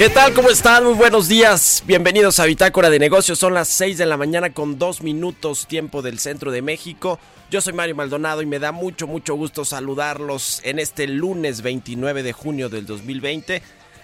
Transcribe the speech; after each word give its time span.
¿Qué 0.00 0.08
tal? 0.08 0.32
¿Cómo 0.32 0.48
están? 0.48 0.84
Muy 0.84 0.94
buenos 0.94 1.28
días. 1.28 1.84
Bienvenidos 1.86 2.40
a 2.40 2.46
Bitácora 2.46 2.88
de 2.88 2.98
Negocios. 2.98 3.38
Son 3.38 3.52
las 3.52 3.68
6 3.68 3.98
de 3.98 4.06
la 4.06 4.16
mañana 4.16 4.48
con 4.48 4.78
2 4.78 5.02
minutos 5.02 5.66
tiempo 5.66 6.00
del 6.00 6.18
centro 6.18 6.50
de 6.50 6.62
México. 6.62 7.18
Yo 7.50 7.60
soy 7.60 7.74
Mario 7.74 7.96
Maldonado 7.96 8.40
y 8.40 8.46
me 8.46 8.58
da 8.58 8.72
mucho, 8.72 9.06
mucho 9.06 9.34
gusto 9.34 9.66
saludarlos 9.66 10.62
en 10.64 10.78
este 10.78 11.06
lunes 11.06 11.60
29 11.60 12.22
de 12.22 12.32
junio 12.32 12.70
del 12.70 12.86
2020. 12.86 13.60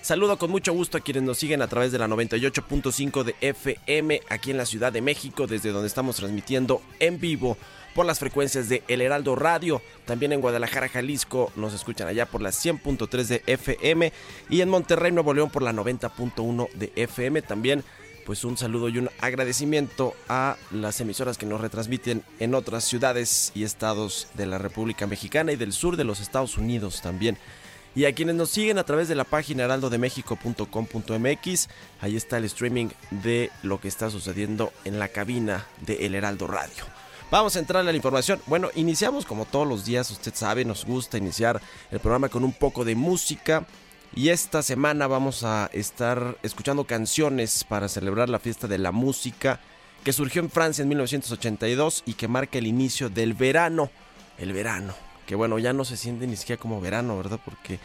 Saludo 0.06 0.38
con 0.38 0.52
mucho 0.52 0.72
gusto 0.72 0.98
a 0.98 1.00
quienes 1.00 1.24
nos 1.24 1.36
siguen 1.36 1.62
a 1.62 1.66
través 1.66 1.90
de 1.90 1.98
la 1.98 2.06
98.5 2.06 3.24
de 3.24 3.34
FM 3.40 4.20
aquí 4.28 4.52
en 4.52 4.56
la 4.56 4.64
Ciudad 4.64 4.92
de 4.92 5.00
México, 5.00 5.48
desde 5.48 5.72
donde 5.72 5.88
estamos 5.88 6.14
transmitiendo 6.14 6.80
en 7.00 7.18
vivo 7.18 7.56
por 7.92 8.06
las 8.06 8.20
frecuencias 8.20 8.68
de 8.68 8.84
El 8.86 9.00
Heraldo 9.00 9.34
Radio. 9.34 9.82
También 10.04 10.32
en 10.32 10.40
Guadalajara, 10.40 10.88
Jalisco, 10.88 11.50
nos 11.56 11.74
escuchan 11.74 12.06
allá 12.06 12.24
por 12.24 12.40
las 12.40 12.64
100.3 12.64 13.24
de 13.24 13.42
FM 13.48 14.12
y 14.48 14.60
en 14.60 14.68
Monterrey, 14.68 15.10
Nuevo 15.10 15.34
León 15.34 15.50
por 15.50 15.62
la 15.62 15.72
90.1 15.72 16.70
de 16.74 16.92
FM. 16.94 17.42
También 17.42 17.82
pues 18.24 18.44
un 18.44 18.56
saludo 18.56 18.88
y 18.88 18.98
un 18.98 19.10
agradecimiento 19.18 20.14
a 20.28 20.56
las 20.70 21.00
emisoras 21.00 21.36
que 21.36 21.46
nos 21.46 21.60
retransmiten 21.60 22.22
en 22.38 22.54
otras 22.54 22.84
ciudades 22.84 23.50
y 23.56 23.64
estados 23.64 24.28
de 24.34 24.46
la 24.46 24.58
República 24.58 25.08
Mexicana 25.08 25.50
y 25.50 25.56
del 25.56 25.72
sur 25.72 25.96
de 25.96 26.04
los 26.04 26.20
Estados 26.20 26.58
Unidos 26.58 27.02
también. 27.02 27.38
Y 27.96 28.04
a 28.04 28.14
quienes 28.14 28.36
nos 28.36 28.50
siguen 28.50 28.76
a 28.76 28.84
través 28.84 29.08
de 29.08 29.14
la 29.14 29.24
página 29.24 29.64
heraldodemexico.com.mx, 29.64 31.68
ahí 32.02 32.14
está 32.14 32.36
el 32.36 32.44
streaming 32.44 32.88
de 33.10 33.50
lo 33.62 33.80
que 33.80 33.88
está 33.88 34.10
sucediendo 34.10 34.70
en 34.84 34.98
la 34.98 35.08
cabina 35.08 35.64
de 35.80 36.04
El 36.04 36.14
Heraldo 36.14 36.46
Radio. 36.46 36.84
Vamos 37.30 37.56
a 37.56 37.58
entrar 37.58 37.80
a 37.80 37.84
la 37.84 37.96
información. 37.96 38.38
Bueno, 38.46 38.68
iniciamos 38.74 39.24
como 39.24 39.46
todos 39.46 39.66
los 39.66 39.86
días, 39.86 40.10
usted 40.10 40.34
sabe, 40.34 40.66
nos 40.66 40.84
gusta 40.84 41.16
iniciar 41.16 41.62
el 41.90 41.98
programa 41.98 42.28
con 42.28 42.44
un 42.44 42.52
poco 42.52 42.84
de 42.84 42.94
música. 42.94 43.66
Y 44.14 44.28
esta 44.28 44.62
semana 44.62 45.06
vamos 45.06 45.42
a 45.42 45.70
estar 45.72 46.36
escuchando 46.42 46.84
canciones 46.84 47.64
para 47.64 47.88
celebrar 47.88 48.28
la 48.28 48.40
fiesta 48.40 48.68
de 48.68 48.76
la 48.76 48.92
música 48.92 49.58
que 50.04 50.12
surgió 50.12 50.42
en 50.42 50.50
Francia 50.50 50.82
en 50.82 50.90
1982 50.90 52.02
y 52.04 52.12
que 52.12 52.28
marca 52.28 52.58
el 52.58 52.66
inicio 52.66 53.08
del 53.08 53.32
verano. 53.32 53.90
El 54.36 54.52
verano, 54.52 54.94
que 55.26 55.34
bueno, 55.34 55.58
ya 55.58 55.72
no 55.72 55.84
se 55.84 55.96
siente 55.96 56.26
ni 56.26 56.36
siquiera 56.36 56.60
como 56.60 56.80
verano, 56.80 57.16
¿verdad? 57.16 57.40
Porque 57.44 57.78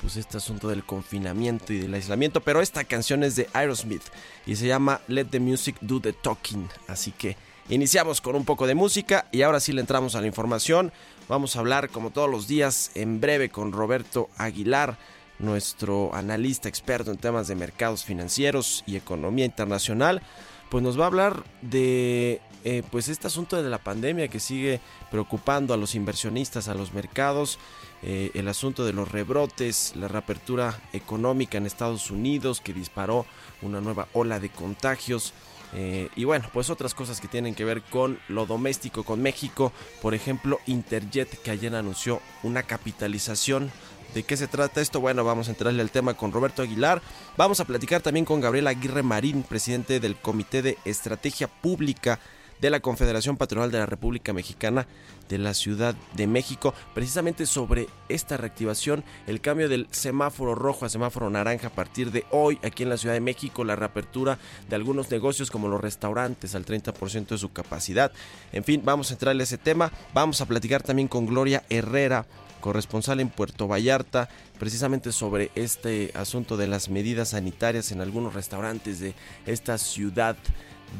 pues 0.00 0.16
este 0.16 0.36
asunto 0.36 0.68
del 0.68 0.84
confinamiento 0.84 1.72
y 1.72 1.78
del 1.78 1.94
aislamiento, 1.94 2.40
pero 2.40 2.60
esta 2.60 2.84
canción 2.84 3.24
es 3.24 3.34
de 3.36 3.48
Aerosmith 3.52 4.02
y 4.46 4.56
se 4.56 4.66
llama 4.66 5.00
Let 5.08 5.26
the 5.26 5.40
Music 5.40 5.76
Do 5.80 6.00
the 6.00 6.12
Talking, 6.12 6.68
así 6.86 7.12
que 7.12 7.36
Iniciamos 7.68 8.20
con 8.20 8.36
un 8.36 8.44
poco 8.44 8.68
de 8.68 8.76
música 8.76 9.26
y 9.32 9.42
ahora 9.42 9.58
sí 9.58 9.72
le 9.72 9.80
entramos 9.80 10.14
a 10.14 10.20
la 10.20 10.28
información. 10.28 10.92
Vamos 11.28 11.56
a 11.56 11.58
hablar 11.58 11.88
como 11.88 12.10
todos 12.10 12.30
los 12.30 12.46
días 12.46 12.92
en 12.94 13.20
breve 13.20 13.48
con 13.48 13.72
Roberto 13.72 14.30
Aguilar, 14.36 14.98
nuestro 15.40 16.14
analista 16.14 16.68
experto 16.68 17.10
en 17.10 17.16
temas 17.16 17.48
de 17.48 17.56
mercados 17.56 18.04
financieros 18.04 18.84
y 18.86 18.94
economía 18.94 19.44
internacional. 19.44 20.22
Pues 20.70 20.84
nos 20.84 20.98
va 20.98 21.04
a 21.04 21.06
hablar 21.08 21.42
de 21.60 22.40
eh, 22.68 22.82
pues 22.90 23.06
este 23.06 23.28
asunto 23.28 23.62
de 23.62 23.70
la 23.70 23.78
pandemia 23.78 24.26
que 24.26 24.40
sigue 24.40 24.80
preocupando 25.12 25.72
a 25.72 25.76
los 25.76 25.94
inversionistas, 25.94 26.66
a 26.66 26.74
los 26.74 26.92
mercados, 26.92 27.60
eh, 28.02 28.32
el 28.34 28.48
asunto 28.48 28.84
de 28.84 28.92
los 28.92 29.08
rebrotes, 29.08 29.94
la 29.94 30.08
reapertura 30.08 30.76
económica 30.92 31.58
en 31.58 31.66
Estados 31.66 32.10
Unidos 32.10 32.60
que 32.60 32.72
disparó 32.72 33.24
una 33.62 33.80
nueva 33.80 34.08
ola 34.14 34.40
de 34.40 34.48
contagios. 34.48 35.32
Eh, 35.74 36.08
y 36.16 36.24
bueno, 36.24 36.48
pues 36.52 36.68
otras 36.68 36.92
cosas 36.92 37.20
que 37.20 37.28
tienen 37.28 37.54
que 37.54 37.64
ver 37.64 37.82
con 37.82 38.18
lo 38.26 38.46
doméstico, 38.46 39.04
con 39.04 39.22
México. 39.22 39.70
Por 40.02 40.14
ejemplo, 40.14 40.58
Interjet 40.66 41.40
que 41.40 41.52
ayer 41.52 41.72
anunció 41.72 42.20
una 42.42 42.64
capitalización. 42.64 43.70
¿De 44.12 44.24
qué 44.24 44.36
se 44.36 44.48
trata 44.48 44.80
esto? 44.80 45.00
Bueno, 45.00 45.22
vamos 45.22 45.46
a 45.46 45.52
entrarle 45.52 45.82
al 45.82 45.92
tema 45.92 46.14
con 46.14 46.32
Roberto 46.32 46.62
Aguilar. 46.62 47.00
Vamos 47.36 47.60
a 47.60 47.64
platicar 47.64 48.02
también 48.02 48.24
con 48.24 48.40
Gabriel 48.40 48.66
Aguirre 48.66 49.04
Marín, 49.04 49.44
presidente 49.44 50.00
del 50.00 50.16
Comité 50.16 50.62
de 50.62 50.78
Estrategia 50.84 51.46
Pública 51.46 52.18
de 52.60 52.70
la 52.70 52.80
Confederación 52.80 53.36
Patronal 53.36 53.70
de 53.70 53.78
la 53.78 53.86
República 53.86 54.32
Mexicana 54.32 54.86
de 55.28 55.38
la 55.38 55.54
Ciudad 55.54 55.94
de 56.14 56.26
México, 56.26 56.74
precisamente 56.94 57.46
sobre 57.46 57.88
esta 58.08 58.36
reactivación, 58.36 59.04
el 59.26 59.40
cambio 59.40 59.68
del 59.68 59.88
semáforo 59.90 60.54
rojo 60.54 60.84
a 60.84 60.88
semáforo 60.88 61.30
naranja 61.30 61.68
a 61.68 61.74
partir 61.74 62.12
de 62.12 62.24
hoy 62.30 62.58
aquí 62.62 62.84
en 62.84 62.90
la 62.90 62.96
Ciudad 62.96 63.14
de 63.14 63.20
México, 63.20 63.64
la 63.64 63.76
reapertura 63.76 64.38
de 64.68 64.76
algunos 64.76 65.10
negocios 65.10 65.50
como 65.50 65.68
los 65.68 65.80
restaurantes 65.80 66.54
al 66.54 66.64
30% 66.64 67.28
de 67.28 67.38
su 67.38 67.52
capacidad. 67.52 68.12
En 68.52 68.64
fin, 68.64 68.82
vamos 68.84 69.10
a 69.10 69.14
entrarle 69.14 69.42
a 69.42 69.44
ese 69.44 69.58
tema, 69.58 69.92
vamos 70.14 70.40
a 70.40 70.46
platicar 70.46 70.82
también 70.82 71.08
con 71.08 71.26
Gloria 71.26 71.64
Herrera 71.68 72.26
corresponsal 72.66 73.20
en 73.20 73.28
Puerto 73.28 73.68
Vallarta, 73.68 74.28
precisamente 74.58 75.12
sobre 75.12 75.52
este 75.54 76.10
asunto 76.14 76.56
de 76.56 76.66
las 76.66 76.88
medidas 76.88 77.28
sanitarias 77.28 77.92
en 77.92 78.00
algunos 78.00 78.34
restaurantes 78.34 78.98
de 78.98 79.14
esta 79.46 79.78
ciudad 79.78 80.36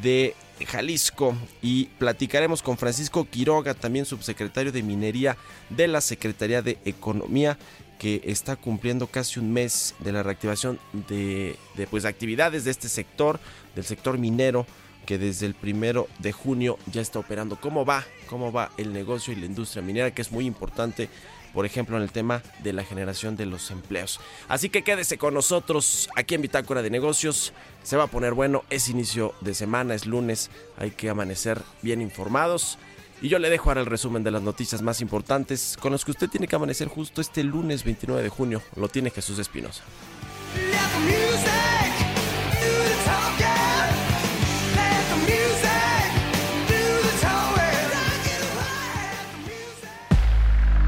de 0.03 0.35
Jalisco 0.65 1.37
y 1.63 1.87
platicaremos 1.99 2.63
con 2.63 2.79
Francisco 2.79 3.27
Quiroga, 3.29 3.75
también 3.75 4.07
subsecretario 4.07 4.73
de 4.73 4.83
Minería 4.83 5.37
de 5.69 5.89
la 5.89 6.01
Secretaría 6.01 6.63
de 6.63 6.79
Economía, 6.85 7.59
que 7.99 8.23
está 8.25 8.57
cumpliendo 8.57 9.07
casi 9.07 9.39
un 9.41 9.53
mes 9.53 9.95
de 10.01 10.13
la 10.13 10.23
reactivación 10.23 10.79
de, 11.09 11.57
pues, 11.91 12.05
actividades 12.05 12.65
de 12.65 12.71
este 12.71 12.89
sector, 12.89 13.41
del 13.75 13.85
sector 13.85 14.19
minero, 14.19 14.67
que 15.07 15.19
desde 15.19 15.47
el 15.47 15.55
primero 15.55 16.09
de 16.19 16.33
junio 16.33 16.79
ya 16.93 17.01
está 17.01 17.19
operando. 17.19 17.59
¿Cómo 17.61 17.85
va? 17.85 18.05
¿Cómo 18.29 18.51
va 18.53 18.73
el 18.77 18.93
negocio 18.93 19.33
y 19.33 19.37
la 19.37 19.47
industria 19.47 19.83
minera? 19.83 20.11
Que 20.11 20.23
es 20.23 20.33
muy 20.33 20.47
importante 20.47 21.09
por 21.57 21.65
ejemplo, 21.65 21.97
en 21.97 22.03
el 22.03 22.13
tema 22.13 22.43
de 22.63 22.75
la 22.75 22.85
generación 22.85 23.35
de 23.35 23.47
los 23.47 23.71
empleos. 23.71 24.21
Así 24.47 24.69
que 24.69 24.85
quédese 24.85 25.17
con 25.17 25.33
nosotros 25.33 26.11
aquí 26.15 26.35
en 26.35 26.43
Bitácora 26.43 26.83
de 26.83 26.91
Negocios. 26.91 27.55
Se 27.83 27.97
va 27.97 28.05
a 28.05 28.09
poner 28.09 28.35
bueno, 28.35 28.65
es 28.69 28.91
inicio 28.91 29.33
de 29.41 29.55
semana, 29.55 29.95
es 29.95 30.05
lunes, 30.05 30.51
hay 30.77 30.91
que 30.91 31.09
amanecer 31.09 31.63
bien 31.81 32.03
informados. 32.03 32.77
Y 33.23 33.31
yo 33.31 33.39
le 33.39 33.49
dejo 33.49 33.71
ahora 33.71 33.81
el 33.81 33.87
resumen 33.87 34.23
de 34.23 34.33
las 34.33 34.43
noticias 34.43 34.83
más 34.83 35.01
importantes 35.01 35.79
con 35.81 35.93
las 35.93 36.05
que 36.05 36.11
usted 36.11 36.29
tiene 36.29 36.47
que 36.47 36.57
amanecer 36.57 36.89
justo 36.89 37.23
este 37.23 37.43
lunes 37.43 37.85
29 37.85 38.23
de 38.23 38.29
junio. 38.29 38.63
Lo 38.77 38.89
tiene 38.91 39.09
Jesús 39.09 39.39
Espinosa. 39.39 39.83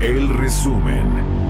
El 0.01 0.29
resumen. 0.29 1.48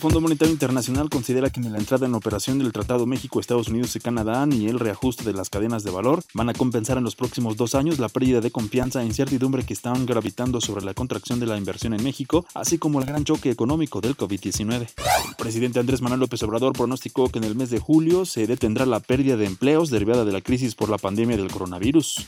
El 0.00 0.02
Fondo 0.02 0.22
Monetario 0.22 0.54
Internacional 0.54 1.10
considera 1.10 1.50
que 1.50 1.60
en 1.60 1.70
la 1.70 1.78
entrada 1.78 2.06
en 2.06 2.14
operación 2.14 2.58
del 2.58 2.72
Tratado 2.72 3.04
México, 3.04 3.38
Estados 3.38 3.68
Unidos 3.68 3.94
y 3.96 4.00
Canadá 4.00 4.46
y 4.50 4.66
el 4.66 4.80
reajuste 4.80 5.24
de 5.24 5.34
las 5.34 5.50
cadenas 5.50 5.84
de 5.84 5.90
valor 5.90 6.22
van 6.32 6.48
a 6.48 6.54
compensar 6.54 6.96
en 6.96 7.04
los 7.04 7.16
próximos 7.16 7.58
dos 7.58 7.74
años 7.74 7.98
la 7.98 8.08
pérdida 8.08 8.40
de 8.40 8.50
confianza 8.50 9.02
e 9.02 9.04
incertidumbre 9.04 9.62
que 9.62 9.74
están 9.74 10.06
gravitando 10.06 10.62
sobre 10.62 10.86
la 10.86 10.94
contracción 10.94 11.38
de 11.38 11.44
la 11.44 11.58
inversión 11.58 11.92
en 11.92 12.02
México, 12.02 12.46
así 12.54 12.78
como 12.78 12.98
el 12.98 13.04
gran 13.04 13.24
choque 13.24 13.50
económico 13.50 14.00
del 14.00 14.16
COVID-19. 14.16 14.88
El 15.28 15.34
presidente 15.36 15.80
Andrés 15.80 16.00
Manuel 16.00 16.20
López 16.20 16.42
Obrador 16.44 16.72
pronosticó 16.72 17.28
que 17.28 17.38
en 17.38 17.44
el 17.44 17.54
mes 17.54 17.68
de 17.68 17.78
julio 17.78 18.24
se 18.24 18.46
detendrá 18.46 18.86
la 18.86 19.00
pérdida 19.00 19.36
de 19.36 19.44
empleos 19.44 19.90
derivada 19.90 20.24
de 20.24 20.32
la 20.32 20.40
crisis 20.40 20.74
por 20.74 20.88
la 20.88 20.96
pandemia 20.96 21.36
del 21.36 21.52
coronavirus. 21.52 22.26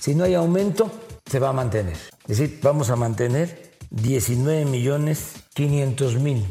Si 0.00 0.16
no 0.16 0.24
hay 0.24 0.34
aumento, 0.34 0.90
se 1.24 1.38
va 1.38 1.50
a 1.50 1.52
mantener. 1.52 1.96
Es 2.26 2.38
decir, 2.38 2.58
vamos 2.64 2.90
a 2.90 2.96
mantener 2.96 3.76
19 3.92 4.64
millones 4.64 5.34
500 5.54 6.16
mil 6.16 6.42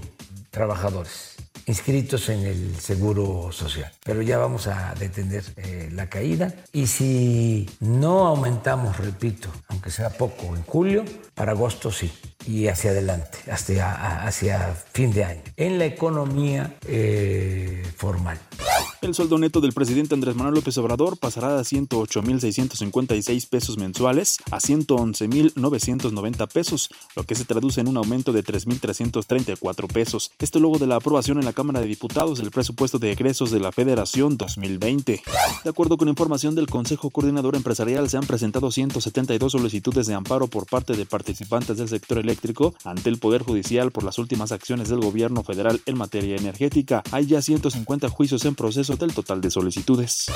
trabajadores 0.56 1.36
inscritos 1.66 2.30
en 2.30 2.46
el 2.46 2.76
Seguro 2.80 3.52
Social. 3.52 3.92
Pero 4.04 4.22
ya 4.22 4.38
vamos 4.38 4.68
a 4.68 4.94
detener 4.96 5.44
eh, 5.58 5.90
la 5.92 6.08
caída 6.08 6.54
y 6.72 6.88
si 6.88 7.70
no 7.82 8.28
aumentamos, 8.28 8.98
repito, 8.98 9.50
aunque 9.68 9.92
sea 9.92 10.10
poco 10.12 10.56
en 10.56 10.64
julio, 10.64 11.04
para 11.36 11.52
agosto 11.52 11.92
sí 11.92 12.12
y 12.48 12.68
hacia 12.68 12.92
adelante, 12.92 13.40
hasta 13.52 14.26
hacia 14.26 14.74
fin 14.94 15.12
de 15.12 15.24
año, 15.24 15.42
en 15.58 15.80
la 15.80 15.86
economía 15.86 16.78
eh, 16.88 17.84
formal. 17.98 18.40
El 19.02 19.14
sueldo 19.14 19.38
neto 19.38 19.62
del 19.62 19.74
presidente 19.74 20.16
Andrés 20.16 20.36
Manuel 20.36 20.56
López 20.56 20.78
Obrador 20.80 21.18
pasará 21.18 21.56
de 21.56 21.62
108.656 21.62 23.48
pesos 23.50 23.78
mensuales 23.78 24.38
a 24.50 24.58
111.990 24.58 26.48
pesos, 26.48 26.90
lo 27.16 27.24
que 27.24 27.36
se 27.36 27.46
traduce 27.46 27.82
en 27.82 27.88
un 27.88 27.98
aumento 27.98 28.32
de 28.34 28.44
3.334 28.44 29.88
pesos. 29.94 30.32
Esto 30.40 30.60
luego 30.60 30.80
de 30.80 30.88
la 30.88 30.96
aprobación 30.96 31.38
en 31.38 31.46
la 31.46 31.54
Cámara 31.54 31.82
de 31.82 31.88
Diputados 31.88 32.40
del 32.40 32.50
presupuesto 32.50 32.98
de 32.98 33.12
egresos 33.12 33.52
de 33.52 33.60
la 33.60 33.72
Federación 33.72 34.38
2020. 34.38 35.22
De 35.64 35.70
acuerdo 35.70 35.98
con 35.98 36.10
información 36.10 36.56
del 36.56 36.68
Consejo 36.68 37.12
Coordinador 37.12 37.56
Empresarial, 37.56 38.10
se 38.10 38.18
han 38.18 38.26
presentado 38.26 38.72
172 38.72 39.52
solicitudes 39.52 40.08
de 40.08 40.16
amparo 40.16 40.48
por 40.48 40.66
parte 40.66 40.94
de 40.94 41.06
participantes 41.26 41.78
del 41.78 41.90
sector 41.90 42.20
eléctrico 42.20 42.76
ante 42.84 43.10
el 43.10 43.18
Poder 43.18 43.42
Judicial 43.42 43.90
por 43.90 44.04
las 44.04 44.20
últimas 44.20 44.52
acciones 44.52 44.90
del 44.90 45.00
gobierno 45.00 45.44
federal 45.44 45.82
en 45.88 45.98
materia 45.98 46.36
energética. 46.36 47.02
Hay 47.12 47.26
ya 47.26 47.42
150 47.42 48.10
juicios 48.10 48.46
en 48.46 48.54
proceso 48.54 48.96
del 48.96 49.12
total 49.12 49.42
de 49.42 49.50
solicitudes. 49.50 50.28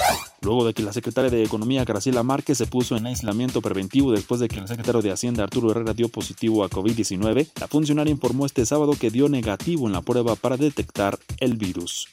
Luego 0.42 0.66
de 0.66 0.74
que 0.74 0.82
la 0.82 0.92
secretaria 0.92 1.30
de 1.30 1.44
Economía 1.44 1.86
Graciela 1.86 2.24
Márquez 2.24 2.58
se 2.58 2.66
puso 2.66 2.98
en 2.98 3.06
aislamiento 3.06 3.62
preventivo 3.62 4.12
después 4.12 4.42
de 4.42 4.48
que 4.48 4.58
el 4.58 4.68
secretario 4.68 5.04
de 5.04 5.12
Hacienda 5.12 5.44
Arturo 5.44 5.70
Herrera 5.70 5.94
dio 5.94 6.10
positivo 6.10 6.64
a 6.64 6.70
COVID-19, 6.72 7.50
la 7.60 7.68
funcionaria 7.68 8.12
informó 8.12 8.48
este 8.48 8.66
sábado 8.66 8.94
que 9.00 9.12
dio 9.12 9.30
negativo 9.30 9.86
en 9.86 9.94
la 9.94 10.02
prueba 10.02 10.36
para 10.36 10.58
detectar 10.58 11.20
el 11.40 11.56
virus. 11.56 12.08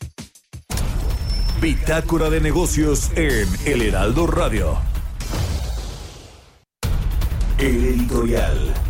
Bitácora 1.63 2.29
de 2.29 2.43
negocios 2.43 3.11
en 3.17 3.49
El 3.65 3.81
Heraldo 3.81 4.27
Radio. 4.27 4.96
El 7.59 7.85
editorial. 7.87 8.86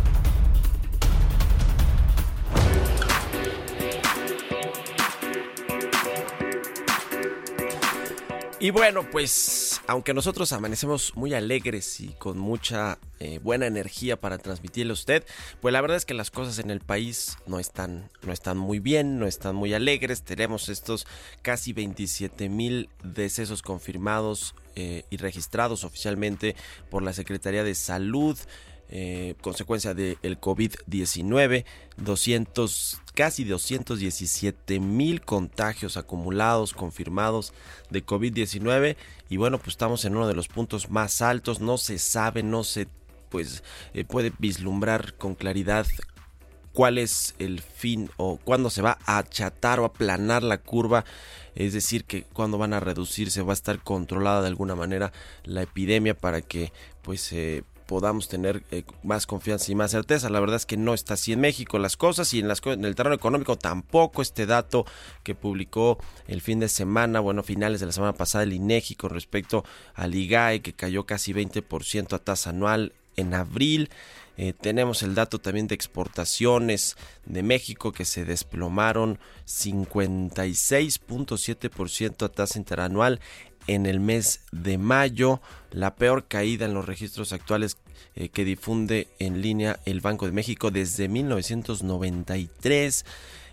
Y 8.59 8.71
bueno, 8.71 9.07
pues 9.11 9.81
aunque 9.85 10.15
nosotros 10.15 10.51
amanecemos 10.51 11.15
muy 11.15 11.35
alegres 11.35 11.99
y 11.99 12.07
con 12.13 12.39
mucha 12.39 12.97
eh, 13.19 13.39
buena 13.43 13.67
energía 13.67 14.19
para 14.19 14.39
transmitirle 14.39 14.91
a 14.91 14.93
usted, 14.93 15.23
pues 15.61 15.71
la 15.73 15.79
verdad 15.79 15.95
es 15.95 16.05
que 16.05 16.15
las 16.15 16.31
cosas 16.31 16.57
en 16.57 16.71
el 16.71 16.79
país 16.79 17.37
no 17.45 17.59
están, 17.59 18.09
no 18.23 18.33
están 18.33 18.57
muy 18.57 18.79
bien, 18.79 19.19
no 19.19 19.27
están 19.27 19.55
muy 19.55 19.75
alegres. 19.75 20.23
Tenemos 20.23 20.69
estos 20.69 21.05
casi 21.43 21.71
27 21.71 22.49
mil 22.49 22.89
decesos 23.03 23.61
confirmados 23.61 24.55
eh, 24.75 25.03
y 25.11 25.17
registrados 25.17 25.83
oficialmente 25.83 26.55
por 26.89 27.03
la 27.03 27.13
Secretaría 27.13 27.63
de 27.63 27.75
Salud. 27.75 28.39
Eh, 28.89 29.35
consecuencia 29.41 29.93
del 29.93 30.39
COVID-19, 30.39 31.65
200, 31.97 33.01
casi 33.13 33.43
217 33.43 34.79
mil 34.79 35.19
contagios 35.21 35.97
acumulados, 35.97 36.71
confirmados 36.71 37.53
de 37.89 38.05
COVID-19 38.05 38.95
y 39.29 39.35
bueno, 39.35 39.57
pues 39.57 39.69
estamos 39.69 40.05
en 40.05 40.15
uno 40.15 40.25
de 40.25 40.35
los 40.35 40.47
puntos 40.47 40.89
más 40.89 41.21
altos, 41.21 41.59
no 41.59 41.77
se 41.77 41.99
sabe, 41.99 42.43
no 42.43 42.63
se 42.63 42.87
pues 43.29 43.61
eh, 43.93 44.05
puede 44.05 44.31
vislumbrar 44.39 45.15
con 45.15 45.35
claridad 45.35 45.85
cuál 46.71 46.97
es 46.97 47.35
el 47.39 47.59
fin 47.59 48.09
o 48.17 48.37
cuándo 48.37 48.69
se 48.69 48.81
va 48.81 48.99
a 49.05 49.17
achatar 49.17 49.81
o 49.81 49.85
aplanar 49.85 50.43
la 50.43 50.59
curva, 50.59 51.03
es 51.55 51.73
decir, 51.73 52.05
que 52.05 52.23
cuándo 52.23 52.57
van 52.57 52.73
a 52.73 52.79
reducirse, 52.79 53.41
va 53.41 53.51
a 53.51 53.53
estar 53.53 53.83
controlada 53.83 54.43
de 54.43 54.47
alguna 54.47 54.75
manera 54.75 55.11
la 55.43 55.63
epidemia 55.63 56.13
para 56.15 56.41
que 56.41 56.71
pues 57.01 57.33
eh, 57.33 57.63
podamos 57.87 58.27
tener 58.27 58.63
eh, 58.69 58.83
más 59.01 59.25
confianza 59.25 59.71
y 59.71 59.75
más 59.75 59.91
certeza. 59.91 60.29
La 60.29 60.39
verdad 60.39 60.57
es 60.57 60.65
que 60.65 60.77
no 60.77 60.93
está 60.93 61.15
así 61.15 61.33
en 61.33 61.39
México 61.39 61.79
las 61.79 61.97
cosas 61.97 62.33
y 62.33 62.39
en, 62.39 62.47
las, 62.47 62.61
en 62.65 62.85
el 62.85 62.95
terreno 62.95 63.15
económico 63.15 63.57
tampoco. 63.57 64.21
Este 64.21 64.45
dato 64.45 64.85
que 65.23 65.33
publicó 65.33 65.97
el 66.27 66.41
fin 66.41 66.59
de 66.59 66.69
semana, 66.69 67.19
bueno, 67.19 67.41
finales 67.41 67.79
de 67.79 67.87
la 67.87 67.93
semana 67.93 68.13
pasada 68.13 68.43
el 68.43 68.53
INEGI 68.53 68.95
con 68.95 69.09
respecto 69.09 69.63
al 69.95 70.13
IGAE 70.13 70.61
que 70.61 70.73
cayó 70.73 71.05
casi 71.05 71.33
20% 71.33 72.13
a 72.13 72.19
tasa 72.19 72.51
anual 72.51 72.93
en 73.15 73.33
abril. 73.33 73.89
Eh, 74.39 74.53
tenemos 74.53 75.01
el 75.01 75.15
dato 75.15 75.39
también 75.39 75.65
de 75.67 75.73
exportaciones 75.73 76.95
de 77.25 77.41
México 77.41 77.91
que 77.91 78.05
se 78.05 78.23
desplomaron 78.23 79.17
56.7% 79.47 82.23
a 82.23 82.29
tasa 82.29 82.59
interanual 82.59 83.19
en 83.67 83.85
el 83.85 83.99
mes 83.99 84.41
de 84.51 84.77
mayo, 84.77 85.41
la 85.71 85.95
peor 85.95 86.25
caída 86.27 86.65
en 86.65 86.73
los 86.73 86.85
registros 86.85 87.33
actuales 87.33 87.77
eh, 88.15 88.29
que 88.29 88.45
difunde 88.45 89.07
en 89.19 89.41
línea 89.41 89.79
el 89.85 90.01
Banco 90.01 90.25
de 90.25 90.31
México 90.31 90.71
desde 90.71 91.07
1993. 91.07 93.05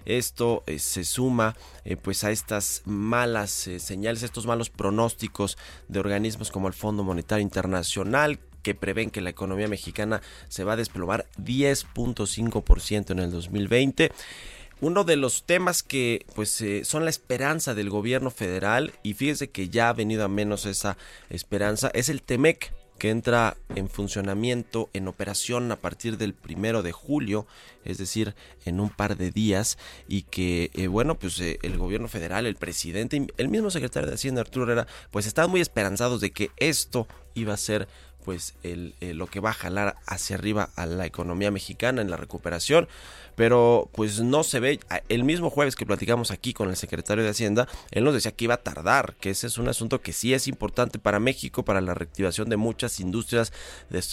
Esto 0.07 0.63
eh, 0.67 0.79
se 0.79 1.05
suma 1.05 1.57
eh, 1.85 1.97
pues 1.97 2.25
a 2.25 2.31
estas 2.31 2.83
malas 2.85 3.51
señales, 3.51 4.23
estos 4.23 4.47
malos 4.47 4.71
pronósticos 4.71 5.59
de 5.89 6.01
organismos 6.01 6.51
como 6.51 6.69
el 6.69 6.75
Fondo 6.75 7.05
Monetario 7.05 7.43
Internacional 7.43 8.39
que 8.63 8.75
prevén 8.75 9.11
que 9.11 9.21
la 9.21 9.31
economía 9.31 9.69
mexicana 9.69 10.23
se 10.49 10.65
va 10.65 10.73
a 10.73 10.77
desplomar 10.77 11.27
10.5% 11.39 13.11
en 13.11 13.19
el 13.19 13.31
2020 13.31 14.11
uno 14.81 15.05
de 15.05 15.17
los 15.17 15.45
temas 15.45 15.83
que 15.83 16.27
pues 16.35 16.61
eh, 16.61 16.85
son 16.85 17.05
la 17.05 17.11
esperanza 17.11 17.75
del 17.75 17.91
gobierno 17.91 18.31
federal 18.31 18.93
y 19.03 19.15
fíjese 19.15 19.51
que 19.51 19.69
ya 19.69 19.89
ha 19.89 19.93
venido 19.93 20.25
a 20.25 20.29
menos 20.29 20.67
esa 20.67 20.97
esperanza 21.31 21.91
es 21.95 22.09
el 22.09 22.23
Temec 22.23 22.73
que 22.99 23.11
entra 23.11 23.57
en 23.75 23.89
funcionamiento, 23.89 24.89
en 24.93 25.09
operación 25.09 25.71
a 25.73 25.77
partir 25.77 26.17
del 26.17 26.33
primero 26.33 26.83
de 26.83 26.93
julio, 26.93 27.47
es 27.85 27.99
decir, 27.99 28.37
en 28.65 28.79
un 28.79 28.89
par 28.89 29.17
de 29.17 29.33
días, 29.33 29.79
y 30.07 30.23
que, 30.23 30.71
eh, 30.75 30.87
bueno, 30.87 31.17
pues 31.17 31.41
eh, 31.41 31.59
el 31.63 31.77
gobierno 31.77 32.07
federal, 32.07 32.47
el 32.47 32.55
presidente, 32.55 33.27
el 33.37 33.49
mismo 33.49 33.71
secretario 33.71 34.09
de 34.09 34.15
Hacienda, 34.15 34.43
Arturo 34.43 34.65
Herrera, 34.65 34.87
pues 35.11 35.27
estaban 35.27 35.51
muy 35.51 35.61
esperanzados 35.61 36.21
de 36.21 36.31
que 36.31 36.51
esto 36.57 37.09
iba 37.35 37.53
a 37.53 37.59
ser 37.59 37.89
pues 38.25 38.55
lo 39.03 39.27
que 39.27 39.41
va 39.41 39.51
a 39.51 39.53
jalar 39.53 39.97
hacia 40.07 40.37
arriba 40.37 40.71
a 40.77 40.87
la 40.87 41.05
economía 41.05 41.51
mexicana 41.51 42.01
en 42.01 42.09
la 42.09 42.17
recuperación 42.17 42.89
pero 43.37 43.89
pues 43.93 44.21
no 44.21 44.45
se 44.45 44.61
ve. 44.61 44.81
El 45.09 45.25
mismo 45.25 45.51
jueves 45.51 45.77
que 45.77 45.87
platicamos 45.87 46.31
aquí 46.31 46.53
con 46.53 46.69
el 46.69 46.77
secretario 46.77 47.25
de 47.25 47.31
Hacienda, 47.31 47.69
él 47.91 48.05
nos 48.05 48.15
decía 48.15 48.33
que 48.33 48.45
iba 48.45 48.55
a 48.55 48.63
tardar, 48.63 49.15
que 49.21 49.31
ese 49.31 49.47
es 49.47 49.59
un 49.59 49.69
asunto 49.69 50.01
que 50.01 50.13
sí 50.13 50.35
es 50.35 50.49
importante 50.49 50.99
para 50.99 51.21
México, 51.21 51.65
para 51.65 51.81
la 51.81 51.95
reactivación 51.95 52.49
de 52.49 52.57
muchas 52.57 53.01
industrias 53.01 53.53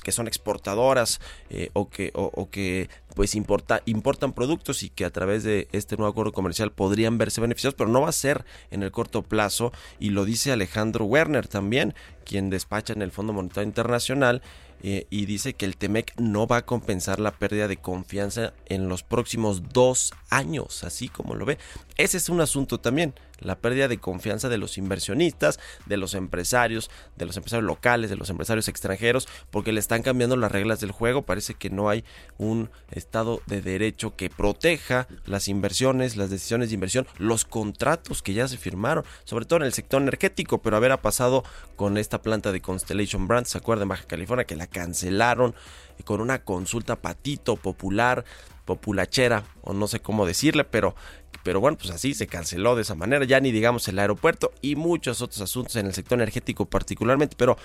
que 0.03 0.11
son 0.11 0.27
exportadoras 0.27 1.19
eh, 1.49 1.69
o 1.73 1.89
que, 1.89 2.11
o, 2.13 2.49
que 2.49 2.89
pues 3.15 3.35
importa, 3.35 3.81
importan 3.85 4.33
productos 4.33 4.83
y 4.83 4.89
que 4.89 5.05
a 5.05 5.09
través 5.09 5.43
de 5.43 5.67
este 5.71 5.97
nuevo 5.97 6.11
acuerdo 6.11 6.31
comercial 6.31 6.71
podrían 6.71 7.17
verse 7.17 7.41
beneficiados, 7.41 7.75
pero 7.75 7.89
no 7.89 8.01
va 8.01 8.09
a 8.09 8.13
ser 8.13 8.45
en 8.71 8.83
el 8.83 8.91
corto 8.91 9.21
plazo 9.21 9.71
y 9.99 10.09
lo 10.09 10.25
dice 10.25 10.51
Alejandro 10.51 11.05
Werner 11.05 11.47
también, 11.47 11.93
quien 12.25 12.49
despacha 12.49 12.93
en 12.93 13.01
el 13.01 13.11
Fondo 13.11 13.33
Monetario 13.33 13.67
Internacional 13.67 14.41
eh, 14.83 15.05
y 15.09 15.25
dice 15.25 15.53
que 15.53 15.65
el 15.65 15.77
TEMEC 15.77 16.13
no 16.19 16.47
va 16.47 16.57
a 16.57 16.65
compensar 16.65 17.19
la 17.19 17.31
pérdida 17.31 17.67
de 17.67 17.77
confianza 17.77 18.53
en 18.65 18.89
los 18.89 19.03
próximos 19.03 19.69
dos 19.69 20.13
años, 20.29 20.83
así 20.83 21.07
como 21.07 21.35
lo 21.35 21.45
ve. 21.45 21.57
Ese 21.97 22.17
es 22.17 22.29
un 22.29 22.41
asunto 22.41 22.79
también, 22.79 23.13
la 23.41 23.59
pérdida 23.59 23.87
de 23.87 23.97
confianza 23.97 24.49
de 24.49 24.57
los 24.57 24.77
inversionistas, 24.77 25.59
de 25.85 25.97
los 25.97 26.13
empresarios, 26.13 26.89
de 27.15 27.25
los 27.25 27.37
empresarios 27.37 27.65
locales, 27.65 28.09
de 28.09 28.15
los 28.15 28.29
empresarios 28.29 28.67
extranjeros, 28.67 29.27
porque 29.49 29.71
le 29.71 29.79
están 29.79 30.03
cambiando 30.03 30.37
las 30.37 30.51
reglas 30.51 30.79
del 30.79 30.91
juego. 30.91 31.23
Parece 31.23 31.55
que 31.55 31.69
no 31.69 31.89
hay 31.89 32.03
un 32.37 32.69
Estado 32.91 33.41
de 33.47 33.61
Derecho 33.61 34.15
que 34.15 34.29
proteja 34.29 35.07
las 35.25 35.47
inversiones, 35.47 36.15
las 36.15 36.29
decisiones 36.29 36.69
de 36.69 36.75
inversión, 36.75 37.07
los 37.17 37.45
contratos 37.45 38.21
que 38.21 38.33
ya 38.33 38.47
se 38.47 38.57
firmaron, 38.57 39.03
sobre 39.23 39.45
todo 39.45 39.57
en 39.57 39.65
el 39.65 39.73
sector 39.73 40.01
energético, 40.01 40.61
pero 40.61 40.77
a 40.77 40.79
ver 40.79 40.91
ha 40.91 41.01
pasado 41.01 41.43
con 41.75 41.97
esta 41.97 42.21
planta 42.21 42.51
de 42.51 42.61
Constellation 42.61 43.27
Brands, 43.27 43.49
¿se 43.49 43.57
acuerdan? 43.57 43.87
Baja 43.87 44.05
California, 44.05 44.45
que 44.45 44.55
la 44.55 44.67
cancelaron 44.67 45.55
con 46.03 46.21
una 46.21 46.43
consulta 46.43 46.95
patito 46.95 47.55
popular 47.55 48.25
populachera 48.65 49.43
o 49.61 49.73
no 49.73 49.87
sé 49.87 50.01
cómo 50.01 50.25
decirle, 50.25 50.63
pero 50.63 50.95
pero 51.43 51.59
bueno, 51.59 51.77
pues 51.77 51.89
así 51.89 52.13
se 52.13 52.27
canceló 52.27 52.75
de 52.75 52.83
esa 52.83 52.93
manera, 52.93 53.25
ya 53.25 53.39
ni 53.39 53.51
digamos 53.51 53.87
el 53.87 53.97
aeropuerto 53.97 54.51
y 54.61 54.75
muchos 54.75 55.21
otros 55.21 55.41
asuntos 55.41 55.75
en 55.75 55.87
el 55.87 55.93
sector 55.93 56.19
energético 56.19 56.65
particularmente, 56.65 57.35
pero 57.37 57.57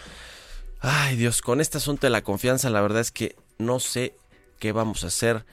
ay 0.80 1.16
Dios, 1.16 1.42
con 1.42 1.60
este 1.60 1.78
asunto 1.78 2.06
de 2.06 2.10
la 2.10 2.22
confianza 2.22 2.70
la 2.70 2.80
verdad 2.80 3.00
es 3.00 3.10
que 3.10 3.36
no 3.58 3.80
sé 3.80 4.16
qué 4.58 4.72
vamos 4.72 5.04
a 5.04 5.08
hacer 5.08 5.44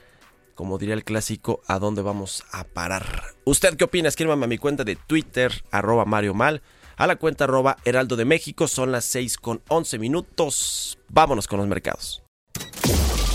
como 0.55 0.77
diría 0.77 0.93
el 0.93 1.03
clásico, 1.03 1.61
¿a 1.67 1.79
dónde 1.79 2.01
vamos 2.01 2.43
a 2.51 2.63
parar? 2.63 3.23
¿Usted 3.43 3.75
qué 3.75 3.85
opina? 3.85 4.07
Escríbame 4.07 4.45
a 4.45 4.47
mi 4.47 4.57
cuenta 4.57 4.83
de 4.83 4.95
Twitter, 4.95 5.63
arroba 5.71 6.05
Mario 6.05 6.33
Mal, 6.33 6.61
a 6.95 7.07
la 7.07 7.15
cuenta 7.15 7.45
arroba 7.45 7.77
Heraldo 7.85 8.15
de 8.15 8.25
México. 8.25 8.67
Son 8.67 8.91
las 8.91 9.05
6 9.05 9.37
con 9.37 9.61
11 9.67 9.99
minutos. 9.99 10.99
Vámonos 11.09 11.47
con 11.47 11.59
los 11.59 11.67
mercados. 11.67 12.23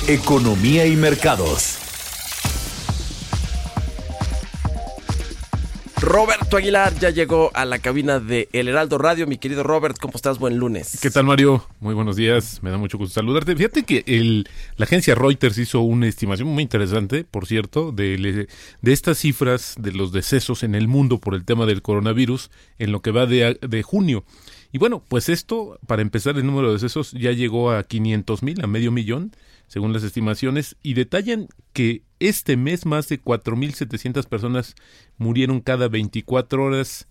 Economía 0.06 0.86
y 0.86 0.96
mercados. 0.96 1.88
Roberto 6.08 6.56
Aguilar 6.56 6.98
ya 6.98 7.10
llegó 7.10 7.50
a 7.52 7.66
la 7.66 7.80
cabina 7.80 8.18
de 8.18 8.48
El 8.54 8.68
Heraldo 8.68 8.96
Radio. 8.96 9.26
Mi 9.26 9.36
querido 9.36 9.62
Robert, 9.62 9.98
¿cómo 10.00 10.14
estás? 10.16 10.38
Buen 10.38 10.56
lunes. 10.56 10.98
¿Qué 11.02 11.10
tal, 11.10 11.24
Mario? 11.26 11.66
Muy 11.80 11.92
buenos 11.92 12.16
días. 12.16 12.62
Me 12.62 12.70
da 12.70 12.78
mucho 12.78 12.96
gusto 12.96 13.12
saludarte. 13.12 13.54
Fíjate 13.54 13.82
que 13.82 14.04
el, 14.06 14.48
la 14.78 14.86
agencia 14.86 15.14
Reuters 15.14 15.58
hizo 15.58 15.80
una 15.82 16.08
estimación 16.08 16.48
muy 16.48 16.62
interesante, 16.62 17.24
por 17.24 17.46
cierto, 17.46 17.92
de, 17.92 18.48
estas 18.84 19.18
cifras 19.18 19.74
de 19.78 19.92
los 19.92 20.10
decesos 20.10 20.62
en 20.62 20.74
el 20.74 20.88
mundo 20.88 21.18
por 21.18 21.34
el 21.34 21.44
tema 21.44 21.66
del 21.66 21.82
coronavirus 21.82 22.50
en 22.78 22.90
lo 22.90 23.02
que 23.02 23.10
va 23.10 23.26
de, 23.26 23.58
de 23.60 23.82
junio. 23.82 24.24
Y 24.72 24.78
bueno, 24.78 25.02
pues 25.06 25.28
esto, 25.28 25.78
para 25.86 26.00
empezar, 26.00 26.38
el 26.38 26.46
número 26.46 26.68
de 26.68 26.74
decesos 26.74 27.12
ya 27.12 27.32
llegó 27.32 27.70
a 27.70 27.82
500 27.82 28.42
mil, 28.42 28.64
a 28.64 28.66
medio 28.66 28.90
millón 28.92 29.32
según 29.68 29.92
las 29.92 30.02
estimaciones, 30.02 30.76
y 30.82 30.94
detallan 30.94 31.48
que 31.72 32.02
este 32.18 32.56
mes 32.56 32.84
más 32.84 33.08
de 33.08 33.22
4.700 33.22 34.26
personas 34.26 34.75
murieron 35.16 35.60
cada 35.60 35.88
24 35.88 36.64
horas, 36.64 37.06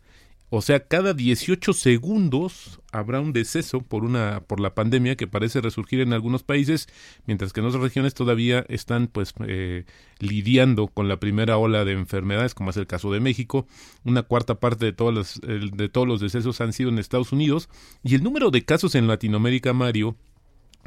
o 0.49 0.61
sea, 0.61 0.79
cada 0.79 1.13
18 1.13 1.73
segundos 1.73 2.79
habrá 2.93 3.19
un 3.19 3.33
deceso 3.33 3.81
por 3.81 4.05
una 4.05 4.43
por 4.47 4.61
la 4.61 4.73
pandemia 4.73 5.17
que 5.17 5.27
parece 5.27 5.59
resurgir 5.59 5.99
en 5.99 6.13
algunos 6.13 6.43
países, 6.43 6.87
mientras 7.25 7.51
que 7.51 7.59
en 7.59 7.65
otras 7.65 7.83
regiones 7.83 8.13
todavía 8.13 8.65
están 8.69 9.07
pues 9.07 9.33
eh, 9.45 9.83
lidiando 10.19 10.87
con 10.87 11.09
la 11.09 11.19
primera 11.19 11.57
ola 11.57 11.83
de 11.83 11.91
enfermedades, 11.91 12.53
como 12.53 12.69
es 12.69 12.77
el 12.77 12.87
caso 12.87 13.11
de 13.11 13.19
México. 13.19 13.67
Una 14.05 14.23
cuarta 14.23 14.55
parte 14.55 14.85
de 14.85 14.93
todas 14.93 15.13
las, 15.13 15.41
de 15.41 15.89
todos 15.89 16.07
los 16.07 16.21
decesos 16.21 16.61
han 16.61 16.71
sido 16.71 16.89
en 16.89 16.99
Estados 16.99 17.33
Unidos 17.33 17.67
y 18.01 18.15
el 18.15 18.23
número 18.23 18.49
de 18.49 18.63
casos 18.63 18.95
en 18.95 19.07
Latinoamérica, 19.07 19.73
Mario, 19.73 20.15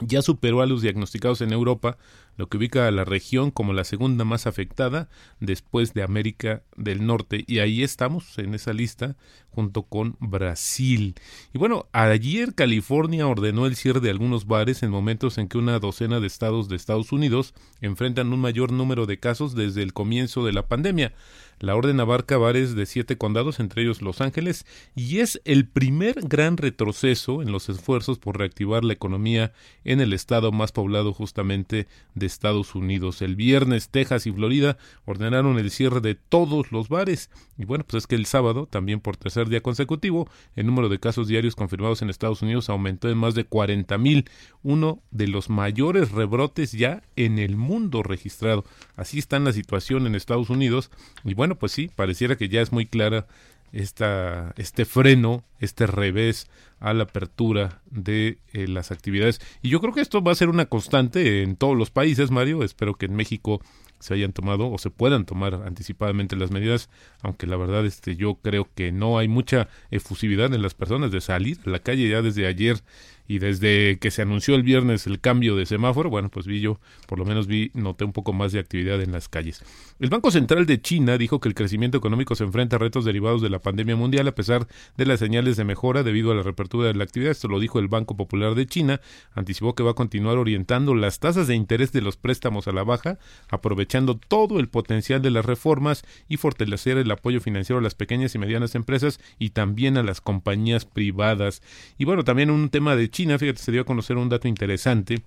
ya 0.00 0.23
superó 0.23 0.62
a 0.62 0.66
los 0.66 0.83
diagnosticados 0.83 1.40
en 1.40 1.52
Europa, 1.52 1.97
lo 2.40 2.49
que 2.49 2.56
ubica 2.56 2.88
a 2.88 2.90
la 2.90 3.04
región 3.04 3.50
como 3.50 3.75
la 3.75 3.85
segunda 3.85 4.25
más 4.25 4.47
afectada 4.47 5.11
después 5.40 5.92
de 5.92 6.02
América 6.02 6.62
del 6.75 7.04
Norte. 7.04 7.44
Y 7.47 7.59
ahí 7.59 7.82
estamos 7.82 8.38
en 8.38 8.54
esa 8.54 8.73
lista 8.73 9.14
junto 9.50 9.82
con 9.82 10.16
Brasil. 10.20 11.16
Y 11.52 11.59
bueno, 11.59 11.87
ayer 11.92 12.54
California 12.54 13.26
ordenó 13.26 13.66
el 13.66 13.76
cierre 13.76 14.00
de 14.00 14.09
algunos 14.09 14.47
bares 14.47 14.82
en 14.82 14.90
momentos 14.90 15.37
en 15.37 15.49
que 15.49 15.59
una 15.59 15.78
docena 15.80 16.18
de 16.18 16.28
estados 16.28 16.70
de 16.70 16.76
Estados 16.76 17.12
Unidos 17.12 17.52
enfrentan 17.82 18.32
un 18.32 18.40
mayor 18.40 18.73
número 18.73 19.04
de 19.04 19.18
casos 19.18 19.54
desde 19.54 19.82
el 19.82 19.92
comienzo 19.92 20.42
de 20.42 20.54
la 20.54 20.66
pandemia. 20.66 21.12
La 21.59 21.76
orden 21.76 22.00
abarca 22.00 22.38
bares 22.38 22.75
de 22.75 22.87
siete 22.87 23.18
condados, 23.18 23.61
entre 23.61 23.82
ellos 23.82 24.00
Los 24.00 24.23
Ángeles, 24.23 24.64
y 24.94 25.18
es 25.18 25.42
el 25.44 25.68
primer 25.68 26.23
gran 26.23 26.56
retroceso 26.56 27.42
en 27.42 27.52
los 27.52 27.68
esfuerzos 27.68 28.18
por 28.18 28.38
reactivar 28.38 28.82
la 28.82 28.94
economía 28.94 29.52
en 29.85 30.00
el 30.00 30.14
estado 30.14 30.52
más 30.52 30.73
poblado 30.73 31.12
justamente 31.12 31.87
de 32.14 32.25
Estados 32.32 32.75
Unidos. 32.75 33.22
El 33.22 33.37
viernes 33.37 33.88
Texas 33.88 34.26
y 34.26 34.32
Florida 34.32 34.78
ordenaron 35.04 35.58
el 35.58 35.70
cierre 35.70 36.00
de 36.00 36.14
todos 36.14 36.72
los 36.72 36.88
bares. 36.88 37.30
Y 37.58 37.64
bueno, 37.64 37.84
pues 37.87 38.04
es 38.04 38.06
que 38.06 38.14
el 38.14 38.26
sábado, 38.26 38.66
también 38.70 39.00
por 39.00 39.16
tercer 39.16 39.49
día 39.49 39.60
consecutivo, 39.60 40.28
el 40.56 40.66
número 40.66 40.88
de 40.88 41.00
casos 41.00 41.28
diarios 41.28 41.56
confirmados 41.56 42.02
en 42.02 42.10
Estados 42.10 42.42
Unidos 42.42 42.70
aumentó 42.70 43.10
en 43.10 43.18
más 43.18 43.34
de 43.34 43.44
40 43.44 43.99
mil, 43.99 44.30
uno 44.62 45.02
de 45.10 45.28
los 45.28 45.50
mayores 45.50 46.12
rebrotes 46.12 46.72
ya 46.72 47.02
en 47.16 47.38
el 47.38 47.56
mundo 47.56 48.02
registrado. 48.02 48.64
Así 48.96 49.18
está 49.18 49.38
la 49.38 49.52
situación 49.52 50.06
en 50.06 50.14
Estados 50.14 50.50
Unidos. 50.50 50.90
Y 51.25 51.34
bueno, 51.34 51.56
pues 51.56 51.72
sí, 51.72 51.90
pareciera 51.94 52.37
que 52.37 52.49
ya 52.49 52.60
es 52.60 52.72
muy 52.72 52.87
clara 52.87 53.26
esta, 53.72 54.52
este 54.56 54.84
freno, 54.84 55.44
este 55.58 55.86
revés 55.86 56.48
a 56.78 56.94
la 56.94 57.04
apertura 57.04 57.82
de 57.90 58.38
eh, 58.52 58.66
las 58.66 58.90
actividades. 58.90 59.40
Y 59.62 59.68
yo 59.68 59.80
creo 59.80 59.92
que 59.92 60.00
esto 60.00 60.22
va 60.22 60.32
a 60.32 60.36
ser 60.36 60.48
una 60.48 60.66
constante 60.66 61.42
en 61.42 61.56
todos 61.56 61.76
los 61.76 61.90
países, 61.90 62.30
Mario. 62.30 62.62
Espero 62.62 62.94
que 62.94 63.06
en 63.06 63.14
México 63.14 63.60
se 64.00 64.14
hayan 64.14 64.32
tomado 64.32 64.70
o 64.70 64.78
se 64.78 64.90
puedan 64.90 65.26
tomar 65.26 65.54
anticipadamente 65.54 66.34
las 66.34 66.50
medidas, 66.50 66.88
aunque 67.22 67.46
la 67.46 67.56
verdad 67.56 67.84
este 67.84 68.16
yo 68.16 68.36
creo 68.36 68.68
que 68.74 68.92
no 68.92 69.18
hay 69.18 69.28
mucha 69.28 69.68
efusividad 69.90 70.52
en 70.54 70.62
las 70.62 70.74
personas 70.74 71.12
de 71.12 71.20
salir 71.20 71.58
a 71.66 71.70
la 71.70 71.80
calle 71.80 72.08
ya 72.08 72.22
desde 72.22 72.46
ayer 72.46 72.82
y 73.30 73.38
desde 73.38 74.00
que 74.00 74.10
se 74.10 74.22
anunció 74.22 74.56
el 74.56 74.64
viernes 74.64 75.06
el 75.06 75.20
cambio 75.20 75.54
de 75.54 75.64
semáforo, 75.64 76.10
bueno, 76.10 76.30
pues 76.30 76.49
vi 76.49 76.60
yo, 76.60 76.80
por 77.06 77.16
lo 77.16 77.25
menos 77.25 77.46
vi, 77.46 77.70
noté 77.75 78.04
un 78.04 78.12
poco 78.12 78.32
más 78.32 78.50
de 78.50 78.58
actividad 78.58 79.00
en 79.00 79.12
las 79.12 79.28
calles. 79.28 79.62
El 80.00 80.10
Banco 80.10 80.32
Central 80.32 80.66
de 80.66 80.80
China 80.80 81.16
dijo 81.16 81.38
que 81.38 81.49
el 81.49 81.54
crecimiento 81.54 81.96
económico 81.96 82.34
se 82.34 82.42
enfrenta 82.42 82.75
a 82.75 82.80
retos 82.80 83.04
derivados 83.04 83.40
de 83.40 83.49
la 83.49 83.60
pandemia 83.60 83.94
mundial 83.94 84.26
a 84.26 84.34
pesar 84.34 84.66
de 84.96 85.06
las 85.06 85.20
señales 85.20 85.56
de 85.56 85.62
mejora 85.62 86.02
debido 86.02 86.32
a 86.32 86.34
la 86.34 86.42
reapertura 86.42 86.88
de 86.88 86.94
la 86.94 87.04
actividad. 87.04 87.30
Esto 87.30 87.46
lo 87.46 87.60
dijo 87.60 87.78
el 87.78 87.87
Banco 87.87 88.16
Popular 88.16 88.56
de 88.56 88.66
China. 88.66 89.00
Anticipó 89.32 89.76
que 89.76 89.84
va 89.84 89.92
a 89.92 89.94
continuar 89.94 90.37
orientando 90.37 90.96
las 90.96 91.20
tasas 91.20 91.46
de 91.46 91.54
interés 91.54 91.92
de 91.92 92.00
los 92.00 92.16
préstamos 92.16 92.66
a 92.66 92.72
la 92.72 92.82
baja, 92.82 93.20
aprovechando 93.49 94.16
todo 94.16 94.58
el 94.58 94.68
potencial 94.68 95.22
de 95.22 95.30
las 95.30 95.44
reformas 95.44 96.02
y 96.28 96.37
fortalecer 96.37 96.99
el 96.99 97.10
apoyo 97.12 97.40
financiero 97.40 97.78
a 97.78 97.82
las 97.82 97.94
pequeñas 97.94 98.34
y 98.34 98.38
medianas 98.38 98.75
empresas 98.75 99.20
y 99.38 99.50
también 99.50 99.99
a 99.99 100.02
las 100.02 100.20
compañías 100.20 100.84
privadas. 100.84 101.62
Y 101.96 102.06
bueno, 102.06 102.25
también 102.25 102.50
un 102.50 102.70
tema 102.70 102.96
de 102.96 103.08
China 103.08 103.19
China, 103.20 103.38
fíjate, 103.38 103.58
se 103.58 103.70
dio 103.70 103.82
a 103.82 103.84
conocer 103.84 104.16
un 104.16 104.30
dato 104.30 104.48
interesante 104.48 105.22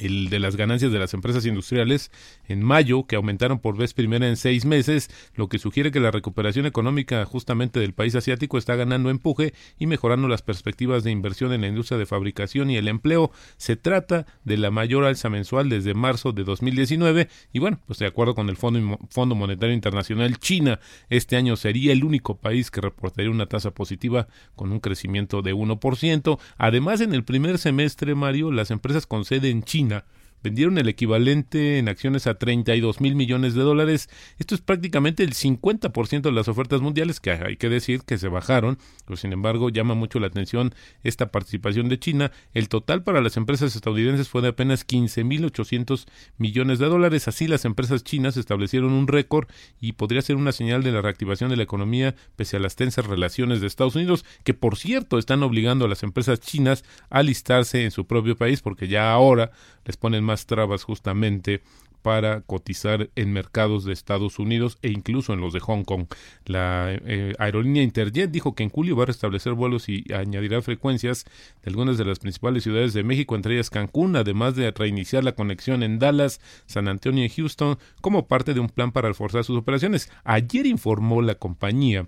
el 0.00 0.30
de 0.30 0.38
las 0.38 0.56
ganancias 0.56 0.92
de 0.92 0.98
las 0.98 1.14
empresas 1.14 1.46
industriales 1.46 2.10
en 2.48 2.62
mayo, 2.62 3.06
que 3.06 3.16
aumentaron 3.16 3.58
por 3.58 3.76
vez 3.76 3.94
primera 3.94 4.28
en 4.28 4.36
seis 4.36 4.64
meses, 4.64 5.10
lo 5.34 5.48
que 5.48 5.58
sugiere 5.58 5.90
que 5.90 6.00
la 6.00 6.10
recuperación 6.10 6.66
económica 6.66 7.24
justamente 7.24 7.80
del 7.80 7.92
país 7.92 8.14
asiático 8.14 8.58
está 8.58 8.76
ganando 8.76 9.10
empuje 9.10 9.54
y 9.78 9.86
mejorando 9.86 10.28
las 10.28 10.42
perspectivas 10.42 11.04
de 11.04 11.10
inversión 11.10 11.52
en 11.52 11.60
la 11.60 11.68
industria 11.68 11.98
de 11.98 12.06
fabricación 12.06 12.70
y 12.70 12.76
el 12.76 12.88
empleo. 12.88 13.30
Se 13.56 13.76
trata 13.76 14.26
de 14.44 14.56
la 14.56 14.70
mayor 14.70 15.04
alza 15.04 15.28
mensual 15.28 15.68
desde 15.68 15.94
marzo 15.94 16.32
de 16.32 16.44
2019 16.44 17.28
y 17.52 17.58
bueno, 17.58 17.80
pues 17.86 17.98
de 17.98 18.06
acuerdo 18.06 18.34
con 18.34 18.48
el 18.48 18.56
Fondo, 18.56 18.98
Fondo 19.10 19.34
Monetario 19.34 19.74
Internacional, 19.74 20.38
China 20.38 20.80
este 21.08 21.36
año 21.36 21.56
sería 21.56 21.92
el 21.92 22.04
único 22.04 22.36
país 22.36 22.70
que 22.70 22.80
reportaría 22.80 23.30
una 23.30 23.46
tasa 23.46 23.72
positiva 23.72 24.28
con 24.56 24.72
un 24.72 24.80
crecimiento 24.80 25.42
de 25.42 25.54
1%. 25.54 26.38
Además, 26.56 27.00
en 27.00 27.14
el 27.14 27.24
primer 27.24 27.58
semestre, 27.58 28.14
Mario, 28.14 28.50
las 28.52 28.70
empresas 28.70 29.06
con 29.06 29.24
sede 29.24 29.50
en 29.50 29.62
China 29.62 29.89
Yeah. 29.90 30.02
Vendieron 30.42 30.78
el 30.78 30.88
equivalente 30.88 31.78
en 31.78 31.88
acciones 31.88 32.26
a 32.26 32.34
32 32.34 33.00
mil 33.00 33.14
millones 33.14 33.54
de 33.54 33.62
dólares. 33.62 34.08
Esto 34.38 34.54
es 34.54 34.60
prácticamente 34.60 35.22
el 35.22 35.34
50% 35.34 36.22
de 36.22 36.32
las 36.32 36.48
ofertas 36.48 36.80
mundiales, 36.80 37.20
que 37.20 37.32
hay 37.32 37.56
que 37.56 37.68
decir 37.68 38.02
que 38.02 38.18
se 38.18 38.28
bajaron, 38.28 38.78
pero 39.04 39.16
sin 39.16 39.32
embargo 39.32 39.68
llama 39.70 39.94
mucho 39.94 40.20
la 40.20 40.28
atención 40.28 40.74
esta 41.02 41.30
participación 41.30 41.88
de 41.88 41.98
China. 41.98 42.32
El 42.54 42.68
total 42.68 43.02
para 43.02 43.20
las 43.20 43.36
empresas 43.36 43.74
estadounidenses 43.74 44.28
fue 44.28 44.42
de 44.42 44.48
apenas 44.48 44.84
15 44.84 45.24
mil 45.24 45.44
800 45.44 46.06
millones 46.38 46.78
de 46.78 46.86
dólares. 46.86 47.28
Así 47.28 47.46
las 47.46 47.64
empresas 47.64 48.04
chinas 48.04 48.36
establecieron 48.36 48.92
un 48.92 49.06
récord 49.06 49.48
y 49.80 49.92
podría 49.92 50.22
ser 50.22 50.36
una 50.36 50.52
señal 50.52 50.82
de 50.82 50.92
la 50.92 51.02
reactivación 51.02 51.50
de 51.50 51.56
la 51.56 51.62
economía 51.62 52.14
pese 52.36 52.56
a 52.56 52.60
las 52.60 52.76
tensas 52.76 53.06
relaciones 53.06 53.60
de 53.60 53.66
Estados 53.66 53.96
Unidos, 53.96 54.24
que 54.44 54.54
por 54.54 54.76
cierto 54.76 55.18
están 55.18 55.42
obligando 55.42 55.84
a 55.84 55.88
las 55.88 56.02
empresas 56.02 56.40
chinas 56.40 56.84
a 57.08 57.22
listarse 57.22 57.84
en 57.84 57.90
su 57.90 58.06
propio 58.06 58.36
país 58.36 58.62
porque 58.62 58.88
ya 58.88 59.12
ahora 59.12 59.50
les 59.84 59.96
ponen 59.96 60.24
trabas 60.46 60.84
justamente 60.84 61.62
para 62.02 62.40
cotizar 62.42 63.10
en 63.14 63.32
mercados 63.32 63.84
de 63.84 63.92
Estados 63.92 64.38
Unidos 64.38 64.78
e 64.82 64.88
incluso 64.88 65.32
en 65.32 65.40
los 65.40 65.52
de 65.52 65.60
Hong 65.60 65.84
Kong. 65.84 66.06
La 66.46 66.88
eh, 66.90 67.34
aerolínea 67.38 67.82
Interjet 67.82 68.30
dijo 68.30 68.54
que 68.54 68.62
en 68.62 68.70
julio 68.70 68.96
va 68.96 69.04
a 69.04 69.06
restablecer 69.06 69.52
vuelos 69.52 69.88
y 69.88 70.04
añadirá 70.12 70.62
frecuencias 70.62 71.24
de 71.62 71.70
algunas 71.70 71.98
de 71.98 72.04
las 72.04 72.18
principales 72.18 72.62
ciudades 72.62 72.92
de 72.94 73.04
México, 73.04 73.36
entre 73.36 73.54
ellas 73.54 73.70
Cancún, 73.70 74.16
además 74.16 74.56
de 74.56 74.70
reiniciar 74.70 75.24
la 75.24 75.34
conexión 75.34 75.82
en 75.82 75.98
Dallas, 75.98 76.40
San 76.66 76.88
Antonio 76.88 77.24
y 77.24 77.28
Houston 77.28 77.78
como 78.00 78.26
parte 78.26 78.54
de 78.54 78.60
un 78.60 78.68
plan 78.68 78.92
para 78.92 79.08
reforzar 79.08 79.44
sus 79.44 79.58
operaciones. 79.58 80.10
Ayer 80.24 80.66
informó 80.66 81.22
la 81.22 81.34
compañía 81.34 82.06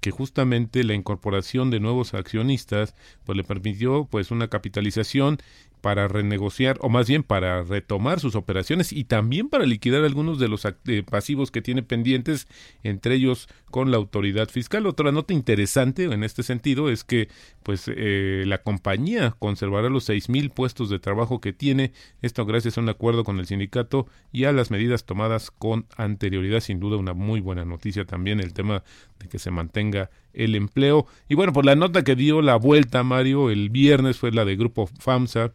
que 0.00 0.10
justamente 0.10 0.84
la 0.84 0.92
incorporación 0.92 1.70
de 1.70 1.80
nuevos 1.80 2.12
accionistas 2.12 2.94
pues 3.24 3.38
le 3.38 3.42
permitió 3.42 4.06
pues 4.10 4.30
una 4.30 4.48
capitalización 4.48 5.38
para 5.84 6.08
renegociar 6.08 6.78
o 6.80 6.88
más 6.88 7.06
bien 7.06 7.22
para 7.22 7.62
retomar 7.62 8.18
sus 8.18 8.36
operaciones 8.36 8.90
y 8.90 9.04
también 9.04 9.50
para 9.50 9.66
liquidar 9.66 10.02
algunos 10.02 10.38
de 10.38 10.48
los 10.48 10.64
eh, 10.64 11.02
pasivos 11.02 11.50
que 11.50 11.60
tiene 11.60 11.82
pendientes, 11.82 12.48
entre 12.82 13.16
ellos 13.16 13.50
con 13.70 13.90
la 13.90 13.98
autoridad 13.98 14.48
fiscal. 14.48 14.86
Otra 14.86 15.12
nota 15.12 15.34
interesante 15.34 16.04
en 16.04 16.24
este 16.24 16.42
sentido 16.42 16.88
es 16.88 17.04
que 17.04 17.28
pues 17.62 17.84
eh, 17.94 18.44
la 18.46 18.62
compañía 18.62 19.36
conservará 19.38 19.90
los 19.90 20.04
seis 20.04 20.30
mil 20.30 20.48
puestos 20.48 20.88
de 20.88 21.00
trabajo 21.00 21.42
que 21.42 21.52
tiene, 21.52 21.92
esto 22.22 22.46
gracias 22.46 22.78
a 22.78 22.80
un 22.80 22.88
acuerdo 22.88 23.22
con 23.22 23.38
el 23.38 23.44
sindicato 23.44 24.06
y 24.32 24.44
a 24.44 24.52
las 24.52 24.70
medidas 24.70 25.04
tomadas 25.04 25.50
con 25.50 25.84
anterioridad, 25.98 26.60
sin 26.60 26.80
duda 26.80 26.96
una 26.96 27.12
muy 27.12 27.40
buena 27.40 27.66
noticia 27.66 28.06
también 28.06 28.40
el 28.40 28.54
tema 28.54 28.84
de 29.18 29.28
que 29.28 29.38
se 29.38 29.50
mantenga 29.50 30.08
el 30.34 30.54
empleo. 30.54 31.06
Y 31.28 31.34
bueno, 31.34 31.52
por 31.52 31.64
la 31.64 31.74
nota 31.74 32.04
que 32.04 32.16
dio 32.16 32.42
la 32.42 32.56
vuelta, 32.56 33.02
Mario, 33.02 33.50
el 33.50 33.70
viernes 33.70 34.18
fue 34.18 34.32
la 34.32 34.44
de 34.44 34.56
Grupo 34.56 34.86
FAMSA, 34.86 35.52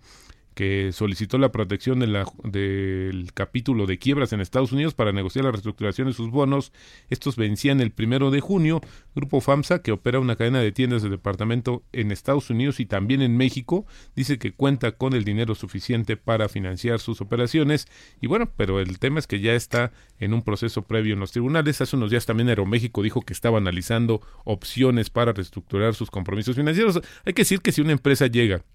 que 0.59 0.91
solicitó 0.91 1.37
la 1.37 1.53
protección 1.53 2.01
de 2.01 2.07
la, 2.07 2.25
del 2.43 3.31
capítulo 3.33 3.85
de 3.85 3.97
quiebras 3.97 4.33
en 4.33 4.41
Estados 4.41 4.73
Unidos 4.73 4.93
para 4.93 5.13
negociar 5.13 5.45
la 5.45 5.51
reestructuración 5.51 6.09
de 6.09 6.13
sus 6.13 6.31
bonos. 6.31 6.73
Estos 7.09 7.37
vencían 7.37 7.79
el 7.79 7.91
primero 7.91 8.29
de 8.29 8.41
junio. 8.41 8.81
Grupo 9.15 9.39
FAMSA, 9.39 9.81
que 9.81 9.93
opera 9.93 10.19
una 10.19 10.35
cadena 10.35 10.59
de 10.59 10.73
tiendas 10.73 11.01
de 11.01 11.07
departamento 11.07 11.83
en 11.93 12.11
Estados 12.11 12.49
Unidos 12.49 12.81
y 12.81 12.85
también 12.85 13.21
en 13.21 13.37
México, 13.37 13.85
dice 14.17 14.37
que 14.37 14.51
cuenta 14.51 14.91
con 14.91 15.13
el 15.13 15.23
dinero 15.23 15.55
suficiente 15.55 16.17
para 16.17 16.49
financiar 16.49 16.99
sus 16.99 17.21
operaciones. 17.21 17.87
Y 18.19 18.27
bueno, 18.27 18.51
pero 18.57 18.81
el 18.81 18.99
tema 18.99 19.19
es 19.19 19.27
que 19.27 19.39
ya 19.39 19.53
está 19.53 19.93
en 20.19 20.33
un 20.33 20.41
proceso 20.41 20.81
previo 20.81 21.13
en 21.13 21.21
los 21.21 21.31
tribunales. 21.31 21.79
Hace 21.79 21.95
unos 21.95 22.11
días 22.11 22.25
también 22.25 22.49
Aeroméxico 22.49 23.01
dijo 23.01 23.21
que 23.21 23.31
estaba 23.31 23.59
analizando 23.59 24.19
opciones 24.43 25.09
para 25.09 25.31
reestructurar 25.31 25.95
sus 25.95 26.11
compromisos 26.11 26.57
financieros. 26.57 26.99
Hay 27.23 27.31
que 27.31 27.43
decir 27.43 27.61
que 27.61 27.71
si 27.71 27.79
una 27.79 27.93
empresa 27.93 28.27
llega 28.27 28.65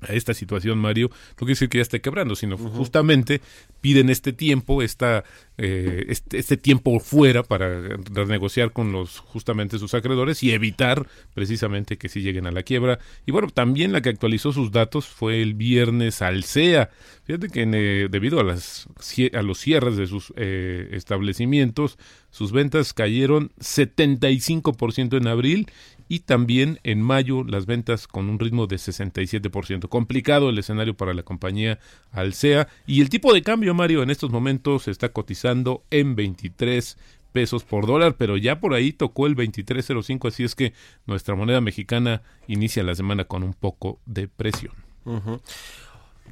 a 0.00 0.12
esta 0.12 0.34
situación, 0.34 0.78
Mario, 0.78 1.10
no 1.10 1.38
quiere 1.38 1.52
decir 1.52 1.68
que 1.68 1.78
ya 1.78 1.82
esté 1.82 2.00
quebrando, 2.00 2.36
sino 2.36 2.56
justamente 2.56 3.40
piden 3.80 4.10
este 4.10 4.32
tiempo, 4.32 4.82
esta, 4.82 5.24
eh, 5.56 6.04
este, 6.08 6.38
este, 6.38 6.56
tiempo 6.56 6.98
fuera 7.00 7.42
para 7.42 7.80
renegociar 8.12 8.72
con 8.72 8.92
los 8.92 9.18
justamente 9.18 9.78
sus 9.78 9.94
acreedores 9.94 10.42
y 10.42 10.52
evitar 10.52 11.06
precisamente 11.34 11.98
que 11.98 12.08
si 12.08 12.20
lleguen 12.20 12.46
a 12.46 12.52
la 12.52 12.62
quiebra. 12.62 12.98
Y 13.26 13.32
bueno, 13.32 13.48
también 13.48 13.92
la 13.92 14.00
que 14.00 14.10
actualizó 14.10 14.52
sus 14.52 14.70
datos 14.70 15.06
fue 15.06 15.42
el 15.42 15.54
viernes 15.54 16.22
Alcea. 16.22 16.90
Fíjate 17.24 17.48
que 17.48 17.62
eh, 17.62 18.08
debido 18.10 18.40
a, 18.40 18.44
las, 18.44 18.88
a 19.32 19.42
los 19.42 19.58
cierres 19.58 19.96
de 19.96 20.06
sus 20.06 20.32
eh, 20.36 20.88
establecimientos, 20.92 21.98
sus 22.30 22.52
ventas 22.52 22.92
cayeron 22.92 23.50
75% 23.60 25.16
en 25.16 25.26
abril 25.26 25.66
y 26.08 26.20
también 26.20 26.80
en 26.82 27.02
mayo 27.02 27.44
las 27.44 27.66
ventas 27.66 28.06
con 28.06 28.28
un 28.28 28.38
ritmo 28.38 28.66
de 28.66 28.76
67%. 28.76 29.88
Complicado 29.88 30.48
el 30.48 30.58
escenario 30.58 30.96
para 30.96 31.14
la 31.14 31.22
compañía 31.22 31.78
Alsea 32.12 32.68
y 32.86 33.00
el 33.00 33.10
tipo 33.10 33.32
de 33.32 33.42
cambio, 33.42 33.74
Mario, 33.74 34.02
en 34.02 34.10
estos 34.10 34.30
momentos 34.30 34.84
se 34.84 34.90
está 34.90 35.10
cotizando 35.10 35.82
en 35.90 36.16
23 36.16 36.96
pesos 37.32 37.64
por 37.64 37.86
dólar, 37.86 38.16
pero 38.16 38.36
ya 38.36 38.60
por 38.60 38.74
ahí 38.74 38.92
tocó 38.92 39.26
el 39.26 39.36
23.05, 39.36 40.28
así 40.28 40.44
es 40.44 40.54
que 40.54 40.72
nuestra 41.06 41.34
moneda 41.34 41.60
mexicana 41.60 42.22
inicia 42.46 42.82
la 42.82 42.94
semana 42.94 43.24
con 43.24 43.42
un 43.42 43.54
poco 43.54 44.00
de 44.06 44.28
presión. 44.28 44.72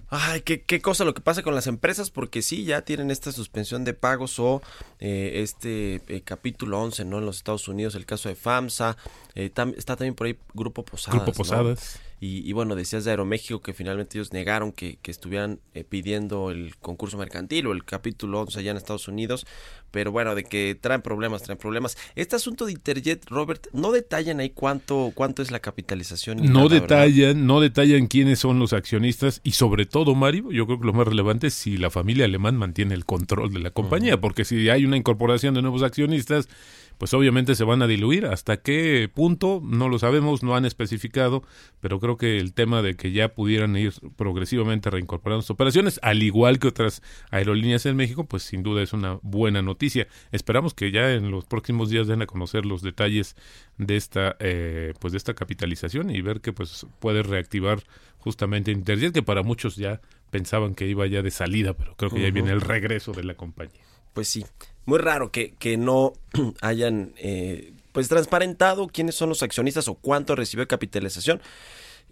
Ay, 0.09 0.43
qué, 0.43 0.63
qué 0.63 0.81
cosa 0.81 1.05
lo 1.05 1.15
que 1.15 1.21
pasa 1.21 1.43
con 1.43 1.55
las 1.55 1.67
empresas, 1.67 2.11
porque 2.11 2.43
sí, 2.43 2.65
ya 2.65 2.83
tienen 2.83 3.11
esta 3.11 3.33
suspensión 3.33 3.85
de 3.85 3.93
pagos 3.93 4.39
o 4.39 4.63
eh, 5.01 5.43
este 5.43 6.01
eh, 6.07 6.23
capítulo 6.25 6.81
11, 6.81 7.05
¿no? 7.05 7.19
En 7.19 7.27
los 7.27 7.39
Estados 7.39 7.67
Unidos, 7.67 7.97
el 7.97 8.07
caso 8.07 8.29
de 8.29 8.37
FAMSA, 8.37 8.97
eh, 9.35 9.51
está 9.77 9.97
también 9.97 10.15
por 10.15 10.29
ahí 10.29 10.39
Grupo 10.55 10.85
Posadas. 10.85 11.23
Grupo 11.23 11.33
Posadas. 11.33 11.99
Y, 12.19 12.51
bueno, 12.53 12.75
decías 12.77 13.05
de 13.05 13.11
Aeroméxico 13.11 13.61
que 13.61 13.75
finalmente 13.75 14.17
ellos 14.17 14.33
negaron 14.33 14.73
que, 14.73 14.99
que 15.03 15.11
estuvieran 15.11 15.61
pidiendo 15.91 16.51
el 16.51 16.75
concurso 16.77 17.19
mercantil 17.19 17.67
o 17.67 17.73
el 17.73 17.85
capítulo 17.85 18.41
11 18.41 18.59
allá 18.59 18.71
en 18.71 18.79
Estados 18.79 19.07
Unidos, 19.07 19.47
pero 19.91 20.13
bueno, 20.13 20.35
de 20.35 20.45
que 20.45 20.77
traen 20.81 21.03
problemas, 21.03 21.43
traen 21.43 21.59
problemas. 21.59 21.97
Este 22.15 22.37
asunto 22.37 22.67
de 22.67 22.73
Interjet, 22.73 23.25
Robert, 23.29 23.67
no 23.73 23.93
detallan 23.93 24.41
ahí 24.41 24.51
cuánto, 24.51 25.13
cuánto 25.15 25.43
es 25.43 25.51
la 25.51 25.61
capitalización. 25.61 26.39
No 26.53 26.69
detallan, 26.69 27.47
no 27.47 27.61
detallan 27.61 28.07
quiénes 28.07 28.39
son 28.39 28.59
los 28.59 28.73
accionistas 28.73 29.41
y 29.45 29.53
sobre 29.53 29.87
todo, 29.87 30.15
Mario, 30.15 30.53
yo 30.53 30.67
creo 30.67 30.81
que 30.81 30.87
lo 30.87 30.93
más 30.93 31.07
relevante 31.07 31.49
es 31.49 31.55
si 31.55 31.77
la 31.77 31.91
familia 31.91 32.25
alemán 32.25 32.57
mantiene 32.57 32.95
el 32.95 33.05
control 33.05 33.53
de 33.53 33.61
la 33.61 33.71
compañía, 33.71 34.21
porque 34.21 34.45
si 34.45 34.69
hay 34.69 34.85
una 34.85 34.97
incorporación 34.97 35.55
de 35.55 35.63
nuevos 35.63 35.83
accionistas, 35.83 36.49
pues 36.99 37.13
obviamente 37.15 37.55
se 37.55 37.65
van 37.65 37.83
a 37.83 37.87
diluir. 37.87 38.27
¿Hasta 38.27 38.59
qué 38.59 39.11
punto? 39.13 39.61
No 39.65 39.89
lo 39.89 39.99
sabemos, 39.99 40.43
no 40.43 40.57
han 40.57 40.65
especificado, 40.65 41.43
pero 41.81 42.01
creo 42.01 42.17
que 42.17 42.39
el 42.39 42.53
tema 42.55 42.83
de 42.83 42.95
que 42.95 43.13
ya 43.13 43.35
pudieran 43.35 43.77
ir 43.77 43.93
progresivamente 44.17 44.91
reincorporando 44.91 45.43
sus 45.43 45.51
operaciones, 45.51 46.01
al 46.03 46.23
igual 46.23 46.59
que 46.59 46.69
otras 46.69 47.03
aerolíneas 47.31 47.87
en 47.87 47.97
México, 47.97 48.25
pues 48.25 48.43
sin 48.43 48.63
duda 48.63 48.83
es 48.83 48.93
una 48.93 49.19
buena 49.23 49.63
noticia. 49.63 50.09
Esperamos 50.33 50.75
que 50.75 50.91
ya 50.91 51.13
en 51.13 51.31
los 51.31 51.45
próximos 51.45 51.91
días 51.91 52.07
den 52.07 52.23
a 52.23 52.27
conocer 52.27 52.67
los 52.67 52.83
detalles 52.83 53.37
de 53.79 53.97
esta, 53.97 54.37
eh, 54.41 54.95
pues 55.01 55.13
de 55.13 55.19
esta 55.19 55.35
capitalización 55.35 56.11
y 56.11 56.21
ver 56.21 56.41
que 56.41 56.53
pues 56.53 56.87
puede 57.01 57.23
reactivar 57.23 57.83
justamente 58.19 58.73
Interjet, 58.73 59.13
que 59.13 59.23
para 59.23 59.43
muchos 59.43 59.77
ya 59.77 60.01
pensaban 60.31 60.75
que 60.75 60.87
iba 60.87 61.07
ya 61.07 61.23
de 61.23 61.31
salida, 61.31 61.75
pero 61.75 61.95
creo 61.95 62.11
que 62.11 62.21
ya 62.21 62.31
viene 62.31 62.51
el 62.51 62.61
regreso 62.61 63.13
de 63.13 63.25
la 63.25 63.35
compañía. 63.35 63.81
Pues 64.17 64.29
sí, 64.29 64.47
muy 64.87 64.99
raro 64.99 65.31
que, 65.31 65.53
que 65.59 65.77
no 65.77 66.15
hayan 66.63 67.13
eh, 67.19 67.75
pues 67.93 68.09
transparentado 68.09 68.87
quiénes 68.87 69.15
son 69.15 69.29
los 69.29 69.43
accionistas 69.43 69.89
o 69.89 69.95
cuánto 69.95 70.35
recibió 70.35 70.67
capitalización. 70.67 71.43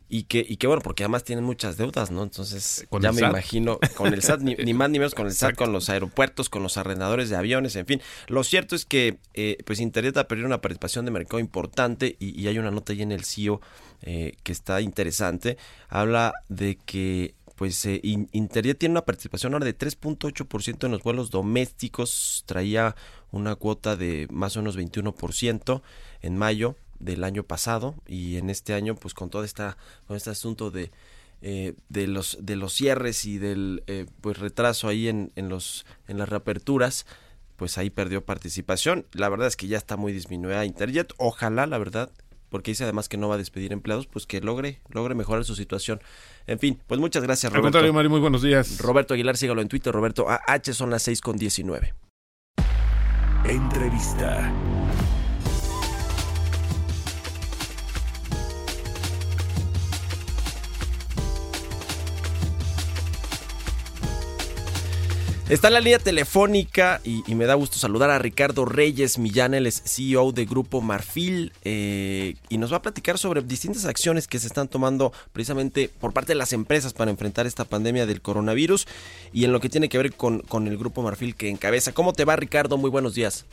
Y 0.06 0.24
que, 0.24 0.44
y 0.46 0.58
que 0.58 0.66
bueno, 0.66 0.82
porque 0.82 1.02
además 1.02 1.24
tienen 1.24 1.46
muchas 1.46 1.78
deudas, 1.78 2.10
¿no? 2.10 2.22
Entonces, 2.22 2.86
ya 3.00 3.10
me 3.10 3.22
imagino, 3.22 3.78
con 3.96 4.12
el 4.12 4.20
SAT, 4.20 4.40
ni, 4.42 4.74
más 4.74 4.90
ni 4.90 4.98
menos 4.98 5.14
con 5.14 5.26
el 5.26 5.32
SAT, 5.32 5.54
con 5.54 5.72
los 5.72 5.88
aeropuertos, 5.88 6.50
con 6.50 6.62
los 6.62 6.76
arrendadores 6.76 7.30
de 7.30 7.36
aviones, 7.36 7.74
en 7.76 7.86
fin. 7.86 8.02
Lo 8.26 8.44
cierto 8.44 8.76
es 8.76 8.84
que, 8.84 9.16
eh, 9.32 9.56
pues, 9.64 9.80
Internet 9.80 10.18
ha 10.18 10.28
perdido 10.28 10.46
una 10.46 10.60
participación 10.60 11.06
de 11.06 11.10
mercado 11.10 11.38
importante 11.38 12.16
y, 12.20 12.46
hay 12.46 12.58
una 12.58 12.70
nota 12.70 12.92
ahí 12.92 13.00
en 13.00 13.12
el 13.12 13.24
CIO 13.24 13.62
e 14.02 14.26
eh, 14.26 14.36
que 14.42 14.52
está 14.52 14.82
interesante. 14.82 15.56
Habla 15.88 16.34
de 16.50 16.76
que 16.76 17.34
pues 17.56 17.84
eh, 17.86 18.00
Interjet 18.02 18.78
tiene 18.78 18.94
una 18.94 19.04
participación 19.04 19.52
ahora 19.52 19.66
de 19.66 19.76
3.8% 19.76 20.84
en 20.84 20.92
los 20.92 21.02
vuelos 21.02 21.30
domésticos, 21.30 22.42
traía 22.46 22.96
una 23.30 23.54
cuota 23.54 23.96
de 23.96 24.26
más 24.30 24.56
o 24.56 24.60
menos 24.60 24.76
21% 24.76 25.82
en 26.22 26.36
mayo 26.36 26.76
del 26.98 27.24
año 27.24 27.44
pasado. 27.44 27.94
Y 28.06 28.36
en 28.36 28.50
este 28.50 28.74
año 28.74 28.94
pues 28.94 29.14
con 29.14 29.30
todo 29.30 29.44
esta 29.44 29.76
con 30.06 30.16
este 30.16 30.30
asunto 30.30 30.70
de 30.70 30.90
eh, 31.42 31.74
de 31.88 32.06
los 32.06 32.38
de 32.40 32.56
los 32.56 32.72
cierres 32.72 33.24
y 33.24 33.38
del 33.38 33.82
eh, 33.86 34.06
pues 34.20 34.38
retraso 34.38 34.88
ahí 34.88 35.08
en, 35.08 35.30
en 35.36 35.48
los 35.48 35.84
en 36.08 36.18
las 36.18 36.28
reaperturas 36.28 37.06
pues 37.56 37.78
ahí 37.78 37.90
perdió 37.90 38.24
participación. 38.24 39.06
La 39.12 39.28
verdad 39.28 39.46
es 39.46 39.56
que 39.56 39.68
ya 39.68 39.78
está 39.78 39.96
muy 39.96 40.12
disminuida 40.12 40.64
Interjet. 40.64 41.12
Ojalá 41.18 41.66
la 41.66 41.78
verdad 41.78 42.10
porque 42.54 42.70
dice 42.70 42.84
además 42.84 43.08
que 43.08 43.16
no 43.16 43.28
va 43.28 43.34
a 43.34 43.38
despedir 43.38 43.72
empleados, 43.72 44.06
pues 44.06 44.26
que 44.26 44.40
logre, 44.40 44.80
logre 44.88 45.16
mejorar 45.16 45.44
su 45.44 45.56
situación. 45.56 46.00
En 46.46 46.60
fin, 46.60 46.80
pues 46.86 47.00
muchas 47.00 47.24
gracias, 47.24 47.50
Roberto. 47.50 47.66
Al 47.66 47.72
contrario, 47.72 47.92
Mari, 47.92 48.08
muy 48.08 48.20
buenos 48.20 48.42
días. 48.42 48.78
Roberto 48.78 49.12
Aguilar, 49.12 49.36
sígalo 49.36 49.60
en 49.60 49.66
Twitter, 49.66 49.92
Roberto 49.92 50.26
AH, 50.30 50.72
son 50.72 50.88
las 50.88 51.02
6 51.02 51.20
con 51.20 51.36
19. 51.36 51.94
Entrevista. 53.44 54.52
Está 65.50 65.68
en 65.68 65.74
la 65.74 65.80
línea 65.80 65.98
telefónica 65.98 67.02
y, 67.04 67.22
me 67.34 67.44
da 67.44 67.52
gusto 67.52 67.76
saludar 67.76 68.08
a 68.08 68.18
Ricardo 68.18 68.64
Reyes 68.64 69.18
Millán, 69.18 69.52
él 69.52 69.66
es 69.66 69.82
CEO 69.84 70.32
de 70.32 70.46
Grupo 70.46 70.80
Marfil 70.80 71.52
eh, 71.64 72.36
y 72.48 72.56
nos 72.56 72.72
va 72.72 72.78
a 72.78 72.82
platicar 72.82 73.18
sobre 73.18 73.42
distintas 73.42 73.84
acciones 73.84 74.26
que 74.26 74.38
se 74.38 74.46
están 74.46 74.68
tomando 74.68 75.12
precisamente 75.34 75.90
por 76.00 76.14
parte 76.14 76.32
de 76.32 76.38
las 76.38 76.54
empresas 76.54 76.94
para 76.94 77.10
enfrentar 77.10 77.46
esta 77.46 77.66
pandemia 77.66 78.06
del 78.06 78.22
coronavirus 78.22 78.86
y 79.34 79.44
en 79.44 79.52
lo 79.52 79.60
que 79.60 79.68
tiene 79.68 79.90
que 79.90 79.98
ver 79.98 80.14
con, 80.14 80.40
con 80.40 80.66
el 80.66 80.78
Grupo 80.78 81.02
Marfil 81.02 81.34
que 81.34 81.50
encabeza. 81.50 81.92
¿Cómo 81.92 82.14
te 82.14 82.24
va 82.24 82.36
Ricardo? 82.36 82.78
Muy 82.78 82.88
buenos 82.88 83.14
días. 83.14 83.44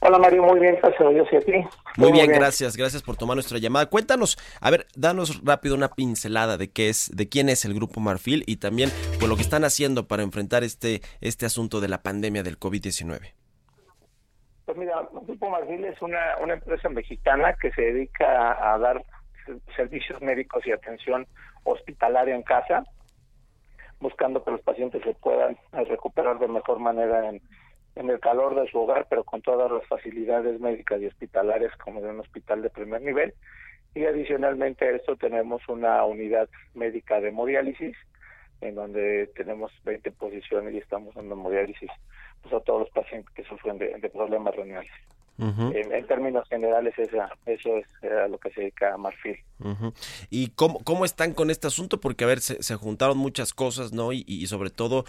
Hola 0.00 0.18
Mario, 0.18 0.42
muy 0.42 0.60
bien, 0.60 0.76
gracias 0.80 1.00
a 1.00 1.10
Dios 1.10 1.28
y 1.32 1.36
a 1.36 1.40
ti. 1.40 1.52
Muy 1.96 2.12
bien, 2.12 2.28
gracias, 2.28 2.76
gracias 2.76 3.02
por 3.02 3.16
tomar 3.16 3.36
nuestra 3.36 3.58
llamada. 3.58 3.86
Cuéntanos, 3.86 4.36
a 4.60 4.70
ver, 4.70 4.86
danos 4.94 5.42
rápido 5.44 5.74
una 5.74 5.88
pincelada 5.88 6.56
de 6.58 6.70
qué 6.70 6.88
es, 6.88 7.10
de 7.14 7.28
quién 7.28 7.48
es 7.48 7.64
el 7.64 7.74
Grupo 7.74 8.00
Marfil 8.00 8.44
y 8.46 8.56
también 8.56 8.90
por 9.18 9.28
lo 9.28 9.36
que 9.36 9.42
están 9.42 9.64
haciendo 9.64 10.06
para 10.06 10.22
enfrentar 10.22 10.64
este, 10.64 11.00
este 11.20 11.46
asunto 11.46 11.80
de 11.80 11.88
la 11.88 12.02
pandemia 12.02 12.42
del 12.42 12.58
COVID-19. 12.58 13.32
Pues 14.66 14.78
mira, 14.78 15.00
el 15.00 15.26
Grupo 15.26 15.48
Marfil 15.48 15.84
es 15.84 16.00
una, 16.02 16.36
una 16.42 16.54
empresa 16.54 16.88
mexicana 16.88 17.54
que 17.60 17.72
se 17.72 17.82
dedica 17.82 18.72
a 18.72 18.78
dar 18.78 19.02
servicios 19.76 20.20
médicos 20.20 20.66
y 20.66 20.72
atención 20.72 21.26
hospitalaria 21.64 22.34
en 22.34 22.42
casa, 22.42 22.84
buscando 24.00 24.44
que 24.44 24.50
los 24.50 24.60
pacientes 24.60 25.02
se 25.02 25.14
puedan 25.14 25.56
recuperar 25.72 26.38
de 26.38 26.48
mejor 26.48 26.78
manera 26.80 27.28
en 27.28 27.40
en 27.96 28.10
el 28.10 28.20
calor 28.20 28.54
de 28.54 28.70
su 28.70 28.78
hogar, 28.78 29.06
pero 29.08 29.24
con 29.24 29.42
todas 29.42 29.70
las 29.72 29.84
facilidades 29.86 30.60
médicas 30.60 31.00
y 31.00 31.06
hospitalarias 31.06 31.74
como 31.78 32.00
de 32.00 32.10
un 32.10 32.20
hospital 32.20 32.62
de 32.62 32.70
primer 32.70 33.02
nivel. 33.02 33.34
Y 33.94 34.04
adicionalmente 34.04 34.84
a 34.84 34.90
esto 34.90 35.16
tenemos 35.16 35.66
una 35.68 36.04
unidad 36.04 36.48
médica 36.74 37.18
de 37.20 37.28
hemodiálisis, 37.28 37.96
en 38.60 38.74
donde 38.74 39.30
tenemos 39.34 39.72
20 39.84 40.10
posiciones 40.12 40.74
y 40.74 40.78
estamos 40.78 41.14
dando 41.14 41.34
hemodiálisis 41.34 41.90
pues, 42.42 42.54
a 42.54 42.60
todos 42.60 42.80
los 42.80 42.90
pacientes 42.90 43.32
que 43.34 43.44
sufren 43.44 43.78
de, 43.78 44.10
problemas 44.10 44.54
renales. 44.54 44.92
en, 45.38 46.06
términos 46.06 46.46
generales, 46.48 46.94
esa, 46.98 47.30
eso 47.46 47.78
es 47.78 47.86
a 48.10 48.28
lo 48.28 48.36
que 48.38 48.50
se 48.50 48.60
dedica 48.60 48.92
a 48.92 48.98
Marfil. 48.98 49.38
¿Y 50.28 50.48
cómo, 50.50 50.80
cómo 50.84 51.06
están 51.06 51.32
con 51.32 51.50
este 51.50 51.66
asunto? 51.66 51.98
Porque, 51.98 52.24
a 52.24 52.26
ver, 52.26 52.40
se, 52.40 52.62
se 52.62 52.74
juntaron 52.74 53.16
muchas 53.16 53.54
cosas, 53.54 53.92
¿no? 53.94 54.12
Y, 54.12 54.24
y, 54.26 54.46
sobre 54.46 54.68
todo, 54.68 55.04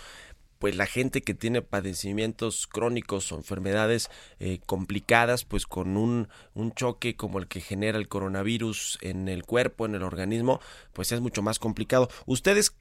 pues 0.60 0.76
la 0.76 0.86
gente 0.86 1.22
que 1.22 1.34
tiene 1.34 1.62
padecimientos 1.62 2.67
crónicos 2.67 3.32
o 3.32 3.36
enfermedades 3.36 4.10
eh, 4.39 4.60
complicadas, 4.65 5.46
pues 5.46 5.65
con 5.65 5.98
un, 5.98 6.28
un 6.54 6.72
choque 6.74 7.15
como 7.15 7.39
el 7.39 7.48
que 7.48 7.62
genera 7.62 7.98
el 7.98 8.08
coronavirus 8.08 8.98
en 9.02 9.28
el 9.28 9.43
cuerpo, 9.43 9.86
en 9.86 9.96
el 9.96 10.04
organismo, 10.04 10.60
pues 10.93 11.12
es 11.12 11.22
mucho 11.22 11.41
más 11.41 11.60
complicado. 11.60 12.10
¿Ustedes 12.26 12.76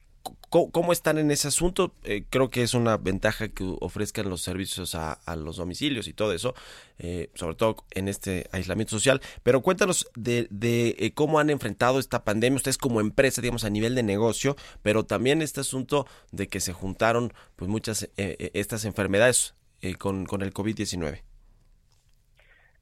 ¿Cómo, 0.51 0.93
están 0.93 1.19
en 1.19 1.31
ese 1.31 1.49
asunto? 1.49 1.93
Eh, 2.05 2.25
creo 2.31 2.49
que 2.49 2.63
es 2.63 2.73
una 2.73 2.97
ventaja 2.97 3.49
que 3.49 3.65
ofrezcan 3.81 4.31
los 4.31 4.43
servicios 4.43 4.95
a, 4.95 5.19
los 5.37 5.57
domicilios 5.57 6.09
y 6.09 6.15
todo 6.15 6.33
eso, 6.33 6.55
eh, 6.99 7.29
sobre 7.35 7.57
todo 7.57 7.77
en 7.95 8.09
este 8.09 8.47
aislamiento 8.53 8.93
social. 8.93 9.21
Pero 9.43 9.61
cuéntanos 9.61 10.11
de, 10.15 10.49
eh, 10.99 11.13
cómo 11.15 11.41
han 11.41 11.51
enfrentado 11.51 11.99
esta 11.99 12.25
pandemia, 12.25 12.57
ustedes 12.57 12.79
como 12.79 13.01
empresa, 13.01 13.43
digamos, 13.43 13.65
a 13.65 13.71
nivel 13.71 13.95
de 13.95 14.03
negocio, 14.03 14.57
pero 14.83 15.05
también 15.05 15.43
este 15.43 15.61
asunto 15.61 16.07
de 16.33 16.49
que 16.49 16.61
se 16.61 16.73
juntaron 16.73 17.33
pues 17.57 17.71
muchas 17.71 18.09
estas 18.17 18.85
enfermedades 18.85 19.55
con, 19.99 20.27
con 20.27 20.43
el 20.43 20.55
COVID-19. 20.55 21.23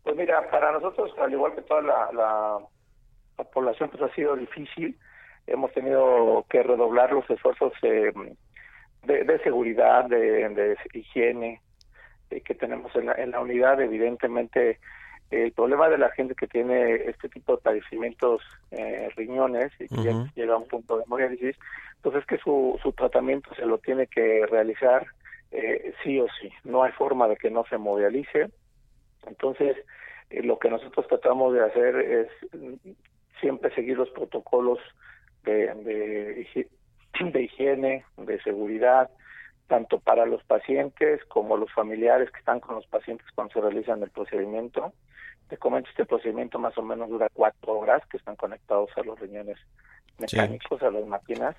Pues 0.03 0.17
mira, 0.17 0.49
para 0.51 0.71
nosotros, 0.73 1.11
al 1.19 1.33
igual 1.33 1.55
que 1.55 1.63
toda 1.63 1.83
la, 1.83 2.61
la 3.39 3.45
población, 3.45 3.91
pues 3.91 4.03
ha 4.03 4.15
sido 4.15 4.37
difícil 4.37 4.97
hemos 5.47 5.73
tenido 5.73 6.45
que 6.49 6.63
redoblar 6.63 7.13
los 7.13 7.29
esfuerzos 7.29 7.73
eh, 7.83 8.13
de, 9.05 9.39
seguridad, 9.41 10.07
de, 10.07 10.77
higiene 10.93 11.61
eh, 12.31 12.41
que 12.41 12.55
tenemos 12.55 12.95
en 12.97 13.07
la, 13.07 13.13
en 13.15 13.33
la 13.33 13.41
unidad. 13.41 13.81
Evidentemente, 13.81 14.79
el 15.31 15.53
problema 15.53 15.89
de 15.89 15.99
la 15.99 16.11
gente 16.11 16.35
que 16.35 16.47
tiene 16.47 16.95
este 16.95 17.29
tipo 17.29 17.57
de 17.57 17.63
padecimientos 17.63 18.43
eh, 18.71 19.09
riñones 19.17 19.73
y 19.79 19.89
que 19.89 20.03
ya 20.03 20.33
llega 20.35 20.55
a 20.55 20.59
un 20.59 20.69
punto 20.69 20.97
de 20.97 21.05
hemodiálisis, 21.05 21.57
pues 22.03 22.17
es 22.17 22.27
que 22.27 22.39
su, 22.39 22.79
su 22.83 22.93
tratamiento 22.93 23.55
se 23.55 23.67
lo 23.67 23.79
tiene 23.79 24.07
que 24.07 24.47
realizar 24.47 25.07
sí 26.03 26.19
o 26.19 26.27
sí. 26.41 26.51
No 26.65 26.83
hay 26.83 26.91
forma 26.91 27.29
de 27.29 27.37
que 27.37 27.49
no 27.49 27.65
se 27.69 27.77
hemodialice. 27.77 28.51
Entonces, 29.25 29.77
lo 30.31 30.59
que 30.59 30.69
nosotros 30.69 31.07
tratamos 31.07 31.55
de 31.55 31.65
hacer 31.65 31.97
es 31.97 32.29
mm, 32.53 32.91
siempre 33.41 33.73
seguir 33.73 33.97
los 33.97 34.11
protocolos 34.11 34.81
de, 35.45 36.47
de, 37.23 37.43
higiene, 37.43 38.05
de 38.17 38.43
seguridad, 38.43 39.11
tanto 39.67 39.99
para 39.99 40.27
los 40.27 40.43
pacientes 40.45 41.25
como 41.27 41.57
los 41.57 41.73
familiares 41.73 42.31
que 42.31 42.39
están 42.39 42.61
con 42.61 42.77
los 42.77 42.87
pacientes 42.87 43.27
cuando 43.35 43.55
se 43.55 43.61
realizan 43.61 44.03
el 44.03 44.11
procedimiento. 44.11 44.93
Te 45.49 45.57
comento, 45.57 45.91
este 45.91 46.07
procedimiento 46.07 46.59
más 46.59 46.77
o 46.79 46.83
menos 46.83 47.09
dura 47.09 47.29
cuatro 47.33 47.79
horas, 47.79 48.03
que 48.07 48.17
están 48.17 48.37
conectados 48.37 48.91
a 48.97 49.03
los 49.03 49.19
riñones 49.21 49.59
mecánicos, 50.19 50.83
a 50.83 50.91
las 50.91 51.07
máquinas. 51.07 51.55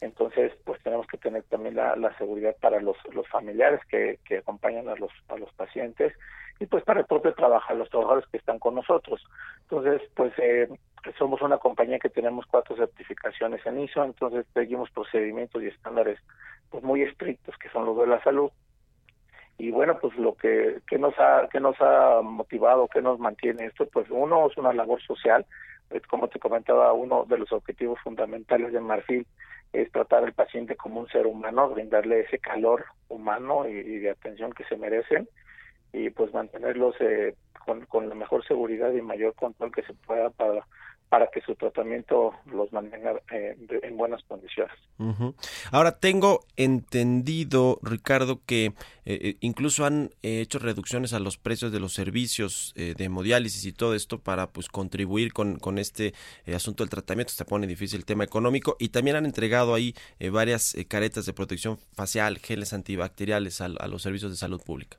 Entonces, 0.00 0.52
pues 0.64 0.82
tenemos 0.82 1.06
que 1.06 1.18
tener 1.18 1.42
también 1.44 1.76
la, 1.76 1.94
la 1.96 2.16
seguridad 2.16 2.56
para 2.60 2.80
los, 2.80 2.96
los 3.12 3.28
familiares 3.28 3.80
que, 3.90 4.18
que 4.24 4.38
acompañan 4.38 4.88
a 4.88 4.94
los, 4.96 5.12
a 5.28 5.36
los 5.36 5.52
pacientes 5.54 6.14
y 6.58 6.66
pues 6.66 6.84
para 6.84 7.00
el 7.00 7.06
propio 7.06 7.34
trabajo, 7.34 7.74
los 7.74 7.88
trabajadores 7.88 8.28
que 8.30 8.36
están 8.36 8.58
con 8.58 8.74
nosotros. 8.74 9.22
Entonces, 9.62 10.02
pues 10.14 10.32
eh, 10.38 10.68
somos 11.18 11.42
una 11.42 11.58
compañía 11.58 11.98
que 11.98 12.08
tenemos 12.08 12.46
cuatro 12.46 12.76
certificaciones 12.76 13.64
en 13.66 13.80
ISO, 13.80 14.04
entonces 14.04 14.46
seguimos 14.54 14.90
procedimientos 14.90 15.62
y 15.62 15.68
estándares 15.68 16.18
pues 16.70 16.82
muy 16.84 17.02
estrictos 17.02 17.56
que 17.58 17.68
son 17.70 17.86
los 17.86 17.98
de 17.98 18.06
la 18.06 18.22
salud. 18.22 18.50
Y 19.58 19.70
bueno, 19.70 19.98
pues 20.00 20.16
lo 20.16 20.34
que, 20.34 20.80
que 20.88 20.98
nos 20.98 21.14
ha 21.18 21.48
que 21.50 21.60
nos 21.60 21.76
ha 21.80 22.22
motivado, 22.22 22.88
que 22.88 23.02
nos 23.02 23.18
mantiene 23.18 23.66
esto, 23.66 23.86
pues 23.86 24.06
uno 24.10 24.48
es 24.48 24.56
una 24.56 24.72
labor 24.72 25.02
social, 25.02 25.44
como 26.08 26.28
te 26.28 26.38
comentaba, 26.38 26.92
uno 26.92 27.24
de 27.28 27.38
los 27.38 27.52
objetivos 27.52 27.98
fundamentales 28.00 28.72
de 28.72 28.80
Marfil 28.80 29.26
es 29.72 29.90
tratar 29.92 30.24
al 30.24 30.32
paciente 30.32 30.76
como 30.76 31.00
un 31.00 31.08
ser 31.08 31.26
humano, 31.26 31.68
brindarle 31.70 32.20
ese 32.20 32.38
calor 32.38 32.86
humano 33.08 33.68
y, 33.68 33.72
y 33.72 33.98
de 33.98 34.10
atención 34.10 34.52
que 34.52 34.64
se 34.64 34.76
merecen 34.76 35.28
y 35.92 36.10
pues 36.10 36.32
mantenerlos 36.32 36.94
eh, 37.00 37.34
con, 37.88 38.08
la 38.08 38.14
mejor 38.14 38.46
seguridad 38.46 38.92
y 38.92 39.02
mayor 39.02 39.34
control 39.34 39.72
que 39.72 39.82
se 39.82 39.94
pueda 39.94 40.30
para 40.30 40.66
para 41.10 41.26
que 41.26 41.40
su 41.40 41.56
tratamiento 41.56 42.32
los 42.46 42.72
mantenga 42.72 43.20
eh, 43.32 43.56
en 43.82 43.96
buenas 43.96 44.22
condiciones. 44.28 44.72
Ahora, 45.72 45.98
tengo 45.98 46.44
entendido, 46.56 47.80
Ricardo, 47.82 48.40
que 48.46 48.66
eh, 48.66 48.72
eh, 49.06 49.36
incluso 49.40 49.84
han 49.84 50.10
hecho 50.22 50.60
reducciones 50.60 51.12
a 51.12 51.18
los 51.18 51.36
precios 51.36 51.72
de 51.72 51.80
los 51.80 51.94
servicios 51.94 52.72
de 52.76 52.94
hemodiálisis 52.96 53.64
y 53.64 53.72
todo 53.72 53.96
esto 53.96 54.20
para 54.20 54.52
pues 54.52 54.68
contribuir 54.68 55.32
con, 55.32 55.78
este 55.78 56.14
asunto 56.54 56.84
del 56.84 56.90
tratamiento. 56.90 57.32
Se 57.32 57.44
pone 57.44 57.66
difícil 57.66 57.98
el 57.98 58.04
tema 58.04 58.22
económico 58.22 58.76
y 58.78 58.90
también 58.90 59.16
han 59.16 59.26
entregado 59.26 59.74
ahí 59.74 59.96
varias 60.30 60.76
caretas 60.86 61.26
de 61.26 61.32
protección 61.32 61.78
facial, 61.92 62.38
geles 62.38 62.72
antibacteriales 62.72 63.60
a 63.60 63.88
los 63.88 64.00
servicios 64.00 64.30
de 64.30 64.36
salud 64.36 64.62
pública. 64.64 64.98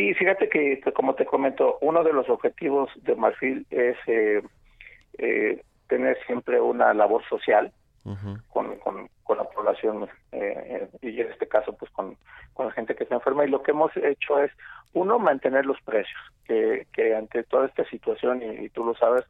Sí, 0.00 0.14
fíjate 0.14 0.48
que, 0.48 0.80
como 0.94 1.14
te 1.14 1.26
comento, 1.26 1.76
uno 1.82 2.02
de 2.02 2.14
los 2.14 2.26
objetivos 2.30 2.88
de 3.02 3.14
Marfil 3.16 3.66
es 3.68 3.98
eh, 4.06 4.40
eh, 5.18 5.62
tener 5.88 6.16
siempre 6.24 6.58
una 6.58 6.94
labor 6.94 7.22
social 7.28 7.70
con, 8.48 8.78
con, 8.78 9.10
la 9.36 9.44
población 9.44 10.08
eh, 10.32 10.88
y 11.02 11.20
en 11.20 11.30
este 11.30 11.46
caso 11.46 11.76
pues 11.76 11.90
con, 11.92 12.16
con 12.54 12.68
la 12.68 12.72
gente 12.72 12.94
que 12.94 13.02
está 13.02 13.16
enferma. 13.16 13.44
Y 13.44 13.50
lo 13.50 13.62
que 13.62 13.72
hemos 13.72 13.94
hecho 13.98 14.42
es 14.42 14.50
uno 14.94 15.18
mantener 15.18 15.66
los 15.66 15.78
precios 15.82 16.18
que, 16.46 16.86
que 16.94 17.14
ante 17.14 17.42
toda 17.42 17.66
esta 17.66 17.84
situación 17.90 18.42
y, 18.42 18.70
tú 18.70 18.82
lo 18.86 18.94
sabes 18.94 19.26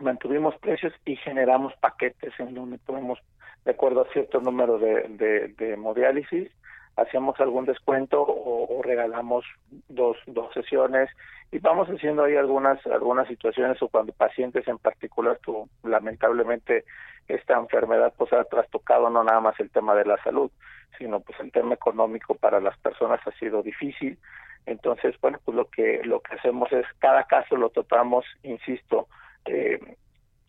mantuvimos 0.00 0.56
precios 0.56 0.94
y 1.04 1.16
generamos 1.16 1.74
paquetes 1.80 2.32
en 2.38 2.54
donde 2.54 2.78
podemos 2.78 3.18
de 3.66 3.72
acuerdo 3.72 4.00
a 4.00 4.12
cierto 4.14 4.40
número 4.40 4.78
de, 4.78 5.06
de, 5.08 5.48
de 5.48 5.74
hemodiálisis 5.74 6.50
hacemos 6.96 7.38
algún 7.40 7.64
descuento 7.64 8.22
o, 8.22 8.82
regalamos 8.82 9.44
dos, 9.88 10.16
dos 10.26 10.52
sesiones 10.52 11.08
y 11.52 11.58
vamos 11.58 11.88
haciendo 11.88 12.24
ahí 12.24 12.36
algunas 12.36 12.84
algunas 12.86 13.28
situaciones 13.28 13.80
o 13.82 13.88
cuando 13.88 14.12
pacientes 14.12 14.66
en 14.68 14.78
particular 14.78 15.38
tú 15.42 15.68
lamentablemente 15.82 16.84
esta 17.28 17.58
enfermedad 17.58 18.12
pues 18.16 18.32
ha 18.32 18.44
trastocado 18.44 19.10
no 19.10 19.22
nada 19.24 19.40
más 19.40 19.58
el 19.60 19.70
tema 19.70 19.94
de 19.94 20.04
la 20.04 20.22
salud 20.22 20.50
sino 20.98 21.20
pues 21.20 21.38
el 21.40 21.52
tema 21.52 21.74
económico 21.74 22.34
para 22.34 22.60
las 22.60 22.76
personas 22.78 23.20
ha 23.26 23.32
sido 23.32 23.62
difícil. 23.62 24.18
Entonces 24.66 25.14
bueno 25.20 25.38
pues 25.44 25.56
lo 25.56 25.66
que 25.66 26.02
lo 26.04 26.20
que 26.20 26.34
hacemos 26.36 26.70
es 26.72 26.86
cada 26.98 27.24
caso 27.24 27.56
lo 27.56 27.70
tratamos 27.70 28.24
insisto 28.42 29.08
eh, 29.44 29.78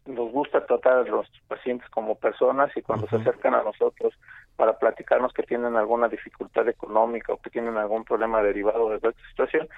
nos 0.05 0.31
gusta 0.31 0.65
tratar 0.65 0.93
a 0.93 1.03
los 1.03 1.27
pacientes 1.47 1.87
como 1.89 2.15
personas 2.15 2.75
y 2.75 2.81
cuando 2.81 3.07
se 3.07 3.17
acercan 3.17 3.53
a 3.53 3.63
nosotros 3.63 4.13
para 4.55 4.77
platicarnos 4.77 5.31
que 5.31 5.43
tienen 5.43 5.75
alguna 5.75 6.07
dificultad 6.07 6.67
económica 6.67 7.33
o 7.33 7.37
que 7.37 7.51
tienen 7.51 7.77
algún 7.77 8.03
problema 8.03 8.41
derivado 8.41 8.89
de 8.89 8.95
esta 8.95 9.13
situación, 9.29 9.69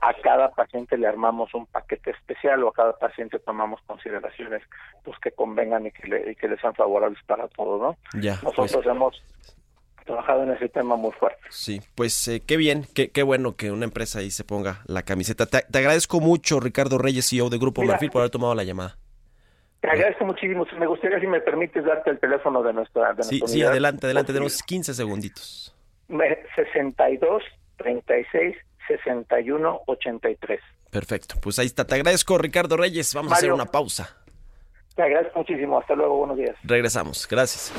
a 0.00 0.14
cada 0.22 0.50
paciente 0.50 0.98
le 0.98 1.06
armamos 1.06 1.54
un 1.54 1.66
paquete 1.66 2.10
especial 2.10 2.62
o 2.62 2.68
a 2.68 2.72
cada 2.72 2.98
paciente 2.98 3.38
tomamos 3.38 3.80
consideraciones 3.86 4.62
pues 5.02 5.18
que 5.18 5.30
convengan 5.30 5.86
y 5.86 5.92
que, 5.92 6.08
le, 6.08 6.32
y 6.32 6.34
que 6.36 6.48
les 6.48 6.60
sean 6.60 6.74
favorables 6.74 7.22
para 7.24 7.48
todos, 7.48 7.80
¿no? 7.80 8.20
Ya, 8.20 8.38
Nosotros 8.42 8.70
pues. 8.72 8.86
hemos 8.86 9.22
trabajado 10.04 10.42
en 10.42 10.50
ese 10.52 10.68
tema 10.68 10.96
muy 10.96 11.12
fuerte. 11.12 11.40
Sí, 11.48 11.80
pues 11.94 12.28
eh, 12.28 12.42
qué 12.46 12.56
bien, 12.56 12.84
qué, 12.94 13.10
qué 13.10 13.22
bueno 13.22 13.56
que 13.56 13.70
una 13.70 13.84
empresa 13.84 14.18
ahí 14.18 14.30
se 14.30 14.44
ponga 14.44 14.82
la 14.86 15.04
camiseta. 15.04 15.46
Te, 15.46 15.78
agradezco 15.78 16.20
mucho, 16.20 16.60
Ricardo 16.60 16.98
Reyes, 16.98 17.28
CEO 17.28 17.48
de 17.48 17.58
Grupo 17.58 17.82
Marfil, 17.82 18.10
por 18.10 18.20
haber 18.20 18.30
tomado 18.30 18.54
la 18.54 18.64
llamada. 18.64 18.96
Te 19.80 19.88
agradezco 19.88 20.26
muchísimo. 20.26 20.66
Me 20.78 20.86
gustaría, 20.86 21.18
si 21.20 21.26
me 21.26 21.40
permites, 21.40 21.84
darte 21.84 22.10
el 22.10 22.18
teléfono 22.18 22.62
de 22.62 22.72
nuestra. 22.72 23.14
De 23.14 23.22
sí, 23.22 23.40
sí, 23.46 23.62
adelante, 23.62 24.06
adelante. 24.06 24.32
Tenemos 24.32 24.62
15 24.62 24.94
segunditos. 24.94 25.74
62 26.54 27.42
36 27.76 28.56
61 28.88 29.80
83. 29.86 30.60
Perfecto. 30.90 31.36
Pues 31.40 31.58
ahí 31.58 31.66
está. 31.66 31.86
Te 31.86 31.94
agradezco, 31.94 32.36
Ricardo 32.36 32.76
Reyes. 32.76 33.14
Vamos 33.14 33.32
a 33.32 33.36
hacer 33.36 33.52
una 33.52 33.66
pausa. 33.66 34.16
Te 34.94 35.02
agradezco 35.02 35.38
muchísimo. 35.38 35.78
Hasta 35.78 35.94
luego. 35.94 36.18
Buenos 36.18 36.36
días. 36.36 36.56
Regresamos. 36.64 37.26
Gracias. 37.28 37.72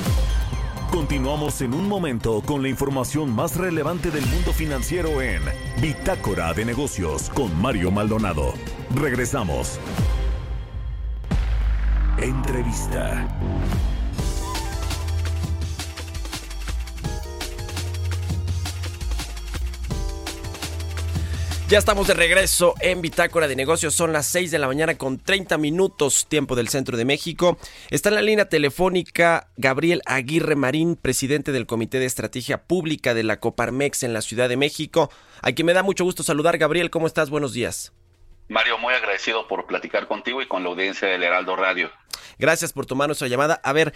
Continuamos 0.92 1.62
en 1.62 1.74
un 1.74 1.88
momento 1.88 2.42
con 2.46 2.62
la 2.62 2.68
información 2.68 3.34
más 3.34 3.56
relevante 3.56 4.12
del 4.12 4.26
mundo 4.26 4.52
financiero 4.52 5.22
en 5.22 5.42
Bitácora 5.82 6.54
de 6.54 6.66
Negocios 6.66 7.30
con 7.30 7.62
Mario 7.62 7.92
Maldonado. 7.92 8.54
Regresamos. 8.94 9.80
Entrevista. 12.22 13.28
Ya 21.68 21.80
estamos 21.80 22.08
de 22.08 22.14
regreso 22.14 22.76
en 22.80 23.02
Bitácora 23.02 23.48
de 23.48 23.56
Negocios. 23.56 23.96
Son 23.96 24.14
las 24.14 24.28
6 24.28 24.52
de 24.52 24.60
la 24.60 24.68
mañana 24.68 24.98
con 24.98 25.18
30 25.18 25.58
minutos, 25.58 26.28
tiempo 26.28 26.56
del 26.56 26.68
centro 26.68 26.96
de 26.96 27.06
México. 27.06 27.58
Está 27.90 28.10
en 28.10 28.16
la 28.16 28.22
línea 28.22 28.50
telefónica 28.50 29.50
Gabriel 29.58 30.04
Aguirre 30.06 30.56
Marín, 30.56 30.98
presidente 30.98 31.52
del 31.52 31.66
Comité 31.66 31.98
de 31.98 32.06
Estrategia 32.06 32.66
Pública 32.66 33.16
de 33.16 33.24
la 33.24 33.40
Coparmex 33.40 34.04
en 34.04 34.14
la 34.14 34.22
Ciudad 34.22 34.48
de 34.48 34.58
México. 34.58 35.10
A 35.42 35.54
quien 35.54 35.66
me 35.66 35.74
da 35.74 35.82
mucho 35.82 36.04
gusto 36.04 36.22
saludar. 36.22 36.60
Gabriel, 36.60 36.92
¿cómo 36.92 37.08
estás? 37.08 37.32
Buenos 37.32 37.54
días. 37.54 37.94
Mario, 38.52 38.78
muy 38.78 38.94
agradecido 38.94 39.48
por 39.48 39.66
platicar 39.66 40.08
contigo 40.08 40.42
y 40.42 40.46
con 40.46 40.64
la 40.64 40.70
audiencia 40.70 41.08
del 41.08 41.24
Heraldo 41.24 41.56
Radio. 41.56 41.90
Gracias 42.38 42.74
por 42.74 42.86
tomar 42.86 43.08
nuestra 43.08 43.30
llamada. 43.30 43.62
A 43.64 43.72
ver, 43.72 43.94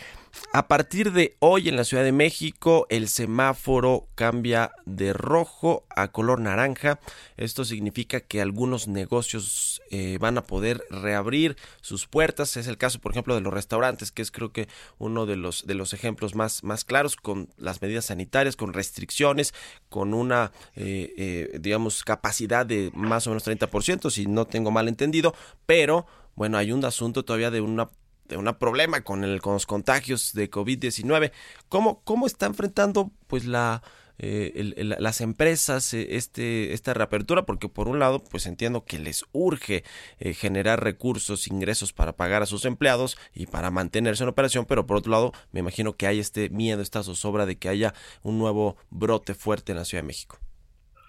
a 0.53 0.67
partir 0.67 1.11
de 1.11 1.35
hoy 1.39 1.69
en 1.69 1.75
la 1.75 1.83
Ciudad 1.83 2.03
de 2.03 2.11
México 2.11 2.87
el 2.89 3.07
semáforo 3.07 4.07
cambia 4.15 4.71
de 4.85 5.13
rojo 5.13 5.85
a 5.89 6.09
color 6.09 6.39
naranja. 6.39 6.99
Esto 7.37 7.65
significa 7.65 8.21
que 8.21 8.41
algunos 8.41 8.87
negocios 8.87 9.81
eh, 9.91 10.17
van 10.19 10.37
a 10.37 10.43
poder 10.43 10.83
reabrir 10.89 11.57
sus 11.81 12.07
puertas. 12.07 12.57
Es 12.57 12.67
el 12.67 12.77
caso, 12.77 12.99
por 12.99 13.11
ejemplo, 13.11 13.35
de 13.35 13.41
los 13.41 13.53
restaurantes, 13.53 14.11
que 14.11 14.21
es 14.21 14.31
creo 14.31 14.51
que 14.51 14.67
uno 14.97 15.25
de 15.25 15.35
los, 15.35 15.65
de 15.67 15.73
los 15.73 15.93
ejemplos 15.93 16.35
más, 16.35 16.63
más 16.63 16.85
claros 16.85 17.15
con 17.15 17.49
las 17.57 17.81
medidas 17.81 18.05
sanitarias, 18.05 18.55
con 18.55 18.73
restricciones, 18.73 19.53
con 19.89 20.13
una, 20.13 20.51
eh, 20.75 21.13
eh, 21.17 21.59
digamos, 21.59 22.03
capacidad 22.03 22.65
de 22.65 22.91
más 22.93 23.27
o 23.27 23.31
menos 23.31 23.47
30%, 23.47 24.09
si 24.09 24.25
no 24.25 24.45
tengo 24.45 24.71
mal 24.71 24.87
entendido, 24.87 25.35
pero 25.65 26.05
bueno, 26.35 26.57
hay 26.57 26.71
un 26.71 26.83
asunto 26.83 27.23
todavía 27.23 27.51
de 27.51 27.61
una 27.61 27.89
de 28.27 28.37
un 28.37 28.53
problema 28.55 29.01
con, 29.01 29.23
el, 29.23 29.41
con 29.41 29.53
los 29.53 29.65
contagios 29.65 30.33
de 30.33 30.49
COVID-19. 30.49 31.31
¿Cómo, 31.69 32.01
¿Cómo 32.03 32.27
está 32.27 32.45
enfrentando 32.45 33.11
pues 33.27 33.45
la, 33.45 33.83
eh, 34.17 34.73
las 34.75 35.21
empresas 35.21 35.93
eh, 35.93 36.15
este, 36.15 36.73
esta 36.73 36.93
reapertura? 36.93 37.45
Porque 37.45 37.69
por 37.69 37.87
un 37.87 37.99
lado 37.99 38.23
pues 38.23 38.45
entiendo 38.45 38.85
que 38.85 38.99
les 38.99 39.25
urge 39.31 39.83
eh, 40.19 40.33
generar 40.33 40.83
recursos, 40.83 41.47
ingresos 41.47 41.93
para 41.93 42.13
pagar 42.13 42.41
a 42.41 42.47
sus 42.47 42.65
empleados 42.65 43.17
y 43.33 43.47
para 43.47 43.71
mantenerse 43.71 44.23
en 44.23 44.29
operación, 44.29 44.65
pero 44.65 44.85
por 44.85 44.97
otro 44.97 45.11
lado 45.11 45.33
me 45.51 45.59
imagino 45.59 45.93
que 45.93 46.07
hay 46.07 46.19
este 46.19 46.49
miedo, 46.49 46.81
esta 46.81 47.03
zozobra 47.03 47.45
de 47.45 47.57
que 47.57 47.69
haya 47.69 47.93
un 48.23 48.39
nuevo 48.39 48.77
brote 48.89 49.35
fuerte 49.35 49.71
en 49.71 49.77
la 49.77 49.85
Ciudad 49.85 50.03
de 50.03 50.07
México. 50.07 50.39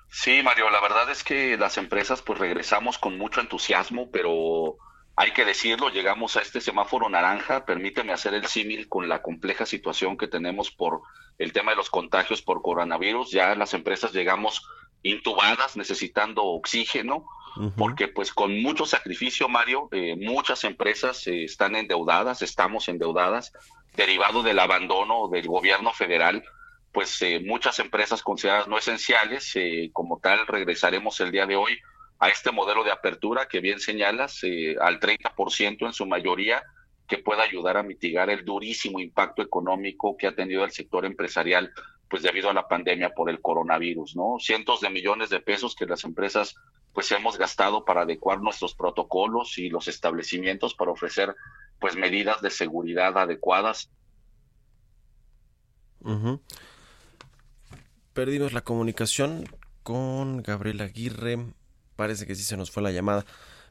Sí, 0.08 0.40
Mario, 0.42 0.70
la 0.70 0.80
verdad 0.80 1.10
es 1.10 1.24
que 1.24 1.56
las 1.56 1.76
empresas 1.78 2.22
pues 2.22 2.38
regresamos 2.38 2.96
con 2.96 3.18
mucho 3.18 3.40
entusiasmo, 3.40 4.10
pero 4.10 4.78
hay 5.18 5.32
que 5.32 5.46
decirlo, 5.46 5.88
llegamos 5.88 6.36
a 6.36 6.42
este 6.42 6.60
semáforo 6.60 7.08
naranja. 7.08 7.64
Permíteme 7.64 8.12
hacer 8.12 8.34
el 8.34 8.46
símil 8.46 8.86
con 8.86 9.08
la 9.08 9.22
compleja 9.22 9.64
situación 9.64 10.18
que 10.18 10.28
tenemos 10.28 10.70
por 10.70 11.00
el 11.38 11.54
tema 11.54 11.72
de 11.72 11.78
los 11.78 11.88
contagios 11.88 12.42
por 12.42 12.60
coronavirus. 12.60 13.30
Ya 13.30 13.54
las 13.54 13.72
empresas 13.72 14.12
llegamos 14.12 14.68
intubadas, 15.02 15.74
necesitando 15.78 16.44
oxígeno, 16.44 17.26
porque 17.78 18.08
pues 18.08 18.34
con 18.34 18.60
mucho 18.60 18.84
sacrificio, 18.84 19.48
Mario, 19.48 19.88
eh, 19.92 20.14
muchas 20.16 20.64
empresas 20.64 21.26
eh, 21.26 21.44
están 21.44 21.74
endeudadas, 21.74 22.42
estamos 22.42 22.86
endeudadas, 22.88 23.54
derivado 23.94 24.42
del 24.42 24.58
abandono 24.58 25.28
del 25.28 25.46
gobierno 25.46 25.94
federal 25.94 26.44
pues 26.92 27.20
eh, 27.20 27.40
muchas 27.44 27.78
empresas 27.78 28.22
consideradas 28.22 28.68
no 28.68 28.78
esenciales, 28.78 29.54
como 29.92 30.18
tal 30.18 30.46
regresaremos 30.46 31.20
el 31.20 31.30
día 31.30 31.44
de 31.44 31.54
hoy 31.54 31.78
a 32.18 32.28
este 32.28 32.50
modelo 32.50 32.84
de 32.84 32.92
apertura 32.92 33.46
que 33.48 33.60
bien 33.60 33.80
señalas, 33.80 34.42
eh, 34.42 34.76
al 34.80 35.00
30% 35.00 35.86
en 35.86 35.92
su 35.92 36.06
mayoría, 36.06 36.62
que 37.06 37.18
pueda 37.18 37.42
ayudar 37.42 37.76
a 37.76 37.82
mitigar 37.82 38.30
el 38.30 38.44
durísimo 38.44 39.00
impacto 39.00 39.42
económico 39.42 40.16
que 40.16 40.26
ha 40.26 40.34
tenido 40.34 40.64
el 40.64 40.72
sector 40.72 41.04
empresarial 41.04 41.72
pues 42.08 42.22
debido 42.22 42.50
a 42.50 42.54
la 42.54 42.68
pandemia 42.68 43.10
por 43.10 43.30
el 43.30 43.40
coronavirus, 43.40 44.16
¿no? 44.16 44.36
Cientos 44.38 44.80
de 44.80 44.90
millones 44.90 45.28
de 45.28 45.40
pesos 45.40 45.74
que 45.74 45.86
las 45.86 46.04
empresas 46.04 46.54
pues 46.92 47.10
hemos 47.12 47.36
gastado 47.36 47.84
para 47.84 48.02
adecuar 48.02 48.40
nuestros 48.40 48.74
protocolos 48.74 49.58
y 49.58 49.68
los 49.68 49.88
establecimientos 49.88 50.74
para 50.74 50.92
ofrecer 50.92 51.34
pues 51.78 51.96
medidas 51.96 52.40
de 52.42 52.50
seguridad 52.50 53.18
adecuadas. 53.18 53.90
Perdimos 58.12 58.52
la 58.52 58.62
comunicación 58.62 59.44
con 59.82 60.42
Gabriel 60.42 60.80
Aguirre 60.80 61.52
parece 61.96 62.26
que 62.26 62.34
sí 62.34 62.42
se 62.42 62.56
nos 62.56 62.70
fue 62.70 62.82
la 62.82 62.92
llamada. 62.92 63.24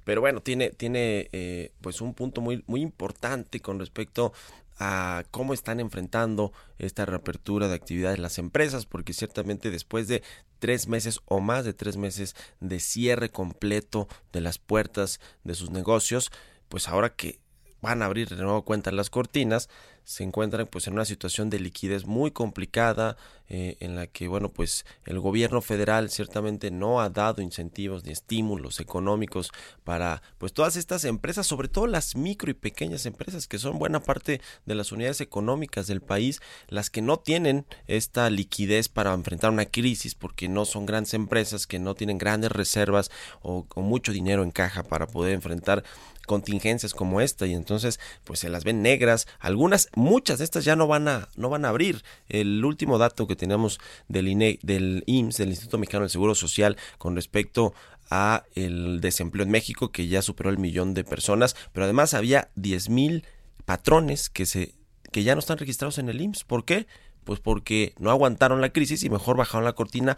Pero 0.03 0.21
bueno, 0.21 0.41
tiene, 0.41 0.69
tiene 0.69 1.29
eh, 1.31 1.71
pues 1.81 2.01
un 2.01 2.13
punto 2.13 2.41
muy, 2.41 2.63
muy 2.67 2.81
importante 2.81 3.59
con 3.59 3.79
respecto 3.79 4.33
a 4.77 5.23
cómo 5.31 5.53
están 5.53 5.79
enfrentando 5.79 6.51
esta 6.77 7.05
reapertura 7.05 7.67
de 7.67 7.75
actividades 7.75 8.19
las 8.19 8.37
empresas, 8.37 8.85
porque 8.85 9.13
ciertamente 9.13 9.71
después 9.71 10.07
de 10.07 10.21
tres 10.59 10.87
meses 10.87 11.21
o 11.25 11.39
más 11.39 11.65
de 11.65 11.73
tres 11.73 11.97
meses 11.97 12.35
de 12.59 12.79
cierre 12.79 13.29
completo 13.29 14.07
de 14.33 14.41
las 14.41 14.59
puertas 14.59 15.19
de 15.43 15.55
sus 15.55 15.71
negocios, 15.71 16.31
pues 16.69 16.87
ahora 16.87 17.15
que 17.15 17.39
van 17.81 18.01
a 18.01 18.05
abrir 18.05 18.29
de 18.29 18.43
nuevo 18.43 18.65
cuentas 18.65 18.93
las 18.93 19.09
cortinas, 19.09 19.69
se 20.05 20.23
encuentran 20.23 20.67
pues 20.67 20.85
en 20.87 20.93
una 20.93 21.03
situación 21.03 21.49
de 21.49 21.59
liquidez 21.59 22.05
muy 22.05 22.29
complicada 22.29 23.17
eh, 23.49 23.75
en 23.79 23.95
la 23.95 24.05
que 24.05 24.27
bueno 24.27 24.49
pues 24.49 24.85
el 25.05 25.19
gobierno 25.19 25.61
federal 25.61 26.09
ciertamente 26.11 26.69
no 26.69 27.01
ha 27.01 27.09
dado 27.09 27.41
incentivos 27.41 28.05
ni 28.05 28.11
estímulos 28.11 28.79
económicos 28.79 29.51
para 29.83 30.21
pues 30.37 30.53
todas 30.53 30.75
estas 30.75 31.05
empresas 31.05 31.47
sobre 31.47 31.67
todo 31.67 31.87
las 31.87 32.15
micro 32.15 32.51
y 32.51 32.53
pequeñas 32.53 33.07
empresas 33.07 33.47
que 33.47 33.57
son 33.57 33.79
buena 33.79 33.99
parte 33.99 34.41
de 34.65 34.75
las 34.75 34.91
unidades 34.91 35.21
económicas 35.21 35.87
del 35.87 36.01
país 36.01 36.39
las 36.67 36.91
que 36.91 37.01
no 37.01 37.17
tienen 37.17 37.65
esta 37.87 38.29
liquidez 38.29 38.89
para 38.89 39.13
enfrentar 39.13 39.49
una 39.49 39.65
crisis 39.65 40.13
porque 40.13 40.47
no 40.47 40.65
son 40.65 40.85
grandes 40.85 41.15
empresas 41.15 41.65
que 41.65 41.79
no 41.79 41.95
tienen 41.95 42.19
grandes 42.19 42.51
reservas 42.51 43.09
o, 43.41 43.65
o 43.73 43.81
mucho 43.81 44.11
dinero 44.11 44.43
en 44.43 44.51
caja 44.51 44.83
para 44.83 45.07
poder 45.07 45.33
enfrentar 45.33 45.83
contingencias 46.25 46.93
como 46.93 47.21
esta 47.21 47.45
y 47.45 47.53
entonces 47.53 47.99
pues 48.23 48.39
se 48.39 48.49
las 48.49 48.63
ven 48.63 48.81
negras. 48.81 49.27
Algunas, 49.39 49.89
muchas 49.95 50.39
de 50.39 50.45
estas 50.45 50.65
ya 50.65 50.75
no 50.75 50.87
van 50.87 51.07
a, 51.07 51.29
no 51.35 51.49
van 51.49 51.65
a 51.65 51.69
abrir. 51.69 52.03
El 52.29 52.63
último 52.63 52.97
dato 52.97 53.27
que 53.27 53.35
tenemos 53.35 53.79
del 54.07 54.27
INE, 54.27 54.59
del 54.61 55.03
IMSS, 55.07 55.37
del 55.37 55.49
Instituto 55.49 55.77
Mexicano 55.77 56.03
del 56.03 56.09
Seguro 56.09 56.35
Social, 56.35 56.77
con 56.97 57.15
respecto 57.15 57.73
a 58.09 58.43
el 58.53 59.01
desempleo 59.01 59.43
en 59.43 59.51
México, 59.51 59.91
que 59.91 60.07
ya 60.07 60.21
superó 60.21 60.49
el 60.49 60.57
millón 60.57 60.93
de 60.93 61.03
personas, 61.03 61.55
pero 61.73 61.85
además 61.85 62.13
había 62.13 62.49
10 62.55 62.89
mil 62.89 63.25
patrones 63.65 64.29
que 64.29 64.45
se 64.45 64.75
que 65.11 65.23
ya 65.23 65.33
no 65.33 65.39
están 65.39 65.57
registrados 65.57 65.97
en 65.97 66.09
el 66.09 66.19
IMSS. 66.19 66.43
¿Por 66.43 66.65
qué? 66.65 66.87
Pues 67.23 67.39
porque 67.39 67.93
no 67.97 68.11
aguantaron 68.11 68.59
la 68.59 68.71
crisis 68.71 69.01
y 69.03 69.09
mejor 69.09 69.37
bajaron 69.37 69.63
la 69.63 69.73
cortina 69.73 70.17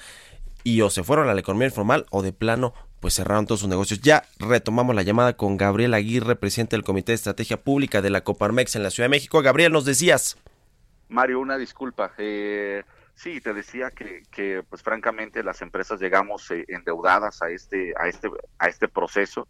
y 0.63 0.82
o 0.82 0.90
se 0.90 1.04
fueron 1.04 1.30
a 1.30 1.34
la 1.34 1.40
economía 1.40 1.68
informal 1.68 2.08
o 2.10 2.24
de 2.24 2.34
plano 2.34 2.74
pues 2.99 3.13
cerraron 3.13 3.45
todos 3.45 3.62
sus 3.62 3.69
negocios. 3.69 4.01
Ya 4.01 4.23
retomamos 4.39 4.95
la 4.95 5.03
llamada 5.03 5.38
con 5.38 5.57
Gabriel 5.57 5.93
Aguirre, 5.93 6.36
presidente 6.36 6.75
del 6.75 6.83
Comité 6.83 7.12
de 7.12 7.15
Estrategia 7.15 7.57
Pública 7.57 8.01
de 8.01 8.10
la 8.10 8.21
Coparmex 8.21 8.75
en 8.75 8.83
la 8.83 8.89
Ciudad 8.89 9.05
de 9.05 9.15
México. 9.15 9.41
Gabriel, 9.41 9.71
nos 9.71 9.86
decías. 9.86 10.38
Mario, 11.10 11.39
una 11.39 11.57
disculpa. 11.57 12.12
Eh, 12.17 12.83
sí, 13.15 13.39
te 13.41 13.53
decía 13.53 13.91
que, 13.91 14.23
que, 14.31 14.63
pues 14.69 14.81
francamente 14.81 15.43
las 15.43 15.62
empresas 15.62 15.99
llegamos 15.99 16.49
eh, 16.51 16.65
endeudadas 16.67 17.41
a 17.41 17.49
este, 17.49 17.93
a 17.97 18.07
este, 18.07 18.29
a 18.60 18.67
este 18.67 18.88
proceso 18.88 19.47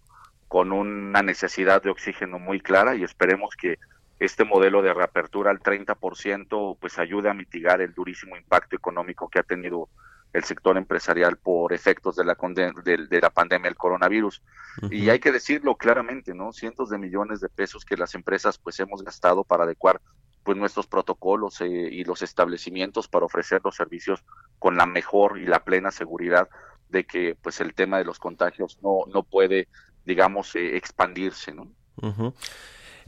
con 0.47 0.71
una 0.71 1.21
necesidad 1.21 1.81
de 1.81 1.89
oxígeno 1.89 2.39
muy 2.39 2.61
clara 2.61 2.95
y 2.95 3.03
esperemos 3.03 3.55
que 3.55 3.79
este 4.19 4.45
modelo 4.45 4.81
de 4.81 4.93
reapertura 4.93 5.51
al 5.51 5.59
30% 5.59 6.77
pues 6.79 6.97
ayude 6.97 7.29
a 7.29 7.33
mitigar 7.33 7.81
el 7.81 7.93
durísimo 7.93 8.35
impacto 8.37 8.75
económico 8.75 9.29
que 9.29 9.39
ha 9.39 9.43
tenido 9.43 9.89
el 10.37 10.43
sector 10.43 10.77
empresarial 10.77 11.37
por 11.37 11.73
efectos 11.73 12.15
de 12.15 12.23
la, 12.23 12.37
de, 12.83 13.19
la 13.19 13.29
pandemia 13.31 13.69
del 13.69 13.75
coronavirus. 13.75 14.43
Y 14.91 15.09
hay 15.09 15.19
que 15.19 15.31
decirlo 15.31 15.75
claramente, 15.75 16.35
¿no? 16.35 16.53
Cientos 16.53 16.91
de 16.91 16.99
millones 16.99 17.39
de 17.39 17.49
pesos 17.49 17.83
que 17.83 17.97
las 17.97 18.13
empresas 18.13 18.59
pues 18.59 18.79
hemos 18.79 19.03
gastado 19.03 19.43
para 19.43 19.63
adecuar 19.63 19.99
pues 20.43 20.55
nuestros 20.55 20.85
protocolos 20.85 21.59
eh, 21.61 21.65
y 21.65 22.03
los 22.03 22.21
establecimientos 22.21 23.07
para 23.07 23.25
ofrecer 23.25 23.61
los 23.63 23.75
servicios 23.75 24.23
con 24.59 24.77
la 24.77 24.85
mejor 24.85 25.39
y 25.39 25.47
la 25.47 25.63
plena 25.63 25.89
seguridad 25.89 26.47
de 26.89 27.05
que 27.05 27.35
pues 27.41 27.59
el 27.59 27.73
tema 27.73 27.97
de 27.97 28.05
los 28.05 28.19
contagios 28.19 28.77
no, 28.83 28.99
no 29.11 29.23
puede, 29.23 29.67
digamos, 30.05 30.55
eh, 30.55 30.77
expandirse, 30.77 31.51
¿no? 31.51 31.71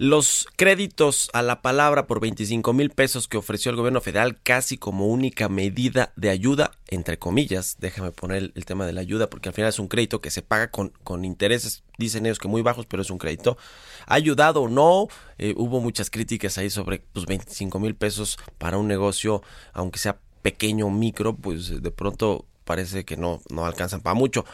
Los 0.02 0.48
créditos 0.56 1.30
a 1.34 1.42
la 1.42 1.62
palabra 1.62 2.08
por 2.08 2.22
25 2.22 2.72
mil 2.72 2.90
pesos 2.90 3.28
que 3.28 3.36
ofreció 3.36 3.70
el 3.70 3.76
gobierno 3.76 4.00
federal 4.00 4.40
casi 4.42 4.78
como 4.78 5.08
única 5.08 5.50
medida 5.50 6.14
de 6.16 6.30
ayuda, 6.30 6.72
entre 6.88 7.20
comillas, 7.20 7.76
déjame 7.80 8.14
poner 8.14 8.54
el, 8.56 8.64
tema 8.64 8.86
de 8.86 8.94
la 8.94 9.02
ayuda 9.02 9.30
porque 9.30 9.50
al 9.50 9.56
final 9.56 9.68
es 9.68 9.78
un 9.78 9.90
crédito 9.90 10.22
que 10.22 10.32
se 10.32 10.42
paga 10.42 10.72
con, 10.72 10.94
con 11.04 11.26
intereses, 11.26 11.84
dicen 11.98 12.26
ellos 12.26 12.40
que 12.40 12.48
muy 12.48 12.62
bajos, 12.62 12.86
pero 12.86 13.02
es 13.02 13.10
un 13.10 13.18
crédito. 13.18 13.58
¿Ha 14.06 14.14
ayudado 14.14 14.62
o 14.62 14.70
no? 14.70 15.10
Eh, 15.38 15.54
hubo 15.58 15.82
muchas 15.82 16.10
críticas 16.10 16.58
ahí 16.58 16.70
sobre 16.70 17.00
pues, 17.12 17.26
25 17.26 17.78
mil 17.82 17.94
pesos 17.94 18.40
para 18.58 18.78
un 18.78 18.88
negocio, 18.88 19.44
aunque 19.74 20.00
sea 20.00 20.18
pequeño 20.42 20.86
o 20.86 20.92
micro, 20.92 21.36
pues 21.36 21.84
de 21.84 21.92
pronto 21.92 22.46
parece 22.64 23.04
que 23.04 23.18
no, 23.18 23.42
no 23.50 23.66
alcanzan 23.66 24.00
para 24.00 24.14
mucho. 24.14 24.46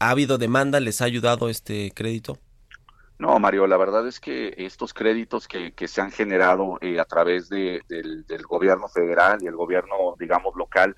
¿Ha 0.00 0.10
habido 0.10 0.36
demanda? 0.36 0.80
¿Les 0.80 1.00
ha 1.00 1.04
ayudado 1.04 1.48
este 1.48 1.92
crédito? 1.94 2.40
No, 3.24 3.38
Mario, 3.38 3.66
la 3.66 3.78
verdad 3.78 4.06
es 4.06 4.20
que 4.20 4.52
estos 4.58 4.92
créditos 4.92 5.48
que, 5.48 5.72
se 5.88 6.00
han 6.02 6.10
generado 6.10 6.76
eh, 6.82 7.00
a 7.00 7.06
través 7.06 7.48
de, 7.48 7.80
del, 7.88 8.42
gobierno 8.46 8.86
federal 8.86 9.38
y 9.40 9.46
el 9.46 9.56
gobierno, 9.56 10.14
digamos, 10.18 10.54
local, 10.56 10.94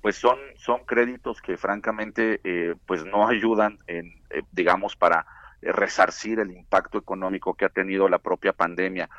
pues 0.00 0.14
son, 0.14 0.38
son 0.54 0.84
créditos 0.84 1.42
que 1.42 1.56
francamente 1.56 2.40
eh, 2.44 2.76
pues 2.86 3.04
no 3.04 3.26
ayudan 3.26 3.80
en, 3.88 4.06
eh, 4.30 4.42
digamos, 4.52 4.94
para 4.94 5.26
resarcir 5.62 6.38
el 6.38 6.52
impacto 6.52 6.96
económico 6.96 7.54
que 7.54 7.64
ha 7.64 7.70
tenido 7.70 8.08
la 8.08 8.20
propia 8.20 8.52
pandemia. 8.52 9.10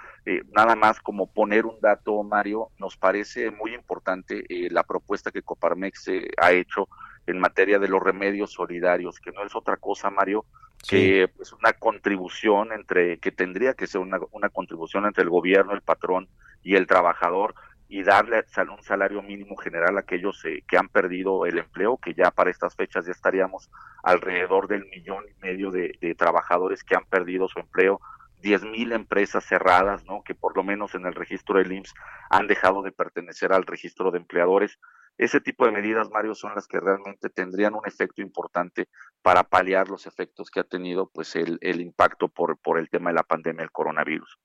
nada 0.55 0.77
más 0.77 1.01
como 1.01 1.27
poner 1.27 1.65
un 1.65 1.81
dato, 1.81 2.23
Mario, 2.23 2.69
nos 2.79 2.95
parece 2.95 3.51
muy 3.51 3.73
importante 3.75 4.45
la 4.69 4.83
propuesta 4.83 5.29
que 5.29 5.41
Coparmex 5.41 6.05
ha 6.37 6.53
hecho 6.53 6.87
en 7.27 7.37
materia 7.37 7.79
de 7.79 7.89
los 7.89 8.01
remedios 8.01 8.53
solidarios, 8.53 9.19
que 9.19 9.33
no 9.33 9.43
es 9.43 9.53
otra 9.55 9.75
cosa, 9.75 10.09
Mario, 10.09 10.45
que 10.87 11.23
es 11.23 11.29
pues, 11.29 11.53
una 11.53 11.73
contribución 11.73 12.71
entre, 12.71 13.17
que 13.19 13.31
tendría 13.31 13.73
que 13.73 13.87
ser 13.87 14.01
una, 14.01 14.19
una 14.31 14.49
contribución 14.49 15.05
entre 15.05 15.23
el 15.23 15.29
gobierno, 15.29 15.73
el 15.73 15.81
patrón 15.81 16.27
y 16.63 16.75
el 16.75 16.87
trabajador, 16.87 17.55
y 17.87 18.03
darle 18.03 18.43
un 18.71 18.83
salario 18.83 19.21
mínimo 19.21 19.55
general 19.57 19.97
a 19.97 20.01
aquellos 20.01 20.43
eh, 20.45 20.63
que 20.67 20.77
han 20.77 20.89
perdido 20.89 21.45
el 21.45 21.59
empleo, 21.59 21.97
que 21.97 22.13
ya 22.13 22.31
para 22.31 22.49
estas 22.49 22.75
fechas 22.75 23.05
ya 23.05 23.11
estaríamos 23.11 23.69
alrededor 24.03 24.67
del 24.67 24.85
millón 24.87 25.23
y 25.29 25.41
medio 25.41 25.71
de, 25.71 26.15
trabajadores 26.17 26.83
que 26.83 26.95
han 26.95 27.05
perdido 27.05 27.47
su 27.47 27.59
empleo, 27.59 28.01
diez 28.41 28.63
mil 28.63 28.91
empresas 28.91 29.45
cerradas, 29.45 30.03
¿no? 30.05 30.23
que 30.23 30.33
por 30.33 30.55
lo 30.55 30.63
menos 30.63 30.95
en 30.95 31.05
el 31.05 31.13
registro 31.13 31.57
del 31.57 31.71
IMSS 31.71 31.93
han 32.29 32.47
dejado 32.47 32.81
de 32.81 32.91
pertenecer 32.91 33.53
al 33.53 33.65
registro 33.65 34.11
de 34.11 34.17
empleadores. 34.17 34.79
Ese 35.17 35.39
tipo 35.39 35.65
de 35.65 35.71
medidas, 35.71 36.09
Mario, 36.11 36.35
son 36.35 36.53
las 36.55 36.67
que 36.67 36.79
realmente 36.79 37.29
tendrían 37.29 37.73
un 37.73 37.85
efecto 37.85 38.21
importante 38.21 38.89
para 39.21 39.43
paliar 39.43 39.87
los 39.89 40.05
efectos 40.07 40.49
que 40.49 40.59
ha 40.59 40.63
tenido 40.63 41.09
pues 41.13 41.35
el, 41.35 41.59
impacto 41.81 42.27
por, 42.27 42.57
por 42.57 42.77
el 42.77 42.89
tema 42.89 43.09
de 43.11 43.15
la 43.15 43.23
pandemia 43.23 43.61
del 43.61 43.71
coronavirus. 43.71 44.37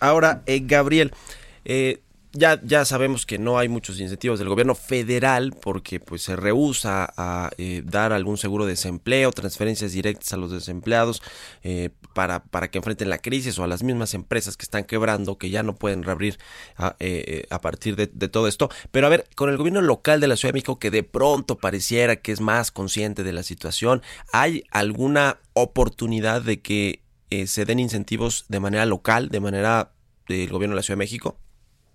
Ahora, 0.00 0.42
eh, 0.46 0.60
Gabriel, 0.64 1.12
eh, 1.64 2.02
ya, 2.36 2.60
ya 2.62 2.84
sabemos 2.84 3.26
que 3.26 3.38
no 3.38 3.58
hay 3.58 3.68
muchos 3.68 3.98
incentivos 4.00 4.38
del 4.38 4.48
gobierno 4.48 4.74
federal 4.74 5.54
porque 5.60 6.00
pues 6.00 6.22
se 6.22 6.36
rehúsa 6.36 7.12
a 7.16 7.50
eh, 7.58 7.82
dar 7.84 8.12
algún 8.12 8.36
seguro 8.36 8.64
de 8.64 8.72
desempleo, 8.72 9.32
transferencias 9.32 9.92
directas 9.92 10.32
a 10.32 10.36
los 10.36 10.50
desempleados 10.50 11.22
eh, 11.62 11.90
para, 12.14 12.44
para 12.44 12.70
que 12.70 12.78
enfrenten 12.78 13.10
la 13.10 13.18
crisis 13.18 13.58
o 13.58 13.64
a 13.64 13.66
las 13.66 13.82
mismas 13.82 14.14
empresas 14.14 14.56
que 14.56 14.64
están 14.64 14.84
quebrando, 14.84 15.38
que 15.38 15.50
ya 15.50 15.62
no 15.62 15.74
pueden 15.76 16.02
reabrir 16.02 16.38
a, 16.76 16.96
eh, 16.98 17.46
a 17.50 17.60
partir 17.60 17.96
de, 17.96 18.06
de, 18.06 18.28
todo 18.28 18.48
esto. 18.48 18.70
Pero 18.90 19.06
a 19.06 19.10
ver, 19.10 19.26
con 19.34 19.50
el 19.50 19.56
gobierno 19.56 19.80
local 19.80 20.20
de 20.20 20.28
la 20.28 20.36
Ciudad 20.36 20.52
de 20.52 20.58
México 20.58 20.78
que 20.78 20.90
de 20.90 21.02
pronto 21.02 21.58
pareciera 21.58 22.16
que 22.16 22.32
es 22.32 22.40
más 22.40 22.70
consciente 22.70 23.24
de 23.24 23.32
la 23.32 23.42
situación, 23.42 24.02
¿hay 24.32 24.64
alguna 24.70 25.38
oportunidad 25.54 26.42
de 26.42 26.60
que 26.60 27.02
se 27.46 27.64
den 27.64 27.80
incentivos 27.80 28.44
de 28.48 28.60
manera 28.60 28.86
local, 28.86 29.30
de 29.30 29.40
manera 29.40 29.92
del 30.28 30.48
gobierno 30.48 30.74
de 30.74 30.76
la 30.76 30.82
Ciudad 30.82 30.96
de 30.96 31.04
México? 31.04 31.36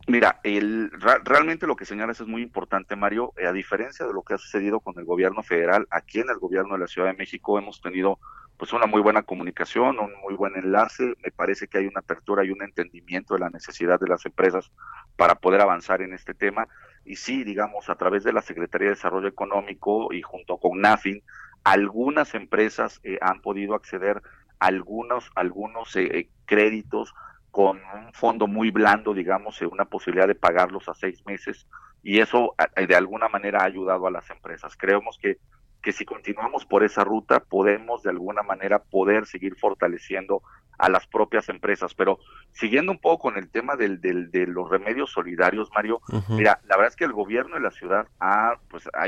Mira, 0.07 0.39
el, 0.43 0.91
realmente 1.23 1.67
lo 1.67 1.75
que 1.75 1.85
señalas 1.85 2.19
es 2.19 2.27
muy 2.27 2.41
importante, 2.41 2.95
Mario. 2.95 3.33
Eh, 3.37 3.45
a 3.45 3.53
diferencia 3.53 4.05
de 4.05 4.13
lo 4.13 4.23
que 4.23 4.33
ha 4.33 4.37
sucedido 4.37 4.79
con 4.79 4.97
el 4.97 5.05
gobierno 5.05 5.43
federal, 5.43 5.87
aquí 5.91 6.19
en 6.19 6.29
el 6.29 6.39
gobierno 6.39 6.73
de 6.73 6.79
la 6.79 6.87
Ciudad 6.87 7.07
de 7.07 7.17
México 7.17 7.59
hemos 7.59 7.81
tenido 7.81 8.19
pues 8.57 8.73
una 8.73 8.85
muy 8.85 9.01
buena 9.01 9.23
comunicación, 9.23 9.99
un 9.99 10.11
muy 10.21 10.35
buen 10.35 10.55
enlace. 10.55 11.15
Me 11.23 11.31
parece 11.31 11.67
que 11.67 11.79
hay 11.79 11.87
una 11.87 12.01
apertura 12.01 12.43
y 12.43 12.51
un 12.51 12.61
entendimiento 12.61 13.33
de 13.33 13.39
la 13.39 13.49
necesidad 13.49 13.99
de 13.99 14.07
las 14.07 14.25
empresas 14.25 14.71
para 15.15 15.35
poder 15.35 15.61
avanzar 15.61 16.01
en 16.01 16.13
este 16.13 16.33
tema. 16.33 16.67
Y 17.03 17.15
sí, 17.15 17.43
digamos, 17.43 17.89
a 17.89 17.95
través 17.95 18.23
de 18.23 18.33
la 18.33 18.41
Secretaría 18.41 18.89
de 18.89 18.95
Desarrollo 18.95 19.27
Económico 19.27 20.13
y 20.13 20.21
junto 20.21 20.57
con 20.57 20.79
NAFIN, 20.79 21.23
algunas 21.63 22.33
empresas 22.35 22.99
eh, 23.03 23.17
han 23.21 23.41
podido 23.41 23.75
acceder 23.75 24.21
a 24.59 24.67
algunos, 24.67 25.31
algunos 25.35 25.95
eh, 25.95 26.29
créditos 26.45 27.13
con 27.51 27.77
un 27.77 28.13
fondo 28.13 28.47
muy 28.47 28.71
blando, 28.71 29.13
digamos, 29.13 29.61
una 29.61 29.85
posibilidad 29.85 30.27
de 30.27 30.35
pagarlos 30.35 30.87
a 30.89 30.93
seis 30.93 31.23
meses 31.25 31.67
y 32.01 32.19
eso 32.19 32.55
de 32.75 32.95
alguna 32.95 33.27
manera 33.27 33.61
ha 33.61 33.65
ayudado 33.65 34.07
a 34.07 34.11
las 34.11 34.29
empresas. 34.29 34.75
Creemos 34.77 35.19
que, 35.21 35.37
que 35.81 35.91
si 35.91 36.05
continuamos 36.05 36.65
por 36.65 36.83
esa 36.83 37.03
ruta 37.03 37.41
podemos 37.41 38.03
de 38.03 38.09
alguna 38.09 38.41
manera 38.41 38.79
poder 38.79 39.25
seguir 39.25 39.55
fortaleciendo 39.57 40.41
a 40.81 40.89
las 40.89 41.05
propias 41.07 41.47
empresas. 41.49 41.93
Pero 41.93 42.19
siguiendo 42.51 42.91
un 42.91 42.99
poco 42.99 43.29
con 43.29 43.37
el 43.37 43.49
tema 43.49 43.75
del, 43.75 44.01
del, 44.01 44.31
de 44.31 44.47
los 44.47 44.69
remedios 44.69 45.11
solidarios, 45.11 45.69
Mario, 45.73 46.01
mira, 46.29 46.59
la 46.67 46.75
verdad 46.75 46.89
es 46.89 46.95
que 46.95 47.05
el 47.05 47.13
gobierno 47.13 47.55
de 47.55 47.61
la 47.61 47.71
ciudad 47.71 48.07
ha, 48.19 48.55
pues, 48.69 48.87
ha, 48.87 49.05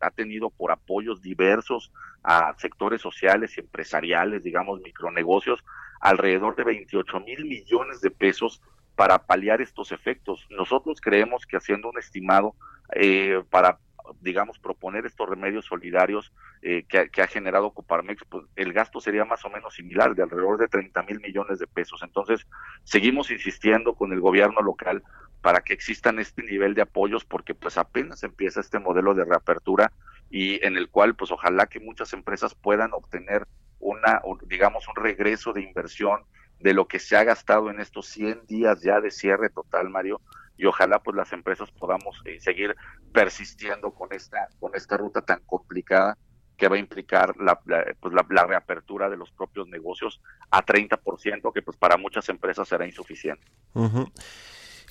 ha, 0.00 0.10
tenido 0.10 0.50
por 0.50 0.72
apoyos 0.72 1.22
diversos 1.22 1.90
a 2.22 2.54
sectores 2.58 3.00
sociales 3.00 3.56
y 3.56 3.60
empresariales, 3.60 4.42
digamos, 4.42 4.80
micronegocios, 4.82 5.64
alrededor 6.00 6.56
de 6.56 6.64
28 6.64 7.20
mil 7.20 7.44
millones 7.44 8.00
de 8.00 8.10
pesos 8.10 8.62
para 8.94 9.18
paliar 9.18 9.60
estos 9.60 9.92
efectos. 9.92 10.46
Nosotros 10.50 11.00
creemos 11.00 11.46
que 11.46 11.56
haciendo 11.56 11.90
un 11.90 11.98
estimado 11.98 12.54
eh, 12.94 13.42
para 13.50 13.78
digamos, 14.20 14.58
proponer 14.58 15.06
estos 15.06 15.28
remedios 15.28 15.66
solidarios 15.66 16.32
eh, 16.62 16.84
que, 16.88 17.22
ha 17.22 17.26
generado 17.26 17.70
Coparmex, 17.70 18.22
pues 18.28 18.44
el 18.56 18.72
gasto 18.72 19.00
sería 19.00 19.24
más 19.24 19.44
o 19.44 19.50
menos 19.50 19.74
similar, 19.74 20.14
de 20.14 20.22
alrededor 20.22 20.58
de 20.58 20.68
30 20.68 21.02
mil 21.04 21.20
millones 21.20 21.58
de 21.58 21.66
pesos. 21.66 22.02
Entonces, 22.02 22.46
seguimos 22.84 23.30
insistiendo 23.30 23.94
con 23.94 24.12
el 24.12 24.20
gobierno 24.20 24.60
local 24.60 25.02
para 25.42 25.60
que 25.60 25.72
existan 25.72 26.18
este 26.18 26.42
nivel 26.42 26.74
de 26.74 26.82
apoyos, 26.82 27.24
porque 27.24 27.54
pues 27.54 27.78
apenas 27.78 28.22
empieza 28.22 28.60
este 28.60 28.78
modelo 28.78 29.14
de 29.14 29.24
reapertura 29.24 29.92
y 30.30 30.64
en 30.64 30.76
el 30.76 30.88
cual, 30.88 31.14
pues 31.14 31.30
ojalá 31.30 31.66
que 31.66 31.80
muchas 31.80 32.12
empresas 32.12 32.54
puedan 32.54 32.92
obtener 32.92 33.46
una, 33.78 34.20
digamos, 34.46 34.86
un 34.88 34.96
regreso 34.96 35.52
de 35.52 35.62
inversión 35.62 36.20
de 36.60 36.74
lo 36.74 36.88
que 36.88 36.98
se 36.98 37.16
ha 37.16 37.24
gastado 37.24 37.70
en 37.70 37.80
estos 37.80 38.06
100 38.06 38.46
días 38.46 38.82
ya 38.82 39.00
de 39.00 39.10
cierre 39.10 39.50
total, 39.50 39.90
Mario, 39.90 40.20
y 40.56 40.64
ojalá 40.64 40.98
pues 41.02 41.16
las 41.16 41.32
empresas 41.32 41.70
podamos 41.70 42.20
eh, 42.24 42.40
seguir 42.40 42.74
persistiendo 43.12 43.92
con 43.92 44.12
esta, 44.12 44.48
con 44.58 44.74
esta 44.74 44.96
ruta 44.96 45.20
tan 45.20 45.40
complicada 45.46 46.16
que 46.56 46.68
va 46.68 46.76
a 46.76 46.78
implicar 46.78 47.36
la, 47.36 47.60
pues 48.00 48.14
la, 48.14 48.46
reapertura 48.46 49.10
de 49.10 49.16
los 49.16 49.30
propios 49.30 49.68
negocios 49.68 50.22
a 50.50 50.64
30%, 50.64 51.52
que 51.52 51.62
pues 51.62 51.76
para 51.76 51.98
muchas 51.98 52.28
empresas 52.30 52.68
será 52.68 52.86
insuficiente. 52.86 53.44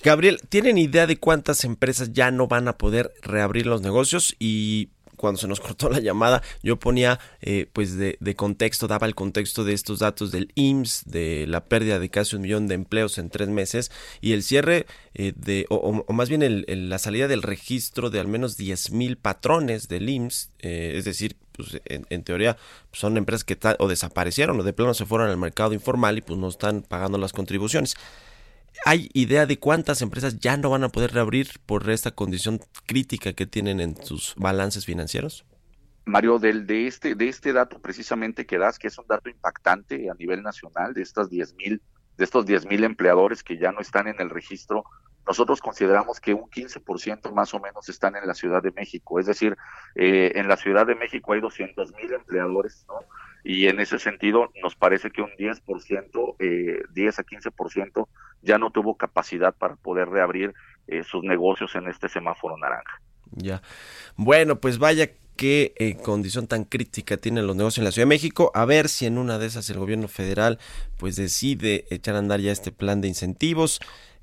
Gabriel, 0.02 0.40
¿tienen 0.48 0.78
idea 0.78 1.08
de 1.08 1.18
cuántas 1.18 1.64
empresas 1.64 2.12
ya 2.12 2.30
no 2.30 2.46
van 2.46 2.68
a 2.68 2.78
poder 2.78 3.12
reabrir 3.22 3.66
los 3.66 3.82
negocios? 3.82 4.36
Y 4.38 4.90
cuando 5.16 5.40
se 5.40 5.48
nos 5.48 5.60
cortó 5.66 5.88
la 5.88 6.00
llamada, 6.00 6.42
yo 6.62 6.78
ponía 6.78 7.18
eh, 7.40 7.68
pues 7.72 7.96
de, 7.96 8.16
contexto, 8.36 8.86
daba 8.88 9.06
el 9.06 9.14
contexto 9.14 9.64
de 9.64 9.72
estos 9.72 10.00
datos 10.00 10.32
del 10.32 10.52
IMSS, 10.54 11.04
de 11.06 11.46
la 11.46 11.64
pérdida 11.64 11.98
de 11.98 12.08
casi 12.08 12.36
un 12.36 12.42
millón 12.42 12.68
de 12.68 12.74
empleos 12.74 13.18
en 13.18 13.30
tres 13.30 13.48
meses 13.48 13.90
y 14.20 14.32
el 14.32 14.42
cierre 14.42 14.86
eh, 15.14 15.32
de, 15.36 15.66
o, 15.70 16.04
más 16.12 16.28
bien 16.28 16.42
el, 16.42 16.64
la 16.88 16.98
salida 16.98 17.28
del 17.28 17.42
registro 17.42 18.10
de 18.10 18.20
al 18.20 18.28
menos 18.28 18.56
10 18.56 18.92
mil 18.92 19.16
patrones 19.16 19.88
del 19.88 20.08
IMSS, 20.08 20.50
eh, 20.60 20.94
es 20.96 21.04
decir, 21.04 21.36
pues 21.52 21.80
en, 21.86 22.22
teoría 22.22 22.56
son 22.92 23.16
empresas 23.16 23.44
que 23.44 23.58
o 23.78 23.88
desaparecieron 23.88 24.60
o 24.60 24.62
de 24.62 24.72
plano 24.72 24.92
se 24.94 25.06
fueron 25.06 25.30
al 25.30 25.38
mercado 25.38 25.72
informal 25.72 26.18
y 26.18 26.20
pues 26.20 26.38
no 26.38 26.48
están 26.48 26.82
pagando 26.82 27.18
las 27.18 27.32
contribuciones. 27.32 27.96
¿Hay 28.84 29.10
idea 29.14 29.46
de 29.46 29.58
cuántas 29.58 30.02
empresas 30.02 30.38
ya 30.38 30.56
no 30.56 30.70
van 30.70 30.84
a 30.84 30.88
poder 30.88 31.12
reabrir 31.12 31.48
por 31.66 31.88
esta 31.90 32.10
condición 32.10 32.60
crítica 32.86 33.32
que 33.32 33.46
tienen 33.46 33.80
en 33.80 33.96
sus 34.02 34.34
balances 34.36 34.84
financieros? 34.84 35.44
Mario, 36.04 36.38
del, 36.38 36.66
de, 36.66 36.86
este, 36.86 37.14
de 37.16 37.28
este 37.28 37.52
dato 37.52 37.80
precisamente 37.80 38.46
que 38.46 38.58
das, 38.58 38.78
que 38.78 38.86
es 38.88 38.98
un 38.98 39.06
dato 39.08 39.28
impactante 39.28 40.08
a 40.08 40.14
nivel 40.14 40.42
nacional, 40.42 40.94
de 40.94 41.02
estas 41.02 41.28
10 41.30 41.54
mil 41.54 41.82
de 42.16 42.24
estos 42.24 42.46
10 42.46 42.66
mil 42.66 42.84
empleadores 42.84 43.42
que 43.42 43.58
ya 43.58 43.72
no 43.72 43.80
están 43.80 44.08
en 44.08 44.20
el 44.20 44.30
registro, 44.30 44.84
nosotros 45.26 45.60
consideramos 45.60 46.20
que 46.20 46.34
un 46.34 46.48
15% 46.48 47.32
más 47.32 47.52
o 47.52 47.60
menos 47.60 47.88
están 47.88 48.16
en 48.16 48.26
la 48.26 48.34
Ciudad 48.34 48.62
de 48.62 48.70
México. 48.72 49.18
Es 49.18 49.26
decir, 49.26 49.56
eh, 49.94 50.32
en 50.36 50.48
la 50.48 50.56
Ciudad 50.56 50.86
de 50.86 50.94
México 50.94 51.32
hay 51.32 51.40
200 51.40 51.92
mil 51.94 52.12
empleadores, 52.12 52.86
¿no? 52.88 53.00
Y 53.48 53.68
en 53.68 53.78
ese 53.78 54.00
sentido 54.00 54.50
nos 54.60 54.74
parece 54.74 55.12
que 55.12 55.22
un 55.22 55.30
10%, 55.38 56.36
eh, 56.40 56.82
10 56.92 57.18
a 57.20 57.22
15% 57.22 58.08
ya 58.42 58.58
no 58.58 58.72
tuvo 58.72 58.96
capacidad 58.96 59.54
para 59.54 59.76
poder 59.76 60.08
reabrir 60.08 60.52
eh, 60.88 61.04
sus 61.04 61.22
negocios 61.22 61.72
en 61.76 61.86
este 61.86 62.08
semáforo 62.08 62.56
naranja. 62.56 63.00
Ya. 63.30 63.62
Bueno, 64.16 64.56
pues 64.58 64.78
vaya 64.78 65.12
qué 65.36 65.74
eh, 65.76 65.96
condición 65.96 66.48
tan 66.48 66.64
crítica 66.64 67.18
tienen 67.18 67.46
los 67.46 67.54
negocios 67.54 67.78
en 67.78 67.84
la 67.84 67.92
Ciudad 67.92 68.06
de 68.06 68.14
México. 68.16 68.50
A 68.52 68.64
ver 68.64 68.88
si 68.88 69.06
en 69.06 69.16
una 69.16 69.38
de 69.38 69.46
esas 69.46 69.70
el 69.70 69.78
gobierno 69.78 70.08
federal 70.08 70.58
pues 70.96 71.14
decide 71.14 71.84
echar 71.90 72.16
a 72.16 72.18
andar 72.18 72.40
ya 72.40 72.50
este 72.50 72.72
plan 72.72 73.00
de 73.00 73.06
incentivos. 73.06 73.78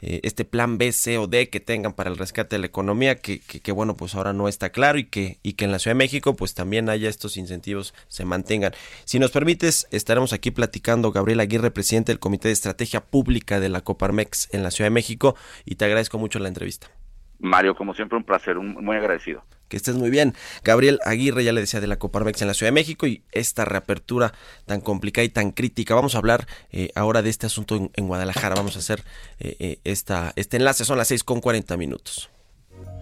Eh, 0.06 0.20
este 0.24 0.44
plan 0.44 0.78
B, 0.78 0.92
C 0.92 1.18
o 1.18 1.28
D 1.28 1.48
que 1.48 1.62
tengan 1.62 1.94
para 1.94 2.10
el 2.10 2.18
rescate 2.18 2.58
de 2.58 2.60
la 2.60 2.66
economía, 2.66 3.16
que, 3.16 3.40
que, 3.40 3.72
bueno, 3.72 3.96
pues 3.96 4.16
ahora 4.16 4.34
no 4.34 4.50
está 4.50 4.70
claro 4.70 4.98
y 5.00 5.06
que, 5.06 5.38
y 5.44 5.54
que 5.54 5.64
en 5.64 5.72
la 5.72 5.80
Ciudad 5.80 5.96
de 5.96 6.00
México 6.00 6.36
pues 6.36 6.54
también 6.54 6.90
haya 6.90 7.08
estos 7.08 7.38
incentivos 7.38 7.94
se 8.10 8.26
mantengan. 8.26 8.74
Si 9.06 9.18
nos 9.18 9.32
permites, 9.32 9.88
estaremos 9.92 10.34
aquí 10.34 10.52
platicando 10.52 11.14
Gabriel 11.14 11.40
Aguirre, 11.40 11.72
presidente 11.72 12.12
del 12.12 12.20
Comité 12.20 12.50
de 12.50 12.54
Estrategia 12.54 13.00
Pública 13.00 13.62
de 13.62 13.70
la 13.70 13.80
Coparmex 13.80 14.54
en 14.54 14.62
la 14.62 14.72
Ciudad 14.72 14.88
de 14.88 14.94
México 14.94 15.38
y 15.64 15.76
te 15.76 15.86
agradezco 15.86 16.18
mucho 16.18 16.38
la 16.40 16.50
entrevista. 16.50 16.92
Mario, 17.40 17.74
como 17.74 17.94
siempre, 17.94 18.18
un 18.18 18.26
placer, 18.26 18.58
muy 18.58 18.98
agradecido. 18.98 19.46
Que 19.68 19.78
estés 19.78 19.96
muy 19.96 20.10
bien. 20.10 20.36
Gabriel 20.64 21.00
Aguirre, 21.06 21.44
ya 21.44 21.52
le 21.52 21.62
decía, 21.62 21.82
de 21.82 21.88
la 21.88 21.98
Coparmex 21.98 22.42
en 22.42 22.48
la 22.48 22.54
Ciudad 22.54 22.68
de 22.68 22.74
México 22.74 23.08
y 23.08 23.24
esta 23.32 23.66
reapertura 23.66 24.34
tan 24.66 24.82
complicada 24.82 25.26
y 25.26 25.30
tan 25.30 25.52
crítica. 25.52 25.96
Vamos 25.96 26.16
a 26.16 26.20
hablar 26.20 26.48
eh, 26.72 26.90
ahora 26.96 27.22
de 27.22 27.30
este 27.30 27.48
asunto 27.48 27.90
en, 27.94 28.08
Guadalajara. 28.08 28.56
Vamos 28.56 28.76
a 28.76 28.80
hacer 28.80 29.04
eh, 29.40 29.56
eh, 29.60 29.80
esta, 29.84 30.34
este 30.36 30.58
enlace. 30.58 30.86
Son 30.86 30.98
las 30.98 31.08
6 31.08 31.24
con 31.24 31.42
40 31.42 31.78
minutos. 31.78 32.30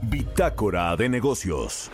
Bitácora 0.04 0.96
de 0.96 1.10
negocios. 1.10 1.90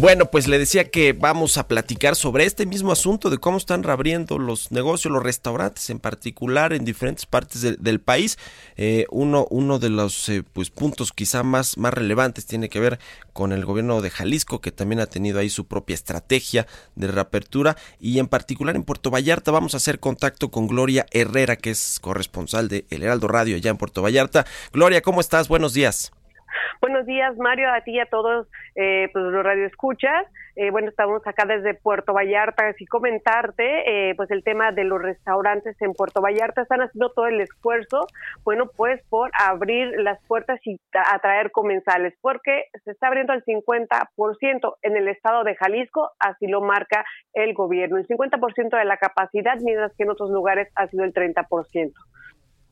Bueno, 0.00 0.26
pues 0.26 0.46
le 0.46 0.60
decía 0.60 0.92
que 0.92 1.12
vamos 1.12 1.58
a 1.58 1.66
platicar 1.66 2.14
sobre 2.14 2.44
este 2.44 2.66
mismo 2.66 2.92
asunto 2.92 3.30
de 3.30 3.38
cómo 3.38 3.58
están 3.58 3.82
reabriendo 3.82 4.38
los 4.38 4.70
negocios, 4.70 5.12
los 5.12 5.24
restaurantes 5.24 5.90
en 5.90 5.98
particular 5.98 6.72
en 6.72 6.84
diferentes 6.84 7.26
partes 7.26 7.82
del 7.82 8.00
país. 8.00 8.38
Eh, 8.76 9.06
uno, 9.10 9.48
uno 9.50 9.80
de 9.80 9.88
los 9.88 10.28
eh, 10.28 10.44
pues, 10.52 10.70
puntos 10.70 11.10
quizá 11.10 11.42
más, 11.42 11.78
más 11.78 11.92
relevantes 11.92 12.46
tiene 12.46 12.68
que 12.68 12.78
ver 12.78 13.00
con 13.32 13.50
el 13.50 13.64
gobierno 13.64 14.00
de 14.00 14.10
Jalisco, 14.10 14.60
que 14.60 14.70
también 14.70 15.00
ha 15.00 15.06
tenido 15.06 15.40
ahí 15.40 15.50
su 15.50 15.66
propia 15.66 15.94
estrategia 15.94 16.68
de 16.94 17.08
reapertura. 17.08 17.76
Y 17.98 18.20
en 18.20 18.28
particular 18.28 18.76
en 18.76 18.84
Puerto 18.84 19.10
Vallarta 19.10 19.50
vamos 19.50 19.74
a 19.74 19.78
hacer 19.78 19.98
contacto 19.98 20.52
con 20.52 20.68
Gloria 20.68 21.06
Herrera, 21.10 21.56
que 21.56 21.70
es 21.70 21.98
corresponsal 22.00 22.68
de 22.68 22.86
El 22.90 23.02
Heraldo 23.02 23.26
Radio 23.26 23.56
allá 23.56 23.72
en 23.72 23.78
Puerto 23.78 24.00
Vallarta. 24.00 24.46
Gloria, 24.72 25.02
¿cómo 25.02 25.20
estás? 25.20 25.48
Buenos 25.48 25.72
días. 25.72 26.12
Buenos 26.80 27.06
días, 27.06 27.36
Mario, 27.36 27.72
a 27.72 27.80
ti 27.82 27.92
y 27.92 28.00
a 28.00 28.06
todos 28.06 28.46
eh, 28.74 29.08
pues, 29.12 29.24
los 29.24 29.44
radioescuchas. 29.44 30.26
Eh, 30.56 30.70
bueno, 30.70 30.88
estamos 30.88 31.24
acá 31.24 31.44
desde 31.46 31.74
Puerto 31.74 32.12
Vallarta, 32.12 32.66
así 32.66 32.84
comentarte, 32.86 34.10
eh, 34.10 34.14
pues 34.16 34.30
el 34.32 34.42
tema 34.42 34.72
de 34.72 34.84
los 34.84 35.00
restaurantes 35.00 35.80
en 35.80 35.92
Puerto 35.92 36.20
Vallarta. 36.20 36.62
Están 36.62 36.80
haciendo 36.80 37.10
todo 37.10 37.26
el 37.28 37.40
esfuerzo, 37.40 38.06
bueno, 38.44 38.68
pues 38.76 39.00
por 39.08 39.30
abrir 39.38 40.00
las 40.00 40.20
puertas 40.26 40.58
y 40.64 40.80
atraer 40.92 41.52
comensales, 41.52 42.14
porque 42.20 42.64
se 42.84 42.90
está 42.90 43.06
abriendo 43.06 43.32
al 43.32 43.44
50% 43.44 44.76
en 44.82 44.96
el 44.96 45.08
estado 45.08 45.44
de 45.44 45.54
Jalisco, 45.54 46.10
así 46.18 46.48
lo 46.48 46.60
marca 46.60 47.04
el 47.34 47.54
gobierno, 47.54 47.96
el 47.96 48.06
50% 48.08 48.76
de 48.76 48.84
la 48.84 48.96
capacidad, 48.96 49.58
mientras 49.60 49.94
que 49.96 50.02
en 50.02 50.10
otros 50.10 50.30
lugares 50.30 50.68
ha 50.74 50.88
sido 50.88 51.04
el 51.04 51.12
30% 51.12 51.92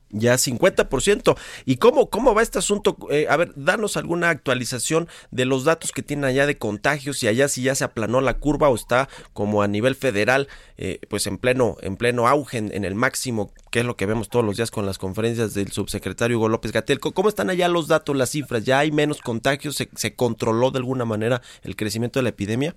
ya 0.09 0.35
50%. 0.35 1.37
¿Y 1.65 1.77
cómo, 1.77 2.09
cómo 2.09 2.33
va 2.33 2.41
este 2.41 2.59
asunto? 2.59 2.97
Eh, 3.11 3.27
a 3.29 3.37
ver, 3.37 3.53
danos 3.55 3.97
alguna 3.97 4.29
actualización 4.29 5.07
de 5.31 5.45
los 5.45 5.63
datos 5.63 5.91
que 5.91 6.03
tienen 6.03 6.25
allá 6.25 6.45
de 6.45 6.57
contagios 6.57 7.21
y 7.23 7.27
allá 7.27 7.47
si 7.47 7.63
ya 7.63 7.75
se 7.75 7.83
aplanó 7.83 8.21
la 8.21 8.35
curva 8.35 8.69
o 8.69 8.75
está 8.75 9.09
como 9.33 9.61
a 9.61 9.67
nivel 9.67 9.95
federal, 9.95 10.47
eh, 10.77 10.99
pues 11.09 11.27
en 11.27 11.37
pleno, 11.37 11.77
en 11.81 11.97
pleno 11.97 12.27
auge, 12.27 12.57
en, 12.57 12.85
el 12.85 12.95
máximo, 12.95 13.51
que 13.71 13.79
es 13.79 13.85
lo 13.85 13.97
que 13.97 14.05
vemos 14.05 14.29
todos 14.29 14.45
los 14.45 14.57
días 14.57 14.71
con 14.71 14.85
las 14.85 14.97
conferencias 14.97 15.53
del 15.53 15.71
subsecretario 15.71 16.37
Hugo 16.37 16.49
López 16.49 16.71
Gatel. 16.71 16.99
¿Cómo 16.99 17.29
están 17.29 17.49
allá 17.49 17.67
los 17.67 17.87
datos, 17.87 18.15
las 18.15 18.31
cifras? 18.31 18.63
¿Ya 18.63 18.79
hay 18.79 18.91
menos 18.91 19.21
contagios? 19.21 19.75
¿Se, 19.75 19.89
se 19.95 20.15
controló 20.15 20.71
de 20.71 20.79
alguna 20.79 21.05
manera 21.05 21.41
el 21.63 21.75
crecimiento 21.75 22.19
de 22.19 22.23
la 22.23 22.29
epidemia? 22.29 22.75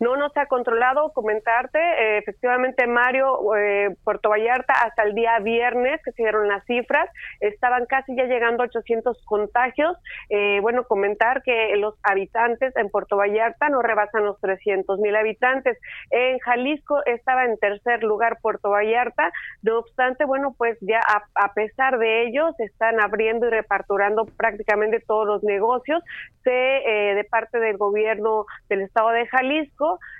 No 0.00 0.16
nos 0.16 0.34
ha 0.36 0.46
controlado, 0.46 1.12
comentarte, 1.12 1.78
eh, 1.78 2.18
efectivamente 2.18 2.86
Mario, 2.86 3.54
eh, 3.56 3.94
Puerto 4.02 4.30
Vallarta, 4.30 4.72
hasta 4.72 5.02
el 5.02 5.14
día 5.14 5.38
viernes 5.40 6.00
que 6.04 6.12
se 6.12 6.22
dieron 6.22 6.48
las 6.48 6.64
cifras, 6.64 7.08
estaban 7.40 7.86
casi 7.86 8.16
ya 8.16 8.24
llegando 8.24 8.62
a 8.62 8.66
800 8.66 9.22
contagios. 9.24 9.96
Eh, 10.28 10.60
bueno, 10.62 10.84
comentar 10.84 11.42
que 11.42 11.76
los 11.76 11.94
habitantes 12.02 12.74
en 12.76 12.88
Puerto 12.88 13.16
Vallarta 13.16 13.68
no 13.68 13.82
rebasan 13.82 14.24
los 14.24 14.40
300 14.40 14.98
mil 15.00 15.14
habitantes. 15.14 15.78
En 16.10 16.38
Jalisco 16.38 17.00
estaba 17.06 17.44
en 17.44 17.58
tercer 17.58 18.02
lugar 18.02 18.38
Puerto 18.40 18.70
Vallarta, 18.70 19.30
no 19.62 19.78
obstante, 19.78 20.24
bueno, 20.24 20.54
pues 20.56 20.78
ya 20.80 21.00
a, 21.34 21.52
pesar 21.52 21.98
de 21.98 22.26
ello 22.26 22.52
se 22.56 22.64
están 22.64 23.00
abriendo 23.00 23.46
y 23.46 23.50
reparturando 23.50 24.24
prácticamente 24.24 25.00
todos 25.00 25.26
los 25.26 25.42
negocios 25.42 26.02
se, 26.44 26.50
de 26.50 27.26
parte 27.30 27.58
del 27.58 27.76
gobierno 27.76 28.46
del 28.68 28.82
estado 28.82 29.10
de 29.10 29.26
Jalisco 29.26 29.59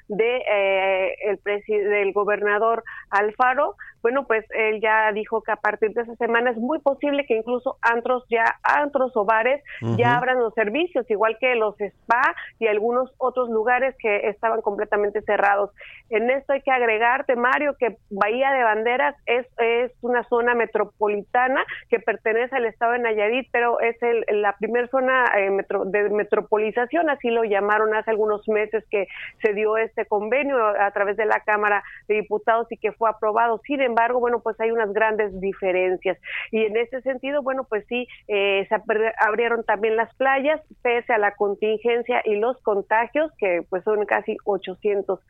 de 0.09 0.37
eh, 0.39 1.17
el 1.25 1.39
del 1.69 2.13
gobernador 2.13 2.85
Alfaro 3.11 3.77
bueno, 4.03 4.27
pues 4.27 4.45
él 4.51 4.81
ya 4.81 5.13
dijo 5.13 5.43
que 5.43 5.53
a 5.53 5.57
partir 5.57 5.93
de 5.93 6.03
esa 6.03 6.17
semana 6.17 6.51
es 6.51 6.57
muy 6.57 6.79
posible 6.79 7.27
que 7.27 7.37
incluso 7.37 7.77
antros 7.83 8.25
ya, 8.31 8.45
antros 8.63 9.17
o 9.17 9.25
bares 9.25 9.63
ya 9.97 10.17
abran 10.17 10.39
los 10.39 10.55
servicios, 10.55 11.11
igual 11.11 11.37
que 11.39 11.55
los 11.55 11.79
spa 11.81 12.35
y 12.59 12.67
algunos 12.67 13.13
otros 13.19 13.51
lugares 13.51 13.95
que 13.99 14.29
estaban 14.29 14.63
completamente 14.63 15.23
cerrados. 15.23 15.71
En 16.09 16.31
esto 16.31 16.53
hay 16.53 16.63
que 16.63 16.71
agregarte, 16.71 17.37
Mario, 17.37 17.77
que 17.79 17.97
Bahía 18.11 18.53
de 18.53 18.63
Banderas 18.63 19.17
es, 19.27 19.47
es 19.59 19.93
una 20.03 20.25
zona 20.25 20.55
metropolitana 20.55 21.65
que 21.89 22.01
pertenece 22.01 22.57
al 22.57 22.67
estado 22.67 22.93
de 22.93 23.01
Nayarit, 23.01 23.49
pero 23.53 23.81
es 23.81 24.01
el, 24.03 24.25
la 24.43 24.57
primera 24.57 24.89
zona 24.89 25.25
eh, 25.37 25.51
de 25.87 26.11
metropolización, 26.11 27.11
así 27.11 27.31
lo 27.31 27.45
llamaron 27.45 27.95
hace 27.95 28.11
algunos 28.11 28.47
meses 28.49 28.85
que 28.91 29.09
se 29.43 29.53
dio 29.55 29.77
este 29.77 30.07
convenio 30.07 30.59
a 30.67 30.91
través 30.93 31.17
de 31.17 31.27
la 31.27 31.41
Cámara 31.41 31.83
de 32.09 32.17
Diputados 32.17 32.67
y 32.71 32.77
que 32.77 32.93
fue 32.93 33.09
aprobado. 33.09 33.61
Sin 33.65 33.81
embargo, 33.91 34.21
bueno, 34.21 34.41
pues 34.41 34.59
hay 34.61 34.71
unas 34.71 34.93
grandes 34.93 35.39
diferencias. 35.41 36.19
Y 36.51 36.65
en 36.65 36.77
ese 36.77 37.01
sentido, 37.03 37.43
bueno, 37.43 37.65
pues 37.65 37.85
sí, 37.89 38.07
eh, 38.29 38.67
se 38.69 38.75
abrieron 39.19 39.65
también 39.65 39.97
las 39.97 40.15
playas, 40.15 40.61
pese 40.83 41.13
a 41.13 41.19
la 41.19 41.35
contingencia 41.35 42.23
y 42.25 42.37
los 42.37 42.57
contagios, 42.63 43.31
que 43.39 43.63
pues 43.69 43.85
son 43.85 44.05
casi 44.07 44.37
800 44.45 45.21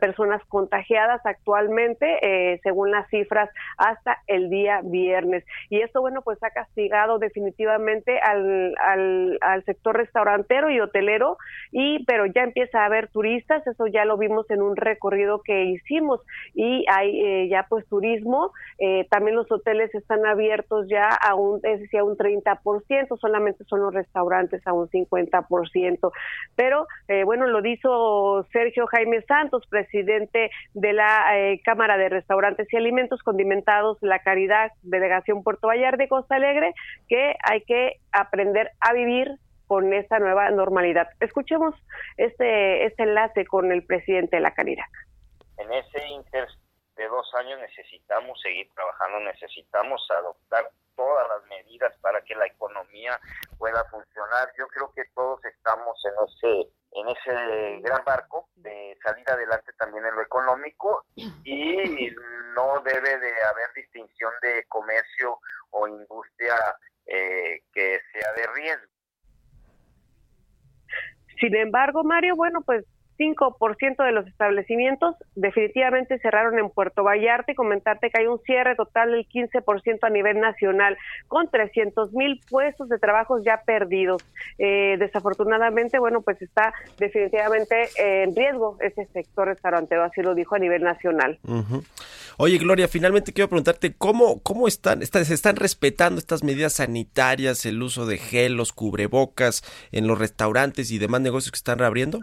personas 0.00 0.42
contagiadas 0.48 1.20
actualmente, 1.24 2.06
eh, 2.22 2.60
según 2.62 2.90
las 2.90 3.08
cifras, 3.08 3.50
hasta 3.76 4.18
el 4.26 4.50
día 4.50 4.80
viernes. 4.82 5.44
Y 5.68 5.80
esto, 5.80 6.00
bueno, 6.00 6.22
pues 6.22 6.42
ha 6.42 6.50
castigado 6.50 7.18
definitivamente 7.18 8.18
al, 8.18 8.74
al, 8.78 9.38
al 9.40 9.64
sector 9.64 9.96
restaurantero 9.96 10.70
y 10.70 10.80
hotelero, 10.80 11.36
y 11.70 12.04
pero 12.04 12.26
ya 12.26 12.42
empieza 12.42 12.82
a 12.82 12.86
haber 12.86 13.08
turistas, 13.08 13.66
eso 13.66 13.86
ya 13.86 14.04
lo 14.04 14.16
vimos 14.16 14.50
en 14.50 14.62
un 14.62 14.76
recorrido 14.76 15.42
que 15.42 15.64
hicimos, 15.64 16.20
y 16.54 16.84
hay 16.88 17.20
eh, 17.20 17.48
ya 17.48 17.66
pues 17.68 17.84
turismo, 17.90 18.52
eh, 18.78 19.06
también 19.10 19.36
los 19.36 19.50
hoteles 19.52 19.94
están 19.94 20.24
abiertos 20.24 20.86
ya 20.88 21.08
a 21.08 21.34
un, 21.34 21.60
es 21.64 21.80
decir, 21.80 22.00
a 22.00 22.04
un 22.04 22.16
30%, 22.16 23.18
solamente 23.20 23.64
son 23.64 23.82
los 23.82 23.92
restaurantes 23.92 24.66
a 24.66 24.72
un 24.72 24.88
50%. 24.88 26.12
Pero, 26.56 26.86
eh, 27.08 27.24
bueno, 27.24 27.46
lo 27.46 27.60
dijo 27.60 28.44
Sergio 28.52 28.86
Jaime 28.86 29.20
Santos, 29.22 29.66
presidente 29.68 30.50
de 30.72 30.92
la 30.94 31.38
eh, 31.38 31.60
Cámara 31.64 31.98
de 31.98 32.08
Restaurantes 32.08 32.72
y 32.72 32.76
Alimentos 32.76 33.22
Condimentados 33.22 33.98
La 34.00 34.20
Caridad, 34.20 34.72
Delegación 34.82 35.42
Puerto 35.42 35.66
Vallarta 35.66 35.90
de 35.90 36.08
Costa 36.08 36.36
Alegre, 36.36 36.72
que 37.08 37.34
hay 37.42 37.62
que 37.62 37.96
aprender 38.12 38.70
a 38.80 38.92
vivir 38.92 39.36
con 39.66 39.92
esta 39.92 40.18
nueva 40.18 40.50
normalidad. 40.50 41.08
Escuchemos 41.20 41.74
este, 42.16 42.86
este 42.86 43.04
enlace 43.04 43.44
con 43.44 43.70
el 43.72 43.84
presidente 43.84 44.36
de 44.36 44.42
La 44.42 44.52
Caridad. 44.52 44.86
En 45.58 45.72
ese 45.72 46.08
inter 46.08 46.46
de 47.00 47.08
dos 47.08 47.26
años 47.34 47.58
necesitamos 47.60 48.38
seguir 48.42 48.68
trabajando, 48.74 49.20
necesitamos 49.20 50.06
adoptar 50.10 50.70
todas 50.94 51.26
las 51.28 51.48
medidas 51.48 51.96
para 52.02 52.20
que 52.20 52.34
la 52.34 52.44
economía 52.44 53.18
pueda 53.56 53.82
funcionar. 53.86 54.52
Yo 54.58 54.66
creo 54.68 54.92
que 54.94 55.04
todos 55.14 55.42
estamos 55.46 55.98
en 56.04 56.12
ese 56.28 56.68
en 56.92 57.08
ese 57.08 57.80
gran 57.80 58.04
barco 58.04 58.48
de 58.56 58.98
salir 59.02 59.24
adelante 59.30 59.72
también 59.78 60.04
en 60.04 60.14
lo 60.14 60.22
económico 60.22 61.04
y 61.14 62.10
no 62.54 62.80
debe 62.84 63.18
de 63.18 63.32
haber 63.44 63.72
distinción 63.74 64.32
de 64.42 64.64
comercio 64.68 65.38
o 65.70 65.88
industria 65.88 66.56
eh, 67.06 67.62
que 67.72 68.00
sea 68.12 68.32
de 68.34 68.46
riesgo. 68.48 68.92
Sin 71.38 71.54
embargo, 71.54 72.04
Mario, 72.04 72.36
bueno, 72.36 72.60
pues 72.60 72.84
5% 73.20 74.02
de 74.02 74.12
los 74.12 74.26
establecimientos 74.26 75.14
definitivamente 75.34 76.18
cerraron 76.20 76.58
en 76.58 76.70
Puerto 76.70 77.04
Vallarta 77.04 77.52
y 77.52 77.54
comentarte 77.54 78.08
que 78.08 78.22
hay 78.22 78.26
un 78.26 78.40
cierre 78.40 78.74
total 78.76 79.12
del 79.12 79.28
15% 79.28 79.98
a 80.00 80.08
nivel 80.08 80.40
nacional, 80.40 80.96
con 81.28 81.50
300 81.50 82.14
mil 82.14 82.40
puestos 82.48 82.88
de 82.88 82.98
trabajo 82.98 83.42
ya 83.42 83.60
perdidos. 83.66 84.24
Eh, 84.58 84.96
desafortunadamente, 84.98 85.98
bueno, 85.98 86.22
pues 86.22 86.40
está 86.40 86.72
definitivamente 86.98 87.90
en 87.98 88.34
riesgo 88.34 88.78
ese 88.80 89.04
sector 89.12 89.48
restaurantero, 89.48 90.02
así 90.02 90.22
lo 90.22 90.34
dijo 90.34 90.54
a 90.54 90.58
nivel 90.58 90.82
nacional. 90.82 91.38
Oye, 92.38 92.56
Gloria, 92.56 92.88
finalmente 92.88 93.34
quiero 93.34 93.48
preguntarte, 93.48 93.92
¿cómo, 93.92 94.40
cómo 94.42 94.66
están, 94.66 95.02
están, 95.02 95.26
se 95.26 95.34
están 95.34 95.56
respetando 95.56 96.18
estas 96.18 96.42
medidas 96.42 96.72
sanitarias, 96.74 97.66
el 97.66 97.82
uso 97.82 98.06
de 98.06 98.16
gel, 98.16 98.54
los 98.54 98.72
cubrebocas 98.72 99.62
en 99.92 100.06
los 100.06 100.18
restaurantes 100.18 100.90
y 100.90 100.98
demás 100.98 101.20
negocios 101.20 101.52
que 101.52 101.56
están 101.56 101.78
reabriendo? 101.78 102.20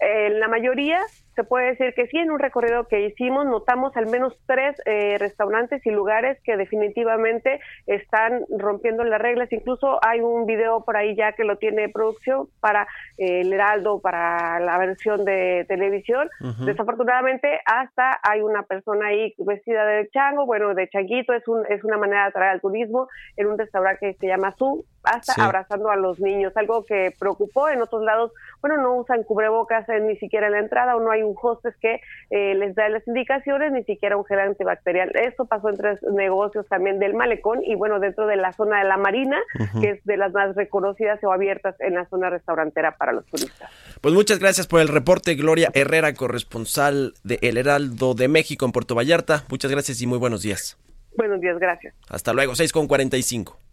En 0.00 0.38
la 0.38 0.48
mayoría 0.48 1.00
se 1.34 1.44
puede 1.44 1.66
decir 1.66 1.94
que 1.94 2.08
sí, 2.08 2.18
en 2.18 2.32
un 2.32 2.40
recorrido 2.40 2.88
que 2.88 3.06
hicimos 3.06 3.46
notamos 3.46 3.96
al 3.96 4.06
menos 4.06 4.36
tres 4.46 4.76
eh, 4.86 5.18
restaurantes 5.18 5.86
y 5.86 5.90
lugares 5.90 6.36
que 6.42 6.56
definitivamente 6.56 7.60
están 7.86 8.44
rompiendo 8.58 9.04
las 9.04 9.20
reglas. 9.20 9.52
Incluso 9.52 10.00
hay 10.04 10.20
un 10.20 10.46
video 10.46 10.84
por 10.84 10.96
ahí 10.96 11.14
ya 11.14 11.34
que 11.34 11.44
lo 11.44 11.56
tiene 11.56 11.88
producción 11.90 12.48
para 12.58 12.88
eh, 13.18 13.42
el 13.42 13.52
Heraldo, 13.52 14.00
para 14.00 14.58
la 14.58 14.78
versión 14.78 15.24
de 15.24 15.64
televisión. 15.68 16.28
Desafortunadamente 16.64 17.60
hasta 17.64 18.18
hay 18.24 18.40
una 18.40 18.64
persona 18.64 19.06
ahí 19.06 19.32
vestida 19.38 19.86
de 19.86 20.08
chango, 20.10 20.44
bueno, 20.44 20.74
de 20.74 20.88
changuito, 20.88 21.34
es, 21.34 21.46
un, 21.46 21.64
es 21.68 21.84
una 21.84 21.98
manera 21.98 22.22
de 22.22 22.28
atraer 22.30 22.50
al 22.50 22.60
turismo 22.60 23.06
en 23.36 23.46
un 23.46 23.58
restaurante 23.58 24.12
que 24.12 24.18
se 24.18 24.26
llama 24.26 24.54
Su 24.58 24.84
hasta 25.04 25.44
abrazando 25.44 25.90
a 25.90 25.96
los 25.96 26.18
niños, 26.20 26.52
algo 26.56 26.84
que 26.84 27.14
preocupó 27.18 27.68
en 27.68 27.82
otros 27.82 28.02
lados. 28.02 28.32
Bueno, 28.60 28.78
no 28.78 28.96
usan 28.96 29.22
cubrebocas 29.22 29.86
ni 30.02 30.16
siquiera 30.16 30.46
en 30.46 30.52
la 30.52 30.58
entrada 30.60 30.96
o 30.96 31.00
no 31.00 31.10
hay 31.10 31.22
un 31.22 31.34
hostess 31.40 31.76
que 31.76 32.00
eh, 32.30 32.54
les 32.54 32.74
da 32.74 32.88
las 32.88 33.06
indicaciones, 33.06 33.72
ni 33.72 33.84
siquiera 33.84 34.16
un 34.16 34.24
gel 34.24 34.40
antibacterial. 34.40 35.10
Eso 35.16 35.46
pasó 35.46 35.68
entre 35.68 35.98
negocios 36.12 36.66
también 36.68 36.98
del 36.98 37.14
malecón 37.14 37.62
y 37.64 37.74
bueno, 37.74 38.00
dentro 38.00 38.26
de 38.26 38.36
la 38.36 38.52
zona 38.52 38.80
de 38.80 38.88
la 38.88 38.96
Marina, 38.96 39.38
que 39.80 39.90
es 39.90 40.04
de 40.04 40.16
las 40.16 40.32
más 40.32 40.54
reconocidas 40.56 41.22
o 41.22 41.32
abiertas 41.32 41.74
en 41.80 41.94
la 41.94 42.06
zona 42.06 42.30
restaurantera 42.30 42.96
para 42.96 43.12
los 43.12 43.24
turistas. 43.26 43.70
Pues 44.00 44.14
muchas 44.14 44.38
gracias 44.38 44.66
por 44.66 44.80
el 44.80 44.88
reporte, 44.88 45.34
Gloria 45.34 45.70
Herrera, 45.74 46.12
corresponsal 46.14 47.14
de 47.24 47.38
El 47.42 47.56
Heraldo 47.56 48.14
de 48.14 48.28
México 48.28 48.66
en 48.66 48.72
Puerto 48.72 48.94
Vallarta. 48.94 49.44
Muchas 49.48 49.70
gracias 49.70 50.00
y 50.02 50.06
muy 50.06 50.18
buenos 50.18 50.42
días. 50.42 50.78
Buenos 51.16 51.40
días, 51.40 51.58
gracias. 51.58 51.94
Hasta 52.08 52.32
luego, 52.32 52.54
6 52.54 52.72
con 52.72 52.86
45. 52.86 53.67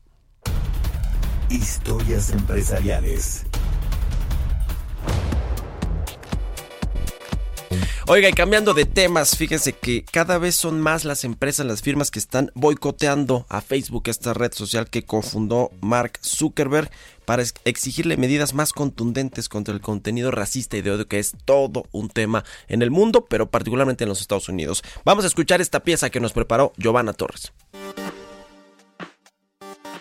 Historias 1.55 2.31
empresariales. 2.31 3.45
Oiga, 8.07 8.27
y 8.27 8.33
cambiando 8.33 8.73
de 8.73 8.83
temas, 8.83 9.37
fíjese 9.37 9.71
que 9.71 10.03
cada 10.03 10.37
vez 10.37 10.55
son 10.55 10.81
más 10.81 11.05
las 11.05 11.23
empresas, 11.23 11.65
las 11.65 11.81
firmas 11.81 12.11
que 12.11 12.19
están 12.19 12.51
boicoteando 12.55 13.45
a 13.47 13.61
Facebook, 13.61 14.03
esta 14.07 14.33
red 14.33 14.51
social 14.51 14.89
que 14.89 15.05
cofundó 15.05 15.71
Mark 15.79 16.19
Zuckerberg, 16.21 16.91
para 17.23 17.43
exigirle 17.63 18.17
medidas 18.17 18.53
más 18.53 18.73
contundentes 18.73 19.47
contra 19.47 19.73
el 19.73 19.79
contenido 19.79 20.31
racista 20.31 20.75
y 20.75 20.81
de 20.81 20.91
odio, 20.91 21.07
que 21.07 21.19
es 21.19 21.35
todo 21.45 21.85
un 21.93 22.09
tema 22.09 22.43
en 22.67 22.81
el 22.81 22.91
mundo, 22.91 23.25
pero 23.29 23.49
particularmente 23.49 24.03
en 24.03 24.09
los 24.09 24.19
Estados 24.19 24.49
Unidos. 24.49 24.83
Vamos 25.05 25.23
a 25.23 25.27
escuchar 25.27 25.61
esta 25.61 25.83
pieza 25.83 26.09
que 26.09 26.19
nos 26.19 26.33
preparó 26.33 26.73
Giovanna 26.77 27.13
Torres. 27.13 27.53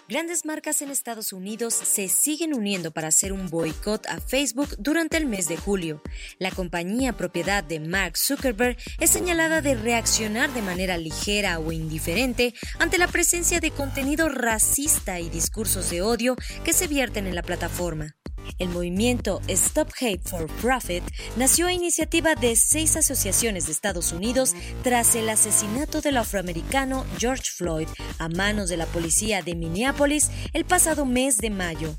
Grandes 0.06 0.44
marcas 0.44 0.82
en 0.82 0.90
Estados 0.90 1.32
Unidos 1.32 1.72
se 1.72 2.08
siguen 2.08 2.52
uniendo 2.52 2.90
para 2.90 3.08
hacer 3.08 3.32
un 3.32 3.48
boicot 3.48 4.06
a 4.06 4.20
Facebook 4.20 4.76
durante 4.78 5.16
el 5.16 5.24
mes 5.24 5.48
de 5.48 5.56
julio. 5.56 6.02
La 6.38 6.50
compañía 6.50 7.14
propiedad 7.14 7.64
de 7.64 7.80
Mark 7.80 8.18
Zuckerberg 8.18 8.76
es 9.00 9.08
señalada 9.08 9.62
de 9.62 9.74
reaccionar 9.74 10.52
de 10.52 10.60
manera 10.60 10.98
ligera 10.98 11.58
o 11.58 11.72
indiferente 11.72 12.52
ante 12.78 12.98
la 12.98 13.08
presencia 13.08 13.60
de 13.60 13.70
contenido 13.70 14.28
racista 14.28 15.20
y 15.20 15.30
discursos 15.30 15.88
de 15.88 16.02
odio 16.02 16.36
que 16.66 16.74
se 16.74 16.86
vierten 16.86 17.26
en 17.26 17.34
la 17.34 17.42
plataforma. 17.42 18.14
El 18.58 18.68
movimiento 18.68 19.40
Stop 19.48 19.90
Hate 20.00 20.22
for 20.22 20.46
Profit 20.60 21.02
nació 21.36 21.66
a 21.66 21.72
iniciativa 21.72 22.34
de 22.34 22.54
seis 22.56 22.96
asociaciones 22.96 23.66
de 23.66 23.72
Estados 23.72 24.12
Unidos 24.12 24.54
tras 24.82 25.14
el 25.14 25.28
asesinato 25.28 26.00
del 26.00 26.16
afroamericano 26.16 27.04
George 27.18 27.50
Floyd 27.50 27.88
a 28.18 28.28
manos 28.28 28.68
de 28.68 28.76
la 28.76 28.86
policía 28.86 29.42
de 29.42 29.54
Minneapolis 29.54 30.30
el 30.52 30.64
pasado 30.64 31.04
mes 31.04 31.38
de 31.38 31.50
mayo. 31.50 31.96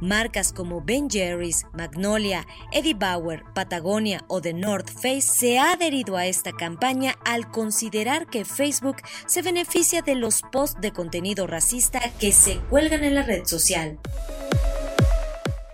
Marcas 0.00 0.52
como 0.52 0.80
Ben 0.80 1.10
Jerry's, 1.10 1.66
Magnolia, 1.72 2.46
Eddie 2.72 2.94
Bauer, 2.94 3.44
Patagonia 3.54 4.24
o 4.28 4.40
The 4.40 4.52
North 4.52 4.90
Face 4.90 5.22
se 5.22 5.58
ha 5.58 5.72
adherido 5.72 6.16
a 6.16 6.26
esta 6.26 6.52
campaña 6.52 7.16
al 7.24 7.50
considerar 7.50 8.26
que 8.26 8.44
Facebook 8.44 8.96
se 9.26 9.42
beneficia 9.42 10.02
de 10.02 10.14
los 10.14 10.42
posts 10.52 10.80
de 10.80 10.92
contenido 10.92 11.46
racista 11.46 12.00
que 12.20 12.32
se 12.32 12.58
cuelgan 12.70 13.04
en 13.04 13.14
la 13.14 13.22
red 13.22 13.44
social. 13.44 13.98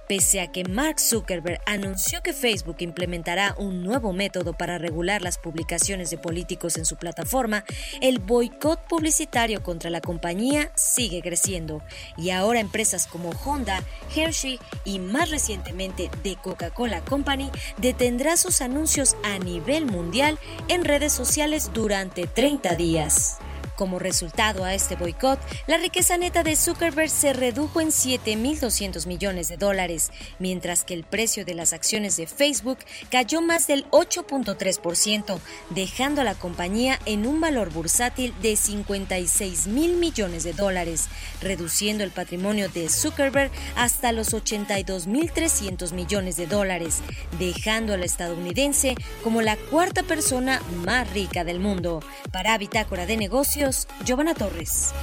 Pese 0.09 0.41
a 0.41 0.53
que 0.53 0.65
Mark 0.65 1.01
Zuckerberg 1.01 1.61
anunció 1.65 2.23
que 2.23 2.35
Facebook 2.35 2.77
implementará 2.81 3.55
un 3.59 3.83
nuevo 3.83 4.13
método 4.13 4.53
para 4.53 4.77
regular 4.77 5.23
las 5.23 5.39
publicaciones 5.39 6.11
de 6.11 6.19
políticos 6.19 6.77
en 6.77 6.85
su 6.85 6.97
plataforma, 6.97 7.65
el 8.03 8.19
boicot 8.19 8.87
publicitario 8.87 9.63
contra 9.63 9.89
la 9.89 10.03
compañía 10.03 10.73
sigue 10.77 11.23
creciendo 11.23 11.83
y 12.19 12.31
ahora 12.31 12.61
empresas 12.61 13.07
como 13.07 13.31
Honda, 13.31 13.83
Hershey 14.15 14.59
y 14.85 14.99
más 14.99 15.31
recientemente 15.31 16.11
The 16.23 16.37
Coca-Cola 16.37 17.01
Company 17.01 17.51
detendrá 17.79 18.37
sus 18.37 18.61
anuncios 18.61 19.17
a 19.25 19.39
nivel 19.39 19.87
mundial 19.87 20.39
en 20.69 20.85
redes 20.85 21.13
sociales 21.13 21.71
durante 21.73 22.27
30 22.27 22.75
días. 22.75 23.39
Como 23.77 23.99
resultado 23.99 24.65
a 24.65 24.73
este 24.73 24.95
boicot, 24.95 25.41
la 25.67 25.79
riqueza 25.79 26.17
neta 26.17 26.45
de 26.45 26.55
Zuckerberg 26.55 27.11
se 27.11 27.33
redujo 27.33 27.81
en 27.81 27.89
7.200 27.89 29.07
millones 29.07 29.49
de 29.49 29.57
dólares, 29.57 30.13
mientras 30.39 30.85
que 30.85 30.95
el 30.95 31.03
precio 31.03 31.45
de 31.45 31.55
las 31.55 31.73
acciones 31.73 32.17
de 32.17 32.29
Facebook 32.29 32.79
cayó 33.11 33.43
más 33.43 33.67
del 33.67 33.91
8.3%, 33.91 35.41
dejando 35.71 36.21
a 36.21 36.25
la 36.25 36.37
compañía 36.37 37.01
en 37.05 37.27
un 37.27 37.41
valor 37.41 37.71
bursátil 37.73 38.33
de 38.43 38.55
56 38.55 39.67
mil 39.67 39.97
millones 39.97 40.45
de 40.45 40.53
dólares, 40.53 41.09
reduciendo 41.41 42.05
el 42.05 42.13
patrimonio 42.13 42.69
de 42.69 42.89
Zuckerberg 42.89 43.51
hasta 43.75 44.13
los 44.13 44.35
82.300 44.35 45.93
millones 45.93 46.37
de 46.37 46.47
dólares, 46.47 47.01
dejando 47.41 47.95
al 47.95 48.05
estadounidense 48.05 48.95
como 49.25 49.43
la 49.43 49.57
cuarta 49.57 50.05
persona 50.05 50.63
más 50.85 51.13
rica 51.13 51.43
del 51.43 51.59
mundo. 51.59 52.01
Para 52.31 52.57
Bitácora 52.57 53.07
de 53.07 53.17
Negocios, 53.17 53.64
Giovanna 54.05 54.35
Torres. 54.35 54.95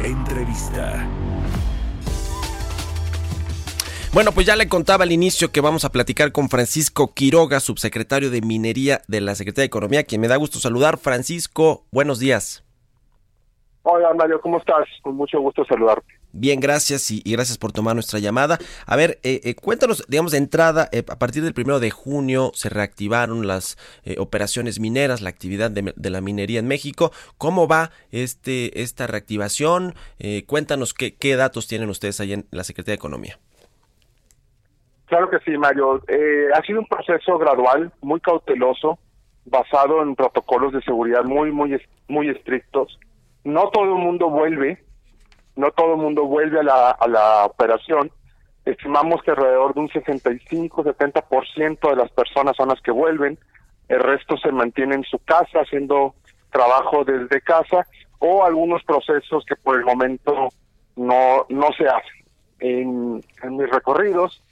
Entrevista. 0.00 1.04
Bueno, 4.12 4.32
pues 4.32 4.46
ya 4.46 4.56
le 4.56 4.68
contaba 4.68 5.04
al 5.04 5.12
inicio 5.12 5.50
que 5.50 5.60
vamos 5.60 5.84
a 5.84 5.90
platicar 5.90 6.32
con 6.32 6.48
Francisco 6.48 7.12
Quiroga, 7.12 7.60
subsecretario 7.60 8.30
de 8.30 8.40
Minería 8.40 9.02
de 9.08 9.20
la 9.20 9.34
Secretaría 9.34 9.64
de 9.64 9.66
Economía, 9.66 10.04
quien 10.04 10.20
me 10.20 10.28
da 10.28 10.36
gusto 10.36 10.58
saludar. 10.58 10.96
Francisco, 10.96 11.84
buenos 11.90 12.18
días. 12.18 12.64
Hola 13.82 14.14
Mario, 14.14 14.40
¿cómo 14.40 14.58
estás? 14.58 14.86
Con 15.02 15.16
mucho 15.16 15.40
gusto 15.40 15.64
saludarte. 15.64 16.15
Bien, 16.38 16.60
gracias 16.60 17.10
y, 17.10 17.22
gracias 17.24 17.56
por 17.56 17.72
tomar 17.72 17.94
nuestra 17.94 18.18
llamada. 18.18 18.58
A 18.86 18.94
ver, 18.94 19.18
eh, 19.22 19.40
eh, 19.42 19.54
cuéntanos, 19.54 20.04
digamos, 20.06 20.32
de 20.32 20.38
entrada, 20.38 20.86
eh, 20.92 21.02
a 21.08 21.18
partir 21.18 21.42
del 21.42 21.54
primero 21.54 21.80
de 21.80 21.90
junio 21.90 22.50
se 22.52 22.68
reactivaron 22.68 23.46
las 23.46 23.78
operaciones 24.18 24.78
mineras, 24.78 25.22
la 25.22 25.30
actividad 25.30 25.70
de, 25.70 26.10
la 26.10 26.20
minería 26.20 26.58
en 26.60 26.68
México. 26.68 27.10
¿Cómo 27.38 27.66
va 27.66 27.90
este 28.10 28.82
esta 28.82 29.06
reactivación? 29.06 29.94
cuéntanos 30.46 30.92
qué, 30.92 31.16
qué 31.16 31.36
datos 31.36 31.66
tienen 31.68 31.88
ustedes 31.88 32.20
ahí 32.20 32.34
en 32.34 32.46
la 32.50 32.64
Secretaría 32.64 32.92
de 32.92 32.96
Economía. 32.96 33.38
Claro 35.06 35.30
que 35.30 35.38
sí, 35.40 35.56
Mario. 35.56 36.02
ha 36.54 36.62
sido 36.62 36.80
un 36.80 36.86
proceso 36.86 37.38
gradual, 37.38 37.92
muy 38.02 38.20
cauteloso, 38.20 38.98
basado 39.46 40.02
en 40.02 40.14
protocolos 40.14 40.72
de 40.72 40.82
seguridad 40.82 41.24
muy, 41.24 41.50
muy, 41.50 41.80
muy 42.08 42.28
estrictos. 42.28 42.98
No 43.44 43.70
todo 43.70 43.84
el 43.84 44.02
mundo 44.02 44.28
vuelve 44.28 44.85
no 45.56 45.70
todo 45.72 45.94
el 45.94 46.00
mundo 46.00 46.24
vuelve 46.24 46.60
a 46.60 46.62
la, 46.62 46.90
a 46.90 47.08
la 47.08 47.46
operación. 47.46 48.10
Estimamos 48.64 49.22
que 49.22 49.30
alrededor 49.30 49.74
de 49.74 49.80
un 49.80 49.88
65-70% 49.88 51.90
de 51.90 51.96
las 51.96 52.10
personas 52.10 52.56
son 52.56 52.68
las 52.68 52.80
que 52.80 52.90
vuelven, 52.90 53.38
el 53.88 54.00
resto 54.00 54.36
se 54.36 54.52
mantiene 54.52 54.96
en 54.96 55.04
su 55.04 55.18
casa 55.20 55.60
haciendo 55.60 56.14
trabajo 56.50 57.04
desde 57.04 57.40
casa 57.40 57.86
o 58.18 58.44
algunos 58.44 58.82
procesos 58.84 59.44
que 59.46 59.56
por 59.56 59.76
el 59.76 59.84
momento 59.84 60.48
no, 60.96 61.46
no 61.48 61.68
se 61.76 61.86
hacen. 61.86 62.24
En, 62.58 63.22
en 63.42 63.56
mis 63.56 63.68
recorridos 63.68 64.42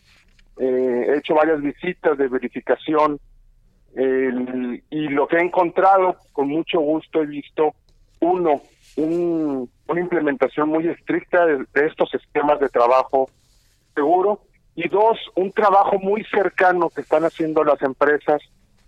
eh, 0.59 1.07
he 1.09 1.19
hecho 1.19 1.35
varias 1.35 1.61
visitas 1.61 2.19
de 2.19 2.29
verificación 2.29 3.19
y 3.97 5.09
lo 5.09 5.29
que 5.29 5.37
he 5.37 5.41
encontrado 5.41 6.17
con 6.33 6.49
mucho 6.49 6.81
gusto 6.81 7.23
he 7.23 7.27
visto 7.27 7.75
uno 8.21 8.61
un, 8.97 9.71
una 9.87 10.01
implementación 10.01 10.69
muy 10.69 10.89
estricta 10.89 11.47
de, 11.47 11.67
estos 11.75 12.13
esquemas 12.15 12.61
de 12.61 12.69
trabajo 12.69 13.29
seguro. 13.95 14.41
Y 14.77 14.89
dos, 14.89 15.19
un 15.37 15.53
trabajo 15.53 15.99
muy 15.99 16.25
cercano 16.25 16.91
que 16.91 17.03
están 17.03 17.25
haciendo 17.25 17.63
las 17.63 17.81
empresas 17.83 18.43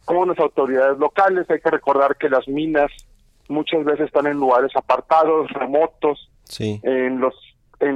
con 0.04 0.28
las 0.28 0.38
autoridades 0.38 0.98
locales. 0.98 1.48
Hay 1.48 1.60
que 1.60 1.70
recordar 1.70 2.16
que 2.16 2.28
las 2.28 2.48
minas 2.48 2.90
muchas 3.48 3.84
veces 3.84 4.06
están 4.06 4.26
en 4.26 4.36
lugares 4.36 4.74
apartados, 4.74 5.50
remotos, 5.52 6.30
en 6.58 7.20
los 7.20 7.34
en 7.78 7.94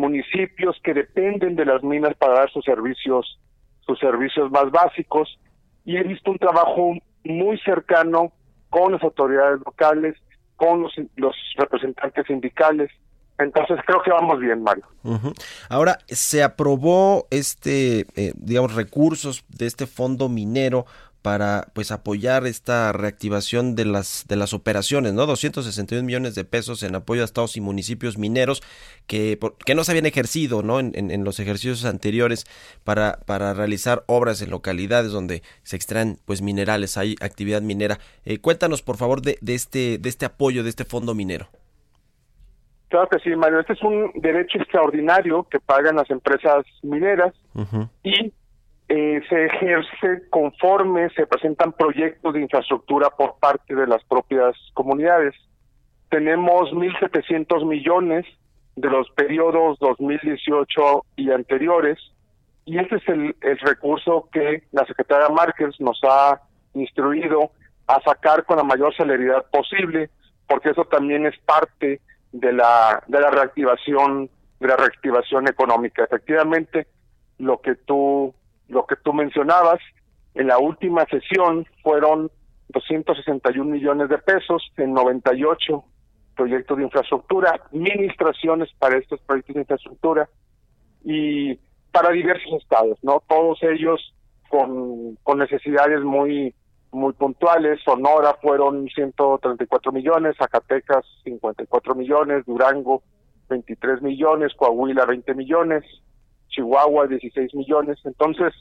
municipios 0.00 0.76
que 0.82 0.92
dependen 0.92 1.54
de 1.54 1.64
las 1.64 1.82
minas 1.84 2.16
para 2.16 2.34
dar 2.34 2.50
sus 2.50 2.64
servicios 2.64 3.38
sus 3.86 3.98
servicios 3.98 4.50
más 4.50 4.70
básicos. 4.70 5.38
Y 5.84 5.96
he 5.96 6.02
visto 6.02 6.30
un 6.30 6.38
trabajo 6.38 6.94
muy 7.24 7.58
cercano 7.58 8.32
con 8.68 8.92
las 8.92 9.02
autoridades 9.02 9.60
locales 9.64 10.16
con 10.60 10.86
los, 11.16 11.34
representantes 11.56 12.26
sindicales. 12.26 12.90
Entonces 13.38 13.78
creo 13.86 14.02
que 14.02 14.10
vamos 14.10 14.38
bien, 14.38 14.62
Mario. 14.62 14.84
Ahora, 15.70 15.98
se 16.06 16.42
aprobó 16.42 17.26
este, 17.30 18.06
eh, 18.14 18.34
digamos, 18.36 18.74
recursos 18.74 19.42
de 19.48 19.64
este 19.64 19.86
fondo 19.86 20.28
minero 20.28 20.84
para 21.22 21.68
pues 21.74 21.90
apoyar 21.90 22.46
esta 22.46 22.92
reactivación 22.92 23.74
de 23.74 23.84
las 23.84 24.24
de 24.28 24.36
las 24.36 24.54
operaciones, 24.54 25.12
¿no? 25.12 25.26
261 25.26 26.04
millones 26.04 26.34
de 26.34 26.44
pesos 26.44 26.82
en 26.82 26.94
apoyo 26.94 27.22
a 27.22 27.24
estados 27.24 27.56
y 27.56 27.60
municipios 27.60 28.16
mineros 28.16 28.62
que, 29.06 29.38
que 29.66 29.74
no 29.74 29.84
se 29.84 29.92
habían 29.92 30.06
ejercido, 30.06 30.62
¿no? 30.62 30.80
En, 30.80 30.92
en, 30.94 31.24
los 31.24 31.38
ejercicios 31.40 31.84
anteriores 31.84 32.46
para, 32.84 33.18
para 33.26 33.52
realizar 33.52 34.02
obras 34.06 34.40
en 34.40 34.50
localidades 34.50 35.12
donde 35.12 35.42
se 35.62 35.76
extraen 35.76 36.18
pues 36.24 36.40
minerales, 36.40 36.96
hay 36.96 37.16
actividad 37.20 37.60
minera. 37.60 37.98
Eh, 38.24 38.38
cuéntanos 38.38 38.82
por 38.82 38.96
favor 38.96 39.20
de, 39.20 39.36
de 39.40 39.54
este 39.54 39.98
de 39.98 40.08
este 40.08 40.26
apoyo 40.26 40.62
de 40.62 40.70
este 40.70 40.84
fondo 40.84 41.14
minero. 41.14 41.48
Claro 42.88 43.08
que 43.08 43.20
sí, 43.20 43.36
Mario. 43.36 43.60
Este 43.60 43.74
es 43.74 43.82
un 43.82 44.10
derecho 44.16 44.58
extraordinario 44.58 45.46
que 45.48 45.60
pagan 45.60 45.96
las 45.96 46.10
empresas 46.10 46.64
mineras 46.82 47.32
y 48.02 48.32
eh, 48.92 49.22
se 49.28 49.46
ejerce 49.46 50.28
conforme 50.30 51.10
se 51.10 51.24
presentan 51.24 51.72
proyectos 51.72 52.34
de 52.34 52.40
infraestructura 52.40 53.08
por 53.10 53.38
parte 53.38 53.76
de 53.76 53.86
las 53.86 54.02
propias 54.02 54.56
comunidades. 54.74 55.32
Tenemos 56.08 56.72
1.700 56.72 57.64
millones 57.68 58.26
de 58.74 58.90
los 58.90 59.08
periodos 59.10 59.78
2018 59.78 61.04
y 61.14 61.30
anteriores 61.30 61.98
y 62.64 62.78
este 62.78 62.96
es 62.96 63.08
el, 63.08 63.36
el 63.42 63.58
recurso 63.60 64.28
que 64.32 64.64
la 64.72 64.84
secretaria 64.86 65.28
Márquez 65.28 65.78
nos 65.78 66.00
ha 66.02 66.40
instruido 66.74 67.52
a 67.86 68.00
sacar 68.02 68.44
con 68.44 68.56
la 68.56 68.64
mayor 68.64 68.92
celeridad 68.96 69.46
posible, 69.52 70.10
porque 70.48 70.70
eso 70.70 70.84
también 70.86 71.26
es 71.26 71.38
parte 71.46 72.00
de 72.32 72.52
la 72.52 73.04
de 73.06 73.20
la 73.20 73.30
reactivación 73.30 74.28
de 74.58 74.66
la 74.66 74.76
reactivación 74.76 75.46
económica. 75.46 76.02
Efectivamente, 76.02 76.88
lo 77.38 77.60
que 77.60 77.76
tú 77.76 78.34
lo 78.70 78.86
que 78.86 78.96
tú 78.96 79.12
mencionabas, 79.12 79.80
en 80.34 80.46
la 80.46 80.58
última 80.58 81.04
sesión 81.06 81.66
fueron 81.82 82.30
261 82.68 83.70
millones 83.70 84.08
de 84.08 84.18
pesos 84.18 84.62
en 84.76 84.94
98 84.94 85.84
proyectos 86.36 86.78
de 86.78 86.84
infraestructura, 86.84 87.60
administraciones 87.66 88.70
para 88.78 88.96
estos 88.96 89.20
proyectos 89.20 89.54
de 89.54 89.60
infraestructura 89.60 90.28
y 91.04 91.58
para 91.92 92.10
diversos 92.10 92.62
estados, 92.62 92.98
¿no? 93.02 93.22
Todos 93.28 93.62
ellos 93.62 94.14
con, 94.48 95.16
con 95.22 95.38
necesidades 95.38 96.00
muy 96.02 96.54
muy 96.92 97.12
puntuales. 97.12 97.80
Sonora 97.84 98.36
fueron 98.40 98.88
134 98.88 99.92
millones, 99.92 100.36
Zacatecas 100.36 101.04
54 101.24 101.94
millones, 101.94 102.44
Durango 102.46 103.02
23 103.48 104.02
millones, 104.02 104.52
Coahuila 104.56 105.04
20 105.06 105.34
millones, 105.34 105.84
Chihuahua 106.50 107.06
16 107.06 107.54
millones. 107.54 107.98
Entonces, 108.04 108.52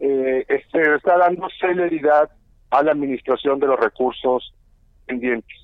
eh, 0.00 0.46
se 0.72 0.94
está 0.94 1.18
dando 1.18 1.48
celeridad 1.60 2.30
a 2.70 2.82
la 2.82 2.92
administración 2.92 3.60
de 3.60 3.66
los 3.66 3.78
recursos 3.78 4.54
pendientes. 5.06 5.56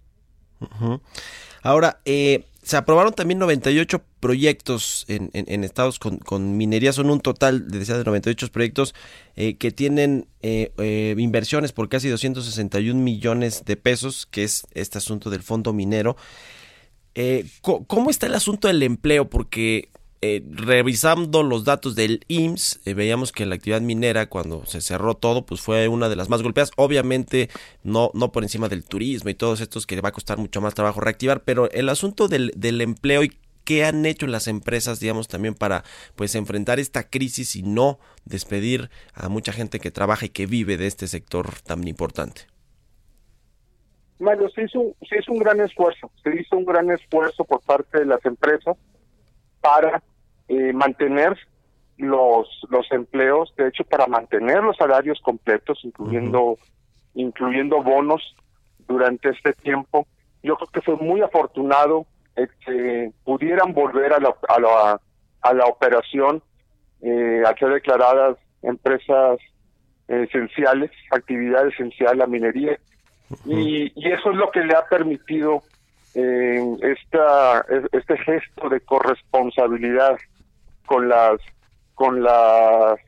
Ahora, 1.62 2.01
eh, 2.05 2.45
se 2.62 2.77
aprobaron 2.77 3.12
también 3.14 3.39
98 3.39 4.03
proyectos 4.21 5.07
en, 5.09 5.31
en, 5.33 5.64
estados 5.64 5.99
con, 5.99 6.57
minería. 6.57 6.93
Son 6.93 7.11
un 7.11 7.21
total, 7.21 7.68
de 7.68 7.79
98 7.79 8.53
proyectos 8.53 8.95
eh, 9.35 9.57
que 9.57 9.71
tienen 9.71 10.29
eh, 10.43 10.73
eh, 10.79 11.14
inversiones 11.18 11.73
por 11.73 11.89
casi 11.89 12.09
261 12.09 13.01
millones 13.01 13.64
de 13.64 13.77
pesos, 13.77 14.27
que 14.27 14.45
es 14.45 14.66
este 14.73 14.99
asunto 14.99 15.31
del 15.31 15.43
fondo 15.43 15.73
minero. 15.73 16.16
¿Cómo 17.62 18.09
está 18.11 18.27
el 18.27 18.35
asunto 18.35 18.68
del 18.68 18.83
empleo? 18.83 19.29
Porque 19.29 19.89
eh, 20.23 20.43
revisando 20.51 21.43
los 21.43 21.64
datos 21.64 21.95
del 21.95 22.25
IMSS, 22.29 22.81
eh, 22.85 22.95
veíamos 22.95 23.33
que 23.33 23.47
la 23.47 23.55
actividad 23.55 23.81
minera, 23.81 24.29
cuando 24.29 24.66
se 24.66 24.83
cerró 24.83 25.14
todo, 25.14 25.47
pues 25.47 25.62
fue 25.62 25.89
una 25.89 26.11
de 26.11 26.16
las 26.16 26.29
más 26.29 26.43
golpeadas. 26.43 26.73
Obviamente, 26.77 27.49
no, 27.83 28.11
no 28.12 28.31
por 28.31 28.43
encima 28.43 28.68
del 28.68 28.85
turismo 28.85 29.31
y 29.31 29.35
todos 29.35 29.61
estos 29.61 29.87
que 29.87 30.01
va 30.01 30.11
a 30.11 30.12
costar 30.12 30.37
mucho 30.37 30.61
más 30.61 30.75
trabajo 30.75 31.01
reactivar, 31.01 31.43
pero 31.45 31.71
el 31.71 31.89
asunto 31.89 32.29
del, 32.29 32.53
del 32.55 32.83
empleo 32.83 33.23
y 33.23 33.33
qué 33.64 33.85
han 33.85 34.05
hecho 34.05 34.27
las 34.27 34.47
empresas, 34.47 35.01
digamos, 35.01 35.29
también 35.29 35.55
para 35.55 35.85
pues 36.16 36.35
enfrentar 36.35 36.81
esta 36.81 37.09
crisis 37.09 37.57
y 37.57 37.62
no 37.62 37.99
despedir 38.25 38.91
a 39.14 39.29
mucha 39.29 39.53
gente 39.53 39.81
que 39.81 39.91
trabaja 39.91 40.27
y 40.27 40.31
que 40.31 40.47
vive 40.47 40.77
de 40.77 40.87
este 40.87 41.07
sector 41.07 41.61
tan 41.64 41.87
importante. 41.89 42.43
Mario, 44.18 44.51
se 44.51 44.64
hizo, 44.64 44.95
se 45.09 45.18
hizo 45.18 45.33
un 45.33 45.39
gran 45.39 45.61
esfuerzo, 45.61 46.11
se 46.23 46.39
hizo 46.39 46.57
un 46.57 46.66
gran 46.66 46.91
esfuerzo 46.91 47.45
por 47.45 47.62
parte 47.62 48.01
de 48.01 48.05
las 48.05 48.23
empresas 48.27 48.77
para 49.62 50.03
eh, 50.51 50.73
mantener 50.73 51.39
los 51.97 52.49
los 52.69 52.91
empleos, 52.91 53.55
de 53.57 53.69
hecho 53.69 53.85
para 53.85 54.07
mantener 54.07 54.63
los 54.63 54.77
salarios 54.77 55.21
completos, 55.23 55.81
incluyendo 55.85 56.59
incluyendo 57.15 57.83
bonos 57.83 58.23
durante 58.89 59.31
este 59.31 59.53
tiempo. 59.53 60.07
Yo 60.43 60.57
creo 60.57 60.69
que 60.73 60.81
fue 60.81 60.97
muy 60.97 61.21
afortunado 61.21 62.07
que 62.65 63.13
pudieran 63.25 63.73
volver 63.75 64.13
a 64.13 64.19
la 64.19 64.35
a 64.49 64.59
la, 64.59 65.01
a 65.43 65.55
la 65.55 65.65
operación 65.67 66.43
eh, 67.03 67.43
a 67.47 67.55
ser 67.57 67.71
declaradas 67.75 68.37
empresas 68.63 69.39
esenciales, 70.09 70.91
actividad 71.11 71.69
esencial 71.69 72.19
la 72.19 72.27
minería. 72.27 72.79
Y, 73.45 73.93
y 73.95 74.11
eso 74.11 74.31
es 74.33 74.37
lo 74.37 74.51
que 74.51 74.65
le 74.65 74.75
ha 74.75 74.85
permitido 74.87 75.63
eh, 76.15 76.61
esta, 76.83 77.65
este 77.93 78.19
gesto 78.19 78.69
de 78.69 78.81
corresponsabilidad 78.81 80.19
con 80.91 81.09
las 81.09 81.41
con 81.95 82.20
las 82.20 82.99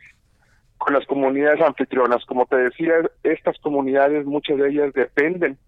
con 0.79 0.95
las 0.95 1.05
comunidades 1.07 1.61
anfitrionas. 1.61 2.25
Como 2.27 2.47
te 2.47 2.57
decía, 2.57 2.95
estas 3.25 3.59
comunidades, 3.59 4.25
muchas 4.25 4.57
de 4.59 4.69
ellas 4.69 4.93
dependen 4.95 5.59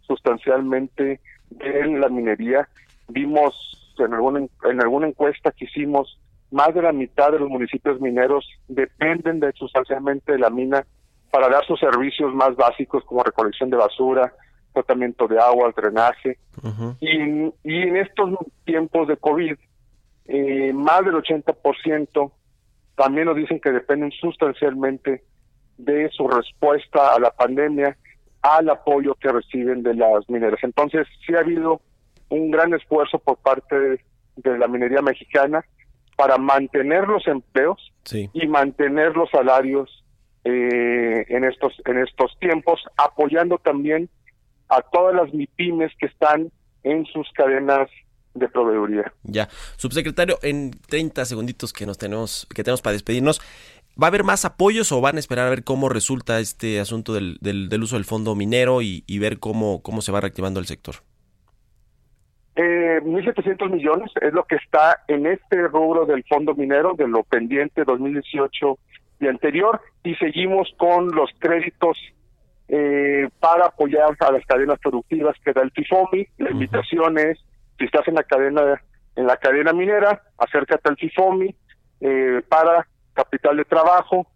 sustancialmente 0.00 1.20
de 1.50 1.86
la 1.98 2.08
minería. 2.08 2.66
Vimos 3.08 3.54
en 3.98 4.14
alguna, 4.14 4.46
en 4.64 4.80
alguna 4.80 5.08
encuesta 5.08 5.50
que 5.52 5.66
hicimos, 5.66 6.18
más 6.50 6.74
de 6.74 6.80
la 6.80 6.92
mitad 6.92 7.32
de 7.32 7.38
los 7.38 7.50
municipios 7.50 8.00
mineros 8.00 8.48
dependen 8.68 9.40
de 9.40 9.52
sustancialmente 9.52 10.32
de 10.32 10.38
la 10.38 10.48
mina 10.48 10.86
para 11.30 11.50
dar 11.50 11.66
sus 11.66 11.78
servicios 11.78 12.34
más 12.34 12.56
básicos 12.56 13.04
como 13.04 13.22
recolección 13.22 13.68
de 13.68 13.76
basura, 13.76 14.32
tratamiento 14.72 15.28
de 15.28 15.38
agua, 15.38 15.70
drenaje. 15.76 16.38
y, 17.00 17.18
y 17.62 17.82
en 17.82 17.96
estos 17.98 18.30
tiempos 18.64 19.06
de 19.08 19.18
COVID, 19.18 19.54
eh, 20.28 20.72
más 20.74 21.04
del 21.04 21.14
80% 21.14 22.32
también 22.94 23.26
nos 23.26 23.36
dicen 23.36 23.60
que 23.60 23.70
dependen 23.70 24.10
sustancialmente 24.12 25.22
de 25.78 26.10
su 26.10 26.28
respuesta 26.28 27.14
a 27.14 27.20
la 27.20 27.30
pandemia, 27.30 27.96
al 28.42 28.68
apoyo 28.68 29.14
que 29.14 29.32
reciben 29.32 29.82
de 29.82 29.94
las 29.94 30.28
mineras. 30.28 30.58
Entonces, 30.62 31.06
sí 31.24 31.34
ha 31.34 31.40
habido 31.40 31.80
un 32.28 32.50
gran 32.50 32.74
esfuerzo 32.74 33.18
por 33.18 33.38
parte 33.38 33.74
de, 33.78 33.98
la 34.58 34.68
minería 34.68 35.02
mexicana 35.02 35.64
para 36.16 36.36
mantener 36.36 37.08
los 37.08 37.26
empleos 37.26 37.92
y 38.12 38.46
mantener 38.46 39.16
los 39.16 39.30
salarios 39.30 40.04
eh, 40.44 41.24
en 41.28 41.44
estos 41.44 41.74
en 41.86 41.98
estos 41.98 42.38
tiempos, 42.38 42.80
apoyando 42.96 43.58
también 43.58 44.08
a 44.68 44.80
todas 44.82 45.14
las 45.14 45.32
MIPIMES 45.32 45.92
que 45.98 46.06
están 46.06 46.50
en 46.84 47.04
sus 47.06 47.28
cadenas 47.32 47.88
de 48.38 48.48
proveeduría. 48.48 49.12
Ya, 49.22 49.48
subsecretario, 49.76 50.38
en 50.42 50.70
30 50.70 51.24
segunditos 51.24 51.72
que 51.72 51.86
nos 51.86 51.98
tenemos 51.98 52.46
que 52.54 52.62
tenemos 52.64 52.82
para 52.82 52.92
despedirnos, 52.92 53.40
¿va 54.00 54.06
a 54.06 54.08
haber 54.08 54.24
más 54.24 54.44
apoyos 54.44 54.92
o 54.92 55.00
van 55.00 55.16
a 55.16 55.18
esperar 55.20 55.46
a 55.46 55.50
ver 55.50 55.64
cómo 55.64 55.88
resulta 55.88 56.40
este 56.40 56.80
asunto 56.80 57.14
del, 57.14 57.38
del, 57.40 57.82
uso 57.82 57.96
del 57.96 58.04
fondo 58.04 58.34
minero 58.34 58.82
y, 58.82 59.18
ver 59.18 59.38
cómo, 59.38 59.82
cómo 59.82 60.00
se 60.02 60.12
va 60.12 60.20
reactivando 60.20 60.60
el 60.60 60.66
sector? 60.66 60.96
Eh, 62.56 63.00
1.700 63.04 63.70
millones 63.70 64.10
es 64.20 64.32
lo 64.32 64.44
que 64.44 64.56
está 64.56 65.04
en 65.06 65.26
este 65.26 65.68
rubro 65.68 66.06
del 66.06 66.24
fondo 66.24 66.54
minero, 66.54 66.94
de 66.94 67.06
lo 67.06 67.22
pendiente 67.22 67.84
2018 67.84 68.78
y 69.20 69.26
anterior, 69.28 69.80
y 70.02 70.14
seguimos 70.16 70.72
con 70.76 71.08
los 71.14 71.30
créditos 71.38 71.96
eh, 72.68 73.28
para 73.40 73.66
apoyar 73.66 74.16
a 74.20 74.32
las 74.32 74.44
cadenas 74.44 74.78
productivas 74.80 75.36
que 75.44 75.52
da 75.52 75.62
el 75.62 75.72
TIFOMI. 75.72 76.26
La 76.38 76.50
invitación 76.50 77.18
es 77.18 77.38
si 77.78 77.84
estás 77.84 78.06
en 78.08 78.14
la 78.14 78.22
cadena 78.22 78.80
en 79.16 79.26
la 79.26 79.36
cadena 79.36 79.72
minera, 79.72 80.22
acércate 80.38 80.88
al 80.88 80.96
FIFOMI 80.96 81.54
eh, 82.00 82.40
para 82.48 82.86
capital 83.14 83.56
de 83.56 83.64
trabajo, 83.64 84.28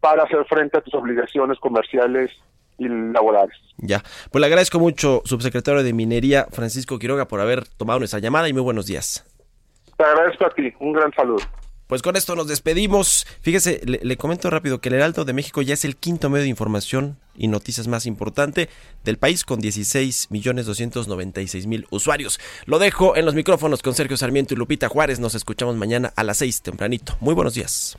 para 0.00 0.22
hacer 0.22 0.46
frente 0.46 0.78
a 0.78 0.80
tus 0.80 0.94
obligaciones 0.94 1.58
comerciales 1.58 2.30
y 2.78 2.88
laborales. 2.88 3.54
Ya, 3.76 4.02
pues 4.30 4.40
le 4.40 4.46
agradezco 4.46 4.78
mucho, 4.78 5.20
subsecretario 5.26 5.82
de 5.82 5.92
Minería, 5.92 6.46
Francisco 6.50 6.98
Quiroga, 6.98 7.28
por 7.28 7.40
haber 7.40 7.68
tomado 7.68 7.98
nuestra 7.98 8.18
llamada 8.18 8.48
y 8.48 8.54
muy 8.54 8.62
buenos 8.62 8.86
días. 8.86 9.26
Te 9.98 10.04
agradezco 10.04 10.46
a 10.46 10.50
ti, 10.50 10.72
un 10.80 10.94
gran 10.94 11.12
saludo. 11.12 11.44
Pues 11.90 12.02
con 12.02 12.14
esto 12.14 12.36
nos 12.36 12.46
despedimos. 12.46 13.26
Fíjese, 13.42 13.80
le, 13.84 14.16
comento 14.16 14.48
rápido 14.48 14.80
que 14.80 14.90
el 14.90 14.94
Heraldo 14.94 15.24
de 15.24 15.32
México 15.32 15.60
ya 15.60 15.74
es 15.74 15.84
el 15.84 15.96
quinto 15.96 16.30
medio 16.30 16.44
de 16.44 16.48
información 16.48 17.18
y 17.34 17.48
noticias 17.48 17.88
más 17.88 18.06
importante 18.06 18.68
del 19.02 19.18
país 19.18 19.44
con 19.44 19.58
16 19.58 20.28
millones 20.30 20.66
296 20.66 21.66
mil 21.66 21.88
usuarios. 21.90 22.38
Lo 22.64 22.78
dejo 22.78 23.16
en 23.16 23.24
los 23.24 23.34
micrófonos 23.34 23.82
con 23.82 23.96
Sergio 23.96 24.16
Sarmiento 24.16 24.54
y 24.54 24.56
Lupita 24.56 24.88
Juárez. 24.88 25.18
Nos 25.18 25.34
escuchamos 25.34 25.74
mañana 25.74 26.12
a 26.14 26.22
las 26.22 26.36
6 26.36 26.62
tempranito. 26.62 27.16
Muy 27.18 27.34
buenos 27.34 27.54
días. 27.54 27.98